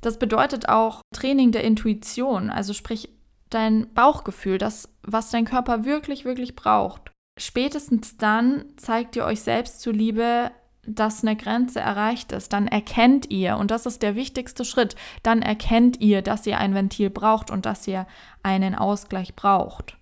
Das 0.00 0.18
bedeutet 0.18 0.68
auch 0.68 1.02
Training 1.14 1.52
der 1.52 1.62
Intuition, 1.62 2.50
also 2.50 2.72
sprich 2.72 3.10
dein 3.48 3.92
Bauchgefühl, 3.94 4.58
das, 4.58 4.92
was 5.02 5.30
dein 5.30 5.44
Körper 5.44 5.84
wirklich, 5.84 6.24
wirklich 6.24 6.56
braucht 6.56 7.12
spätestens 7.36 8.16
dann 8.16 8.64
zeigt 8.76 9.16
ihr 9.16 9.24
euch 9.24 9.40
selbst 9.40 9.80
zuliebe, 9.80 10.50
dass 10.86 11.22
eine 11.22 11.36
Grenze 11.36 11.80
erreicht 11.80 12.32
ist. 12.32 12.52
Dann 12.52 12.68
erkennt 12.68 13.30
ihr, 13.30 13.56
und 13.56 13.70
das 13.70 13.86
ist 13.86 14.02
der 14.02 14.14
wichtigste 14.14 14.64
Schritt, 14.64 14.94
dann 15.22 15.42
erkennt 15.42 16.00
ihr, 16.00 16.22
dass 16.22 16.46
ihr 16.46 16.58
ein 16.58 16.74
Ventil 16.74 17.10
braucht 17.10 17.50
und 17.50 17.66
dass 17.66 17.86
ihr 17.88 18.06
einen 18.42 18.74
Ausgleich 18.74 19.34
braucht. 19.34 19.96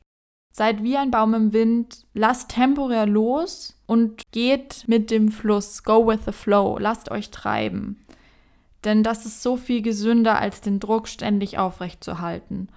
Seid 0.52 0.84
wie 0.84 0.96
ein 0.96 1.10
Baum 1.10 1.34
im 1.34 1.52
Wind, 1.52 2.06
lasst 2.14 2.50
temporär 2.50 3.06
los 3.06 3.76
und 3.86 4.22
geht 4.30 4.84
mit 4.86 5.10
dem 5.10 5.30
Fluss. 5.30 5.82
Go 5.82 6.06
with 6.06 6.20
the 6.26 6.32
flow, 6.32 6.78
lasst 6.78 7.10
euch 7.10 7.30
treiben. 7.30 8.04
Denn 8.84 9.02
das 9.02 9.26
ist 9.26 9.42
so 9.42 9.56
viel 9.56 9.82
gesünder, 9.82 10.38
als 10.38 10.60
den 10.60 10.78
Druck 10.78 11.08
ständig 11.08 11.58
aufrechtzuerhalten. 11.58 12.68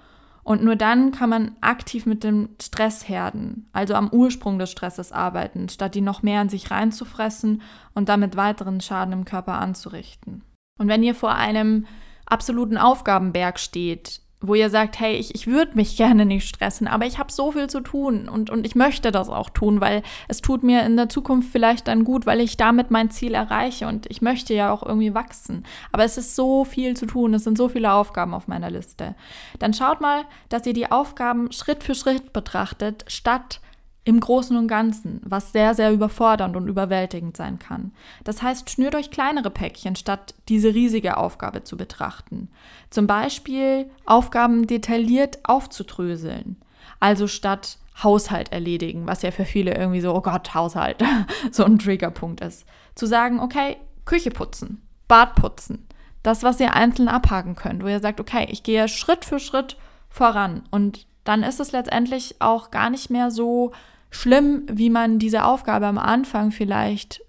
Und 0.48 0.64
nur 0.64 0.78
dann 0.78 1.12
kann 1.12 1.30
man 1.30 1.58
aktiv 1.60 2.06
mit 2.06 2.24
dem 2.24 2.48
Stressherden, 2.62 3.68
also 3.74 3.96
am 3.96 4.08
Ursprung 4.08 4.58
des 4.60 4.72
Stresses 4.72 5.12
arbeiten, 5.12 5.68
statt 5.68 5.94
die 5.94 6.00
noch 6.00 6.24
mehr 6.24 6.42
in 6.42 6.48
sich 6.48 6.72
reinzufressen 6.72 7.62
und 7.94 8.08
damit 8.08 8.38
weiteren 8.38 8.80
Schaden 8.80 9.12
im 9.12 9.26
Körper 9.26 9.60
anzurichten. 9.60 10.46
Und 10.80 10.88
wenn 10.88 11.04
ihr 11.04 11.16
vor 11.16 11.36
einem 11.36 11.86
absoluten 12.26 12.78
Aufgabenberg 12.78 13.60
steht, 13.60 14.22
wo 14.40 14.54
ihr 14.54 14.70
sagt, 14.70 15.00
hey, 15.00 15.16
ich, 15.16 15.34
ich 15.34 15.48
würde 15.48 15.76
mich 15.76 15.98
gerne 15.98 16.26
nicht 16.26 16.48
stressen, 16.48 16.88
aber 16.88 17.06
ich 17.06 17.18
habe 17.18 17.32
so 17.32 17.52
viel 17.52 17.68
zu 17.68 17.82
tun 17.82 18.30
und, 18.30 18.50
und 18.50 18.68
ich 18.68 18.76
möchte 18.76 19.12
das 19.12 19.30
auch 19.30 19.50
tun, 19.50 19.82
weil 19.82 20.04
es 20.28 20.42
tut 20.42 20.62
mir 20.62 20.84
in 20.86 20.96
der 20.96 21.10
Zukunft 21.10 21.52
vielleicht 21.52 21.88
dann 21.88 22.04
gut, 22.04 22.28
weil 22.28 22.40
ich 22.40 22.56
damit 22.56 22.92
mein 22.92 23.10
Ziel 23.10 23.34
erreiche 23.34 23.88
und 23.88 24.06
ich 24.10 24.22
möchte 24.22 24.54
ja 24.54 24.72
auch 24.72 24.84
irgendwie 24.84 25.16
wachsen. 25.16 25.66
Aber 25.92 26.04
es 26.04 26.18
ist 26.18 26.36
so 26.36 26.66
viel 26.66 26.96
zu 26.96 27.08
tun, 27.08 27.34
es 27.34 27.46
sind 27.46 27.58
so 27.58 27.68
viele 27.68 27.92
Aufgaben 27.92 28.36
auf 28.36 28.48
meiner 28.48 28.70
Liste. 28.70 29.16
Dann 29.58 29.74
schaut 29.74 30.02
mal, 30.02 30.26
dass 30.50 30.68
ihr 30.68 30.74
die 30.74 30.92
Aufgaben 30.92 31.52
Schritt 31.52 31.84
für 31.84 31.96
Schritt 31.96 32.32
betrachtet, 32.32 33.06
statt 33.08 33.60
im 34.08 34.22
Großen 34.22 34.56
und 34.56 34.70
Ganzen, 34.70 35.20
was 35.26 35.52
sehr, 35.52 35.76
sehr 35.76 35.92
überfordernd 35.92 36.56
und 36.56 36.70
überwältigend 36.70 37.36
sein 37.36 37.60
kann. 37.60 37.92
Das 38.24 38.42
heißt, 38.42 38.70
schnürt 38.70 38.96
euch 38.96 39.12
kleinere 39.12 39.50
Päckchen, 39.50 39.98
statt 39.98 40.34
diese 40.48 40.74
riesige 40.74 41.18
Aufgabe 41.18 41.66
zu 41.66 41.76
betrachten. 41.76 42.48
Zum 42.90 43.06
Beispiel 43.06 43.92
Aufgaben 44.06 44.66
detailliert 44.66 45.40
aufzudröseln. 45.44 46.56
Also 47.02 47.28
statt 47.28 47.80
Haushalt 48.02 48.54
erledigen, 48.54 49.08
was 49.08 49.24
ja 49.24 49.32
für 49.32 49.44
viele 49.44 49.76
irgendwie 49.76 50.00
so, 50.00 50.16
oh 50.16 50.22
Gott, 50.22 50.54
Haushalt, 50.54 51.04
so 51.52 51.66
ein 51.66 51.78
Triggerpunkt 51.78 52.40
ist. 52.40 52.66
Zu 52.96 53.08
sagen, 53.08 53.42
okay, 53.42 53.76
Küche 54.06 54.32
putzen, 54.32 54.82
Bad 55.10 55.36
putzen. 55.36 55.86
Das, 56.24 56.44
was 56.44 56.62
ihr 56.62 56.74
einzeln 56.74 57.10
abhaken 57.10 57.56
könnt, 57.56 57.84
wo 57.84 57.88
ihr 57.88 58.00
sagt, 58.00 58.22
okay, 58.22 58.48
ich 58.50 58.64
gehe 58.64 58.88
Schritt 58.88 59.26
für 59.26 59.40
Schritt 59.40 59.76
voran. 60.08 60.64
Und 60.72 61.06
dann 61.26 61.44
ist 61.44 61.60
es 61.60 61.74
letztendlich 61.74 62.38
auch 62.40 62.72
gar 62.72 62.90
nicht 62.90 63.10
mehr 63.10 63.32
so 63.32 63.74
schlimm, 64.10 64.64
wie 64.72 64.90
man 64.90 65.20
diese 65.20 65.46
Aufgabe 65.46 65.88
am 65.88 65.98
Anfang 65.98 66.52
vielleicht 66.52 67.22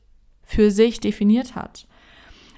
für 0.43 0.70
sich 0.70 1.01
definiert 1.01 1.55
hat. 1.55 1.87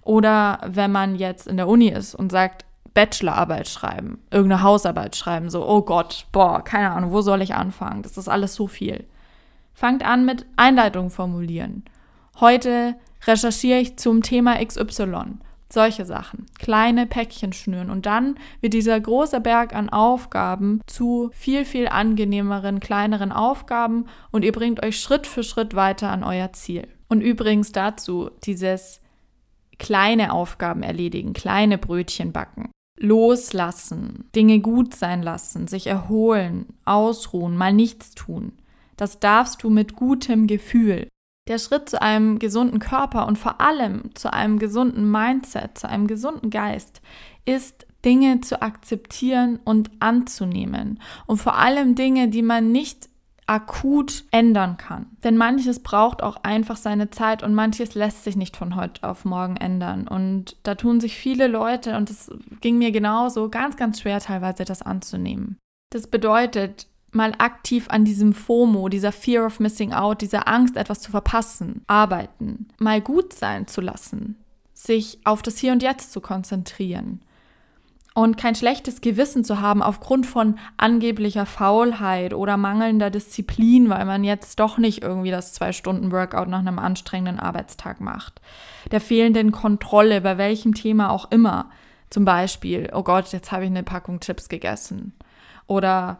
Oder 0.02 0.60
wenn 0.66 0.92
man 0.92 1.14
jetzt 1.14 1.46
in 1.46 1.56
der 1.56 1.68
Uni 1.68 1.88
ist 1.88 2.14
und 2.14 2.30
sagt, 2.30 2.64
Bachelorarbeit 2.94 3.68
schreiben, 3.68 4.18
irgendeine 4.30 4.62
Hausarbeit 4.62 5.14
schreiben, 5.14 5.50
so, 5.50 5.66
oh 5.66 5.82
Gott, 5.82 6.26
boah, 6.32 6.62
keine 6.62 6.90
Ahnung, 6.90 7.12
wo 7.12 7.20
soll 7.20 7.42
ich 7.42 7.54
anfangen? 7.54 8.02
Das 8.02 8.16
ist 8.16 8.28
alles 8.28 8.54
so 8.54 8.66
viel. 8.66 9.06
Fangt 9.74 10.04
an 10.04 10.24
mit 10.24 10.46
Einleitung 10.56 11.10
formulieren. 11.10 11.84
Heute 12.40 12.96
recherchiere 13.26 13.78
ich 13.78 13.96
zum 13.96 14.22
Thema 14.22 14.64
XY. 14.64 15.38
Solche 15.72 16.04
Sachen. 16.04 16.46
Kleine 16.58 17.06
Päckchen 17.06 17.52
schnüren. 17.52 17.90
Und 17.90 18.06
dann 18.06 18.34
wird 18.60 18.74
dieser 18.74 18.98
große 18.98 19.40
Berg 19.40 19.74
an 19.74 19.88
Aufgaben 19.88 20.80
zu 20.86 21.30
viel, 21.32 21.64
viel 21.64 21.86
angenehmeren, 21.86 22.80
kleineren 22.80 23.30
Aufgaben 23.30 24.06
und 24.32 24.44
ihr 24.44 24.52
bringt 24.52 24.82
euch 24.82 24.98
Schritt 24.98 25.26
für 25.28 25.44
Schritt 25.44 25.74
weiter 25.74 26.10
an 26.10 26.24
euer 26.24 26.52
Ziel. 26.52 26.88
Und 27.08 27.20
übrigens 27.20 27.70
dazu 27.70 28.30
dieses 28.44 29.00
kleine 29.78 30.32
Aufgaben 30.32 30.82
erledigen, 30.82 31.32
kleine 31.32 31.78
Brötchen 31.78 32.32
backen. 32.32 32.70
Loslassen, 32.98 34.28
Dinge 34.36 34.60
gut 34.60 34.94
sein 34.94 35.22
lassen, 35.22 35.66
sich 35.68 35.86
erholen, 35.86 36.66
ausruhen, 36.84 37.56
mal 37.56 37.72
nichts 37.72 38.14
tun. 38.14 38.52
Das 38.96 39.20
darfst 39.20 39.62
du 39.62 39.70
mit 39.70 39.96
gutem 39.96 40.46
Gefühl. 40.46 41.08
Der 41.50 41.58
Schritt 41.58 41.88
zu 41.88 42.00
einem 42.00 42.38
gesunden 42.38 42.78
Körper 42.78 43.26
und 43.26 43.36
vor 43.36 43.60
allem 43.60 44.14
zu 44.14 44.32
einem 44.32 44.60
gesunden 44.60 45.10
Mindset, 45.10 45.76
zu 45.76 45.88
einem 45.88 46.06
gesunden 46.06 46.48
Geist 46.48 47.02
ist 47.44 47.88
Dinge 48.04 48.40
zu 48.40 48.62
akzeptieren 48.62 49.58
und 49.64 49.90
anzunehmen. 49.98 51.00
Und 51.26 51.38
vor 51.38 51.58
allem 51.58 51.96
Dinge, 51.96 52.28
die 52.28 52.42
man 52.42 52.70
nicht 52.70 53.08
akut 53.46 54.26
ändern 54.30 54.76
kann. 54.76 55.06
Denn 55.24 55.36
manches 55.36 55.80
braucht 55.80 56.22
auch 56.22 56.36
einfach 56.44 56.76
seine 56.76 57.10
Zeit 57.10 57.42
und 57.42 57.52
manches 57.52 57.96
lässt 57.96 58.22
sich 58.22 58.36
nicht 58.36 58.56
von 58.56 58.76
heute 58.76 59.02
auf 59.02 59.24
morgen 59.24 59.56
ändern. 59.56 60.06
Und 60.06 60.56
da 60.62 60.76
tun 60.76 61.00
sich 61.00 61.16
viele 61.16 61.48
Leute, 61.48 61.96
und 61.96 62.10
es 62.10 62.30
ging 62.60 62.78
mir 62.78 62.92
genauso, 62.92 63.48
ganz, 63.48 63.76
ganz 63.76 64.00
schwer 64.00 64.20
teilweise 64.20 64.64
das 64.64 64.82
anzunehmen. 64.82 65.58
Das 65.92 66.06
bedeutet, 66.06 66.86
mal 67.12 67.32
aktiv 67.38 67.86
an 67.88 68.04
diesem 68.04 68.32
FOMO, 68.32 68.88
dieser 68.88 69.12
Fear 69.12 69.46
of 69.46 69.60
Missing 69.60 69.92
Out, 69.92 70.20
dieser 70.22 70.48
Angst, 70.48 70.76
etwas 70.76 71.00
zu 71.00 71.10
verpassen, 71.10 71.82
arbeiten, 71.86 72.68
mal 72.78 73.00
gut 73.00 73.32
sein 73.32 73.66
zu 73.66 73.80
lassen, 73.80 74.36
sich 74.74 75.18
auf 75.24 75.42
das 75.42 75.58
Hier 75.58 75.72
und 75.72 75.82
Jetzt 75.82 76.12
zu 76.12 76.20
konzentrieren 76.20 77.20
und 78.14 78.36
kein 78.36 78.54
schlechtes 78.54 79.00
Gewissen 79.00 79.44
zu 79.44 79.60
haben 79.60 79.82
aufgrund 79.82 80.26
von 80.26 80.58
angeblicher 80.76 81.46
Faulheit 81.46 82.34
oder 82.34 82.56
mangelnder 82.56 83.10
Disziplin, 83.10 83.88
weil 83.88 84.04
man 84.04 84.24
jetzt 84.24 84.58
doch 84.58 84.78
nicht 84.78 85.02
irgendwie 85.02 85.30
das 85.30 85.52
Zwei-Stunden-Workout 85.54 86.48
nach 86.48 86.58
einem 86.58 86.78
anstrengenden 86.78 87.38
Arbeitstag 87.38 88.00
macht, 88.00 88.40
der 88.90 89.00
fehlenden 89.00 89.52
Kontrolle 89.52 90.20
bei 90.20 90.38
welchem 90.38 90.74
Thema 90.74 91.10
auch 91.10 91.30
immer. 91.30 91.70
Zum 92.10 92.24
Beispiel, 92.24 92.90
oh 92.92 93.04
Gott, 93.04 93.32
jetzt 93.32 93.52
habe 93.52 93.64
ich 93.64 93.70
eine 93.70 93.84
Packung 93.84 94.18
Chips 94.18 94.48
gegessen. 94.48 95.14
Oder 95.68 96.18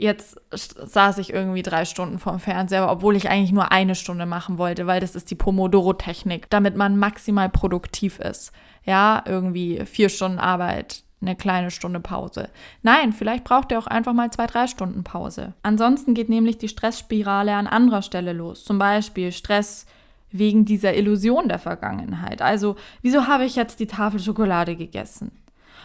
jetzt 0.00 0.40
saß 0.52 1.18
ich 1.18 1.32
irgendwie 1.32 1.62
drei 1.62 1.84
Stunden 1.84 2.18
vorm 2.18 2.40
Fernseher, 2.40 2.90
obwohl 2.90 3.16
ich 3.16 3.28
eigentlich 3.28 3.52
nur 3.52 3.70
eine 3.70 3.94
Stunde 3.94 4.26
machen 4.26 4.58
wollte, 4.58 4.86
weil 4.86 5.00
das 5.00 5.14
ist 5.14 5.30
die 5.30 5.34
Pomodoro-Technik, 5.34 6.48
damit 6.50 6.76
man 6.76 6.96
maximal 6.96 7.48
produktiv 7.48 8.18
ist. 8.18 8.52
Ja, 8.84 9.22
irgendwie 9.26 9.84
vier 9.84 10.08
Stunden 10.08 10.38
Arbeit, 10.38 11.02
eine 11.20 11.36
kleine 11.36 11.70
Stunde 11.70 12.00
Pause. 12.00 12.48
Nein, 12.82 13.12
vielleicht 13.12 13.44
braucht 13.44 13.72
ihr 13.72 13.78
auch 13.78 13.86
einfach 13.86 14.14
mal 14.14 14.30
zwei, 14.30 14.46
drei 14.46 14.66
Stunden 14.66 15.04
Pause. 15.04 15.52
Ansonsten 15.62 16.14
geht 16.14 16.30
nämlich 16.30 16.56
die 16.56 16.68
Stressspirale 16.68 17.54
an 17.54 17.66
anderer 17.66 18.02
Stelle 18.02 18.32
los. 18.32 18.64
Zum 18.64 18.78
Beispiel 18.78 19.32
Stress 19.32 19.86
wegen 20.32 20.64
dieser 20.64 20.94
Illusion 20.94 21.48
der 21.48 21.58
Vergangenheit. 21.58 22.40
Also, 22.40 22.76
wieso 23.02 23.26
habe 23.26 23.44
ich 23.44 23.56
jetzt 23.56 23.80
die 23.80 23.86
Tafel 23.86 24.20
Schokolade 24.20 24.76
gegessen? 24.76 25.32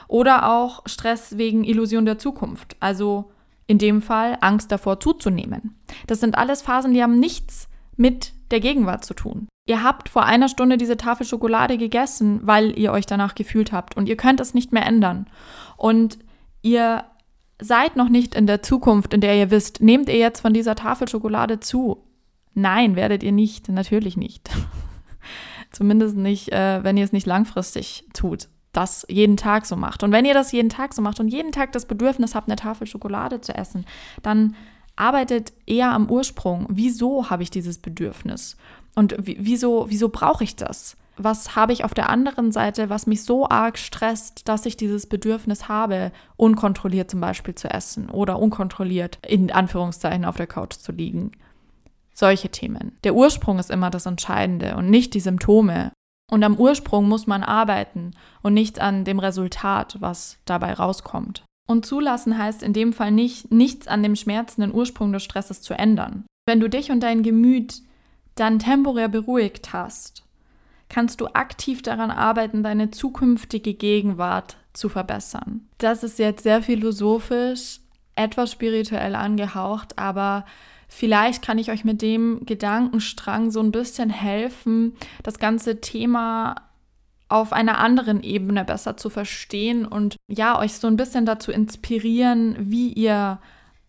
Oder 0.08 0.50
auch 0.50 0.84
Stress 0.86 1.38
wegen 1.38 1.64
Illusion 1.64 2.06
der 2.06 2.20
Zukunft. 2.20 2.78
Also, 2.80 3.32
in 3.68 3.78
dem 3.78 4.02
Fall 4.02 4.38
Angst 4.42 4.72
davor 4.72 5.00
zuzunehmen. 5.00 5.80
Das 6.08 6.20
sind 6.20 6.38
alles 6.38 6.62
Phasen, 6.62 6.94
die 6.94 7.02
haben 7.02 7.20
nichts 7.20 7.68
mit 7.96 8.34
der 8.52 8.60
Gegenwart 8.60 9.06
zu 9.06 9.14
tun. 9.14 9.48
Ihr 9.68 9.84
habt 9.84 10.10
vor 10.10 10.24
einer 10.26 10.48
Stunde 10.48 10.78
diese 10.78 10.98
Tafel 10.98 11.26
Schokolade 11.26 11.78
gegessen, 11.78 12.42
weil 12.44 12.78
ihr 12.78 12.92
euch 12.92 13.08
danach 13.08 13.34
gefühlt 13.34 13.72
habt 13.72 13.98
und 13.98 14.08
ihr 14.08 14.18
könnt 14.18 14.40
es 14.40 14.54
nicht 14.54 14.72
mehr 14.72 14.86
ändern. 14.86 15.28
Und 15.78 16.20
ihr 16.62 17.06
seid 17.60 17.96
noch 17.96 18.10
nicht 18.10 18.36
in 18.36 18.46
der 18.46 18.62
Zukunft, 18.62 19.14
in 19.14 19.22
der 19.22 19.36
ihr 19.36 19.50
wisst, 19.50 19.82
nehmt 19.82 20.10
ihr 20.10 20.18
jetzt 20.18 20.42
von 20.42 20.54
dieser 20.54 20.76
Tafel 20.76 21.08
Schokolade 21.08 21.60
zu? 21.60 22.04
Nein, 22.54 22.96
werdet 22.96 23.24
ihr 23.24 23.32
nicht, 23.32 23.70
natürlich 23.70 24.18
nicht. 24.18 24.50
Zumindest 25.72 26.16
nicht, 26.16 26.52
äh, 26.52 26.84
wenn 26.84 26.98
ihr 26.98 27.04
es 27.04 27.12
nicht 27.12 27.26
langfristig 27.26 28.06
tut 28.14 28.48
das 28.76 29.06
jeden 29.10 29.38
Tag 29.38 29.66
so 29.66 29.76
macht. 29.76 30.04
Und 30.04 30.12
wenn 30.12 30.26
ihr 30.26 30.34
das 30.34 30.52
jeden 30.52 30.70
Tag 30.70 30.94
so 30.94 31.02
macht 31.02 31.20
und 31.20 31.30
jeden 31.30 31.52
Tag 31.52 31.72
das 31.72 31.86
Bedürfnis 31.86 32.36
habt, 32.36 32.48
eine 32.48 32.56
Tafel 32.56 32.88
Schokolade 32.88 33.42
zu 33.42 33.56
essen, 33.56 33.86
dann 34.22 34.56
arbeitet 34.96 35.54
eher 35.66 35.92
am 35.92 36.10
Ursprung. 36.10 36.68
Wieso 36.70 37.30
habe 37.30 37.44
ich 37.44 37.50
dieses 37.50 37.80
Bedürfnis? 37.80 38.58
Und 38.96 39.16
wieso, 39.18 39.88
wieso 39.90 40.10
brauche 40.10 40.44
ich 40.44 40.56
das? 40.56 40.96
Was 41.18 41.56
habe 41.56 41.72
ich 41.72 41.86
auf 41.86 41.94
der 41.94 42.10
anderen 42.10 42.52
Seite, 42.52 42.90
was 42.90 43.08
mich 43.08 43.24
so 43.24 43.48
arg 43.48 43.78
stresst, 43.78 44.48
dass 44.50 44.66
ich 44.66 44.76
dieses 44.76 45.08
Bedürfnis 45.08 45.70
habe, 45.70 46.12
unkontrolliert 46.36 47.10
zum 47.10 47.22
Beispiel 47.22 47.56
zu 47.56 47.70
essen 47.70 48.10
oder 48.10 48.40
unkontrolliert 48.40 49.20
in 49.26 49.52
Anführungszeichen 49.52 50.26
auf 50.26 50.36
der 50.36 50.48
Couch 50.48 50.74
zu 50.74 50.92
liegen? 50.92 51.32
Solche 52.14 52.50
Themen. 52.50 52.98
Der 53.04 53.16
Ursprung 53.16 53.60
ist 53.60 53.72
immer 53.72 53.90
das 53.90 54.06
Entscheidende 54.06 54.76
und 54.76 54.90
nicht 54.90 55.14
die 55.14 55.20
Symptome 55.20 55.92
und 56.32 56.44
am 56.44 56.56
Ursprung 56.56 57.08
muss 57.08 57.28
man 57.28 57.44
arbeiten 57.44 58.12
und 58.42 58.54
nicht 58.54 58.80
an 58.80 59.04
dem 59.06 59.20
Resultat, 59.20 59.98
was 60.00 60.38
dabei 60.46 60.74
rauskommt. 60.74 61.44
Und 61.68 61.86
zulassen 61.86 62.38
heißt 62.38 62.64
in 62.64 62.74
dem 62.74 62.94
Fall 62.94 63.12
nicht, 63.12 63.52
nichts 63.52 63.88
an 63.88 64.04
dem 64.04 64.16
schmerzenden 64.16 64.74
Ursprung 64.74 65.12
des 65.12 65.24
Stresses 65.24 65.62
zu 65.62 65.74
ändern. 65.74 66.26
Wenn 66.48 66.60
du 66.60 66.70
dich 66.70 66.92
und 66.92 67.02
dein 67.02 67.24
Gemüt 67.24 67.82
dann 68.36 68.60
temporär 68.60 69.08
beruhigt 69.08 69.74
hast, 69.74 70.24
kannst 70.90 71.22
du 71.22 71.28
aktiv 71.28 71.82
daran 71.82 72.12
arbeiten, 72.12 72.62
deine 72.62 72.92
zukünftige 72.92 73.74
Gegenwart 73.74 74.58
zu 74.74 74.90
verbessern. 74.90 75.68
Das 75.80 76.04
ist 76.04 76.20
jetzt 76.20 76.44
sehr 76.44 76.62
philosophisch, 76.62 77.80
etwas 78.16 78.52
spirituell 78.52 79.16
angehaucht, 79.16 79.98
aber 79.98 80.46
Vielleicht 80.98 81.42
kann 81.42 81.58
ich 81.58 81.72
euch 81.72 81.84
mit 81.84 82.02
dem 82.02 82.46
Gedankenstrang 82.46 83.52
so 83.52 83.60
ein 83.60 83.74
bisschen 83.74 84.10
helfen, 84.10 84.96
das 85.24 85.40
ganze 85.40 85.82
Thema 85.82 86.56
auf 87.28 87.52
einer 87.52 87.80
anderen 87.80 88.24
Ebene 88.24 88.64
besser 88.64 88.96
zu 88.96 89.10
verstehen 89.10 89.86
und 89.86 90.16
ja, 90.32 90.58
euch 90.58 90.76
so 90.76 90.88
ein 90.88 90.96
bisschen 90.96 91.26
dazu 91.26 91.52
inspirieren, 91.52 92.56
wie 92.58 92.94
ihr 92.94 93.40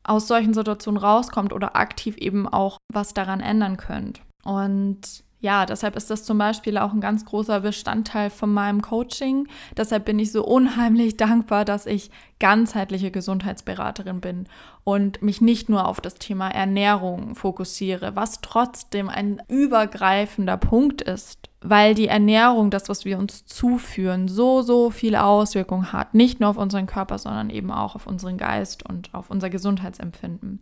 aus 0.02 0.26
solchen 0.26 0.52
Situationen 0.52 1.00
rauskommt 1.00 1.52
oder 1.52 1.76
aktiv 1.76 2.16
eben 2.16 2.48
auch 2.48 2.78
was 2.92 3.14
daran 3.14 3.38
ändern 3.38 3.76
könnt. 3.76 4.22
Und 4.42 5.22
ja, 5.46 5.64
deshalb 5.64 5.94
ist 5.94 6.10
das 6.10 6.24
zum 6.24 6.38
Beispiel 6.38 6.76
auch 6.76 6.92
ein 6.92 7.00
ganz 7.00 7.24
großer 7.24 7.60
Bestandteil 7.60 8.30
von 8.30 8.52
meinem 8.52 8.82
Coaching. 8.82 9.46
Deshalb 9.76 10.04
bin 10.04 10.18
ich 10.18 10.32
so 10.32 10.44
unheimlich 10.44 11.16
dankbar, 11.16 11.64
dass 11.64 11.86
ich 11.86 12.10
ganzheitliche 12.40 13.12
Gesundheitsberaterin 13.12 14.20
bin 14.20 14.48
und 14.82 15.22
mich 15.22 15.40
nicht 15.40 15.68
nur 15.68 15.86
auf 15.86 16.00
das 16.00 16.16
Thema 16.16 16.48
Ernährung 16.48 17.36
fokussiere, 17.36 18.16
was 18.16 18.40
trotzdem 18.40 19.08
ein 19.08 19.40
übergreifender 19.46 20.56
Punkt 20.56 21.00
ist, 21.00 21.48
weil 21.60 21.94
die 21.94 22.08
Ernährung, 22.08 22.72
das, 22.72 22.88
was 22.88 23.04
wir 23.04 23.16
uns 23.16 23.46
zuführen, 23.46 24.26
so, 24.26 24.62
so 24.62 24.90
viele 24.90 25.22
Auswirkungen 25.22 25.92
hat. 25.92 26.12
Nicht 26.12 26.40
nur 26.40 26.50
auf 26.50 26.58
unseren 26.58 26.86
Körper, 26.86 27.18
sondern 27.18 27.50
eben 27.50 27.70
auch 27.70 27.94
auf 27.94 28.08
unseren 28.08 28.36
Geist 28.36 28.84
und 28.84 29.14
auf 29.14 29.30
unser 29.30 29.48
Gesundheitsempfinden. 29.48 30.60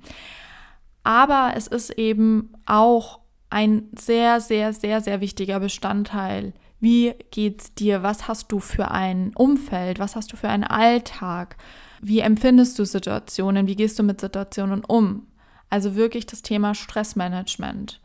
Aber 1.05 1.53
es 1.57 1.68
ist 1.68 1.89
eben 1.91 2.53
auch 2.66 3.24
ein 3.55 3.89
sehr, 3.97 4.41
sehr, 4.41 4.73
sehr, 4.73 5.01
sehr 5.01 5.21
wichtiger 5.21 5.61
Bestandteil. 5.61 6.55
Wie 6.81 7.15
geht's 7.31 7.73
dir? 7.73 8.03
Was 8.03 8.27
hast 8.27 8.51
du 8.51 8.59
für 8.59 8.91
ein 8.91 9.31
Umfeld? 9.37 10.01
Was 10.01 10.17
hast 10.17 10.33
du 10.33 10.37
für 10.37 10.49
einen 10.49 10.65
Alltag? 10.65 11.57
Wie 12.03 12.19
empfindest 12.19 12.77
du 12.81 12.85
Situationen? 12.85 13.69
Wie 13.69 13.77
gehst 13.77 13.97
du 13.97 14.03
mit 14.03 14.21
Situationen 14.21 14.85
um? 14.85 15.29
Also 15.71 15.95
wirklich 15.95 16.27
das 16.27 16.43
Thema 16.43 16.75
Stressmanagement. 16.75 18.01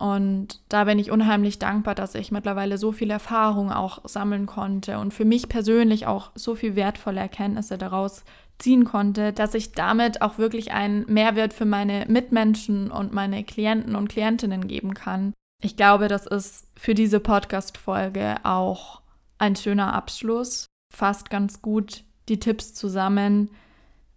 Und 0.00 0.60
da 0.68 0.84
bin 0.84 0.98
ich 0.98 1.12
unheimlich 1.12 1.60
dankbar, 1.60 1.94
dass 1.94 2.16
ich 2.16 2.32
mittlerweile 2.32 2.78
so 2.78 2.90
viel 2.90 3.10
Erfahrung 3.10 3.70
auch 3.70 4.00
sammeln 4.08 4.46
konnte 4.46 4.98
und 4.98 5.14
für 5.14 5.24
mich 5.24 5.48
persönlich 5.48 6.08
auch 6.08 6.32
so 6.34 6.56
viel 6.56 6.74
wertvolle 6.74 7.20
Erkenntnisse 7.20 7.78
daraus 7.78 8.24
ziehen 8.62 8.84
konnte, 8.84 9.32
dass 9.32 9.54
ich 9.54 9.72
damit 9.72 10.22
auch 10.22 10.38
wirklich 10.38 10.72
einen 10.72 11.04
Mehrwert 11.12 11.52
für 11.52 11.64
meine 11.64 12.06
Mitmenschen 12.08 12.90
und 12.90 13.12
meine 13.12 13.44
Klienten 13.44 13.96
und 13.96 14.08
Klientinnen 14.08 14.68
geben 14.68 14.94
kann. 14.94 15.32
Ich 15.60 15.76
glaube, 15.76 16.08
das 16.08 16.26
ist 16.26 16.66
für 16.76 16.94
diese 16.94 17.20
Podcast-Folge 17.20 18.36
auch 18.44 19.02
ein 19.38 19.56
schöner 19.56 19.92
Abschluss. 19.94 20.66
Fasst 20.92 21.30
ganz 21.30 21.62
gut 21.62 22.04
die 22.28 22.40
Tipps 22.40 22.74
zusammen. 22.74 23.50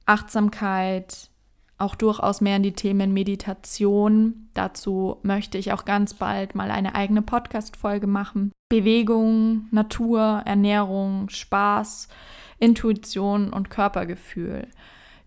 Achtsamkeit, 0.05 1.29
auch 1.77 1.95
durchaus 1.95 2.41
mehr 2.41 2.57
in 2.57 2.63
die 2.63 2.73
Themen 2.73 3.13
Meditation. 3.13 4.49
Dazu 4.53 5.17
möchte 5.23 5.57
ich 5.57 5.73
auch 5.73 5.85
ganz 5.85 6.13
bald 6.13 6.55
mal 6.55 6.71
eine 6.71 6.95
eigene 6.95 7.21
Podcast-Folge 7.21 8.07
machen. 8.07 8.51
Bewegung, 8.69 9.67
Natur, 9.71 10.43
Ernährung, 10.45 11.29
Spaß, 11.29 12.07
Intuition 12.59 13.51
und 13.51 13.69
Körpergefühl. 13.69 14.67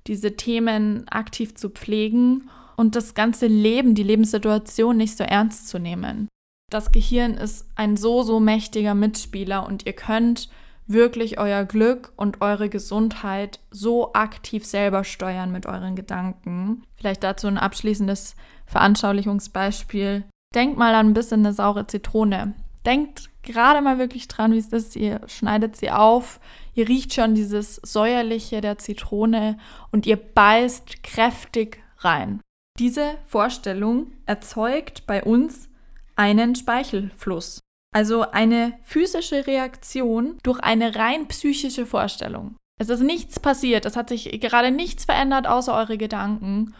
Diese 0.06 0.36
Themen 0.36 1.06
aktiv 1.08 1.54
zu 1.54 1.70
pflegen 1.70 2.48
und 2.76 2.96
das 2.96 3.14
ganze 3.14 3.46
Leben, 3.46 3.94
die 3.94 4.02
Lebenssituation 4.02 4.96
nicht 4.96 5.16
so 5.16 5.24
ernst 5.24 5.68
zu 5.68 5.78
nehmen. 5.78 6.28
Das 6.70 6.92
Gehirn 6.92 7.34
ist 7.34 7.66
ein 7.76 7.96
so, 7.96 8.22
so 8.22 8.40
mächtiger 8.40 8.94
Mitspieler 8.94 9.66
und 9.66 9.86
ihr 9.86 9.94
könnt 9.94 10.48
wirklich 10.86 11.38
euer 11.38 11.64
Glück 11.64 12.12
und 12.16 12.40
eure 12.40 12.68
Gesundheit 12.68 13.60
so 13.70 14.12
aktiv 14.14 14.64
selber 14.64 15.04
steuern 15.04 15.52
mit 15.52 15.66
euren 15.66 15.96
Gedanken. 15.96 16.82
Vielleicht 16.96 17.22
dazu 17.22 17.46
ein 17.46 17.58
abschließendes 17.58 18.36
Veranschaulichungsbeispiel. 18.66 20.24
Denkt 20.54 20.78
mal 20.78 20.94
an 20.94 21.08
ein 21.08 21.14
bisschen 21.14 21.44
eine 21.44 21.52
saure 21.52 21.86
Zitrone. 21.86 22.54
Denkt 22.86 23.28
gerade 23.48 23.82
mal 23.82 23.98
wirklich 23.98 24.28
dran, 24.28 24.52
wie 24.52 24.58
es 24.58 24.68
ist. 24.68 24.96
Ihr 24.96 25.20
schneidet 25.26 25.76
sie 25.76 25.90
auf, 25.90 26.40
ihr 26.74 26.88
riecht 26.88 27.12
schon 27.12 27.34
dieses 27.34 27.76
säuerliche 27.76 28.60
der 28.60 28.78
Zitrone 28.78 29.58
und 29.90 30.06
ihr 30.06 30.16
beißt 30.16 31.02
kräftig 31.02 31.82
rein. 31.98 32.40
Diese 32.78 33.16
Vorstellung 33.26 34.12
erzeugt 34.26 35.06
bei 35.06 35.24
uns 35.24 35.68
einen 36.14 36.54
Speichelfluss. 36.54 37.60
Also 37.94 38.30
eine 38.30 38.74
physische 38.82 39.46
Reaktion 39.46 40.38
durch 40.42 40.60
eine 40.60 40.94
rein 40.94 41.26
psychische 41.28 41.86
Vorstellung. 41.86 42.56
Es 42.78 42.90
ist 42.90 43.00
nichts 43.00 43.40
passiert, 43.40 43.86
es 43.86 43.96
hat 43.96 44.08
sich 44.08 44.40
gerade 44.40 44.70
nichts 44.70 45.04
verändert 45.04 45.48
außer 45.48 45.74
eure 45.74 45.98
Gedanken 45.98 46.74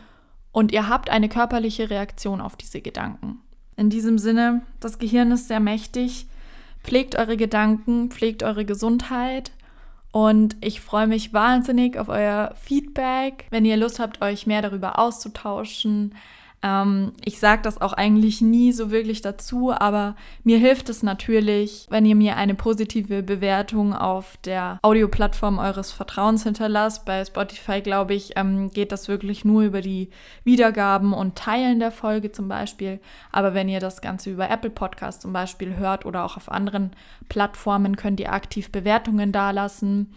und 0.53 0.71
ihr 0.71 0.89
habt 0.89 1.11
eine 1.11 1.29
körperliche 1.29 1.91
Reaktion 1.91 2.41
auf 2.41 2.57
diese 2.57 2.81
Gedanken. 2.81 3.41
In 3.77 3.91
diesem 3.91 4.19
Sinne, 4.19 4.63
das 4.81 4.99
Gehirn 4.99 5.31
ist 5.33 5.49
sehr 5.49 5.61
mächtig. 5.61 6.27
Pflegt 6.89 7.19
eure 7.19 7.37
Gedanken, 7.37 8.11
pflegt 8.11 8.43
eure 8.43 8.65
Gesundheit. 8.65 9.51
Und 10.11 10.57
ich 10.63 10.81
freue 10.81 11.07
mich 11.07 11.35
wahnsinnig 11.35 11.99
auf 11.99 12.09
euer 12.09 12.55
Feedback, 12.59 13.45
wenn 13.51 13.67
ihr 13.67 13.77
Lust 13.77 13.99
habt, 13.99 14.23
euch 14.23 14.47
mehr 14.47 14.63
darüber 14.63 14.99
auszutauschen. 14.99 16.15
Ähm, 16.63 17.13
ich 17.25 17.39
sage 17.39 17.63
das 17.63 17.81
auch 17.81 17.93
eigentlich 17.93 18.41
nie 18.41 18.73
so 18.73 18.91
wirklich 18.91 19.21
dazu, 19.23 19.73
aber 19.73 20.17
mir 20.43 20.59
hilft 20.59 20.89
es 20.89 21.03
natürlich, 21.03 21.87
wenn 21.91 22.05
ihr 22.05 22.17
mir 22.17 22.37
eine 22.37 22.55
positive 22.55 23.23
Bewertung 23.23 23.95
auf 23.95 24.37
der 24.45 24.79
Audioplattform 24.83 25.59
eures 25.59 25.93
Vertrauens 25.93 26.43
hinterlasst. 26.43 27.05
Bei 27.05 27.25
Spotify, 27.25 27.81
glaube 27.81 28.15
ich, 28.15 28.33
ähm, 28.37 28.71
geht 28.71 28.93
das 28.93 29.09
wirklich 29.09 29.45
nur 29.45 29.63
über 29.63 29.81
die 29.81 30.11
Wiedergaben 30.45 31.13
und 31.13 31.37
Teilen 31.37 31.79
der 31.79 31.93
Folge 31.93 32.33
zum 32.33 32.49
Beispiel. 32.49 33.01
Aber 33.31 33.55
wenn 33.55 33.69
ihr 33.69 33.81
das 33.81 34.01
Ganze 34.01 34.31
über 34.31 34.51
Apple 34.51 34.71
Podcast 34.71 35.23
zum 35.23 35.33
Beispiel 35.33 35.77
hört 35.77 36.07
oder 36.07 36.25
auch 36.25 36.37
auf 36.37 36.51
anderen 36.51 36.91
Plattformen, 37.29 37.97
könnt 37.97 38.21
ihr 38.21 38.33
aktiv 38.33 38.73
Bewertungen 38.73 39.33
dalassen 39.33 40.13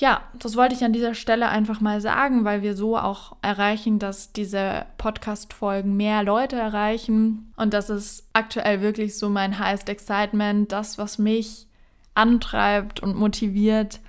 ja, 0.00 0.22
das 0.32 0.56
wollte 0.56 0.74
ich 0.74 0.82
an 0.82 0.94
dieser 0.94 1.14
Stelle 1.14 1.50
einfach 1.50 1.82
mal 1.82 2.00
sagen, 2.00 2.46
weil 2.46 2.62
wir 2.62 2.74
so 2.74 2.96
auch 2.96 3.36
erreichen, 3.42 3.98
dass 3.98 4.32
diese 4.32 4.86
Podcast-Folgen 4.96 5.94
mehr 5.94 6.22
Leute 6.22 6.56
erreichen. 6.56 7.52
Und 7.56 7.74
das 7.74 7.90
ist 7.90 8.26
aktuell 8.32 8.80
wirklich 8.80 9.18
so 9.18 9.28
mein 9.28 9.58
highest 9.58 9.90
excitement, 9.90 10.72
das, 10.72 10.96
was 10.96 11.18
mich 11.18 11.66
antreibt 12.14 13.00
und 13.00 13.14
motiviert, 13.14 14.00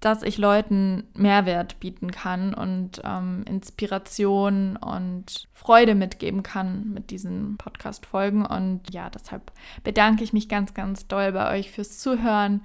dass 0.00 0.22
ich 0.22 0.36
Leuten 0.36 1.04
Mehrwert 1.14 1.80
bieten 1.80 2.10
kann 2.10 2.52
und 2.52 3.00
ähm, 3.02 3.44
Inspiration 3.48 4.76
und 4.76 5.48
Freude 5.54 5.94
mitgeben 5.94 6.42
kann 6.42 6.90
mit 6.92 7.10
diesen 7.10 7.56
Podcast-Folgen. 7.56 8.44
Und 8.44 8.92
ja, 8.92 9.08
deshalb 9.08 9.50
bedanke 9.82 10.24
ich 10.24 10.34
mich 10.34 10.50
ganz, 10.50 10.74
ganz 10.74 11.06
doll 11.06 11.32
bei 11.32 11.58
euch 11.58 11.70
fürs 11.70 11.98
Zuhören 12.00 12.60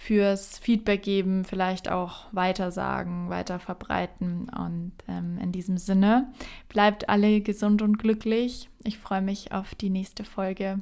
fürs 0.00 0.58
Feedback 0.58 1.02
geben, 1.02 1.44
vielleicht 1.44 1.90
auch 1.90 2.24
weitersagen, 2.32 3.28
weiter 3.28 3.58
verbreiten. 3.58 4.48
Und 4.48 4.92
ähm, 5.06 5.36
in 5.38 5.52
diesem 5.52 5.76
Sinne, 5.76 6.32
bleibt 6.70 7.10
alle 7.10 7.42
gesund 7.42 7.82
und 7.82 7.98
glücklich. 7.98 8.70
Ich 8.82 8.98
freue 8.98 9.20
mich 9.20 9.52
auf 9.52 9.74
die 9.74 9.90
nächste 9.90 10.24
Folge 10.24 10.80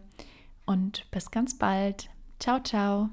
und 0.66 1.10
bis 1.10 1.32
ganz 1.32 1.58
bald. 1.58 2.10
Ciao, 2.38 2.60
ciao. 2.60 3.08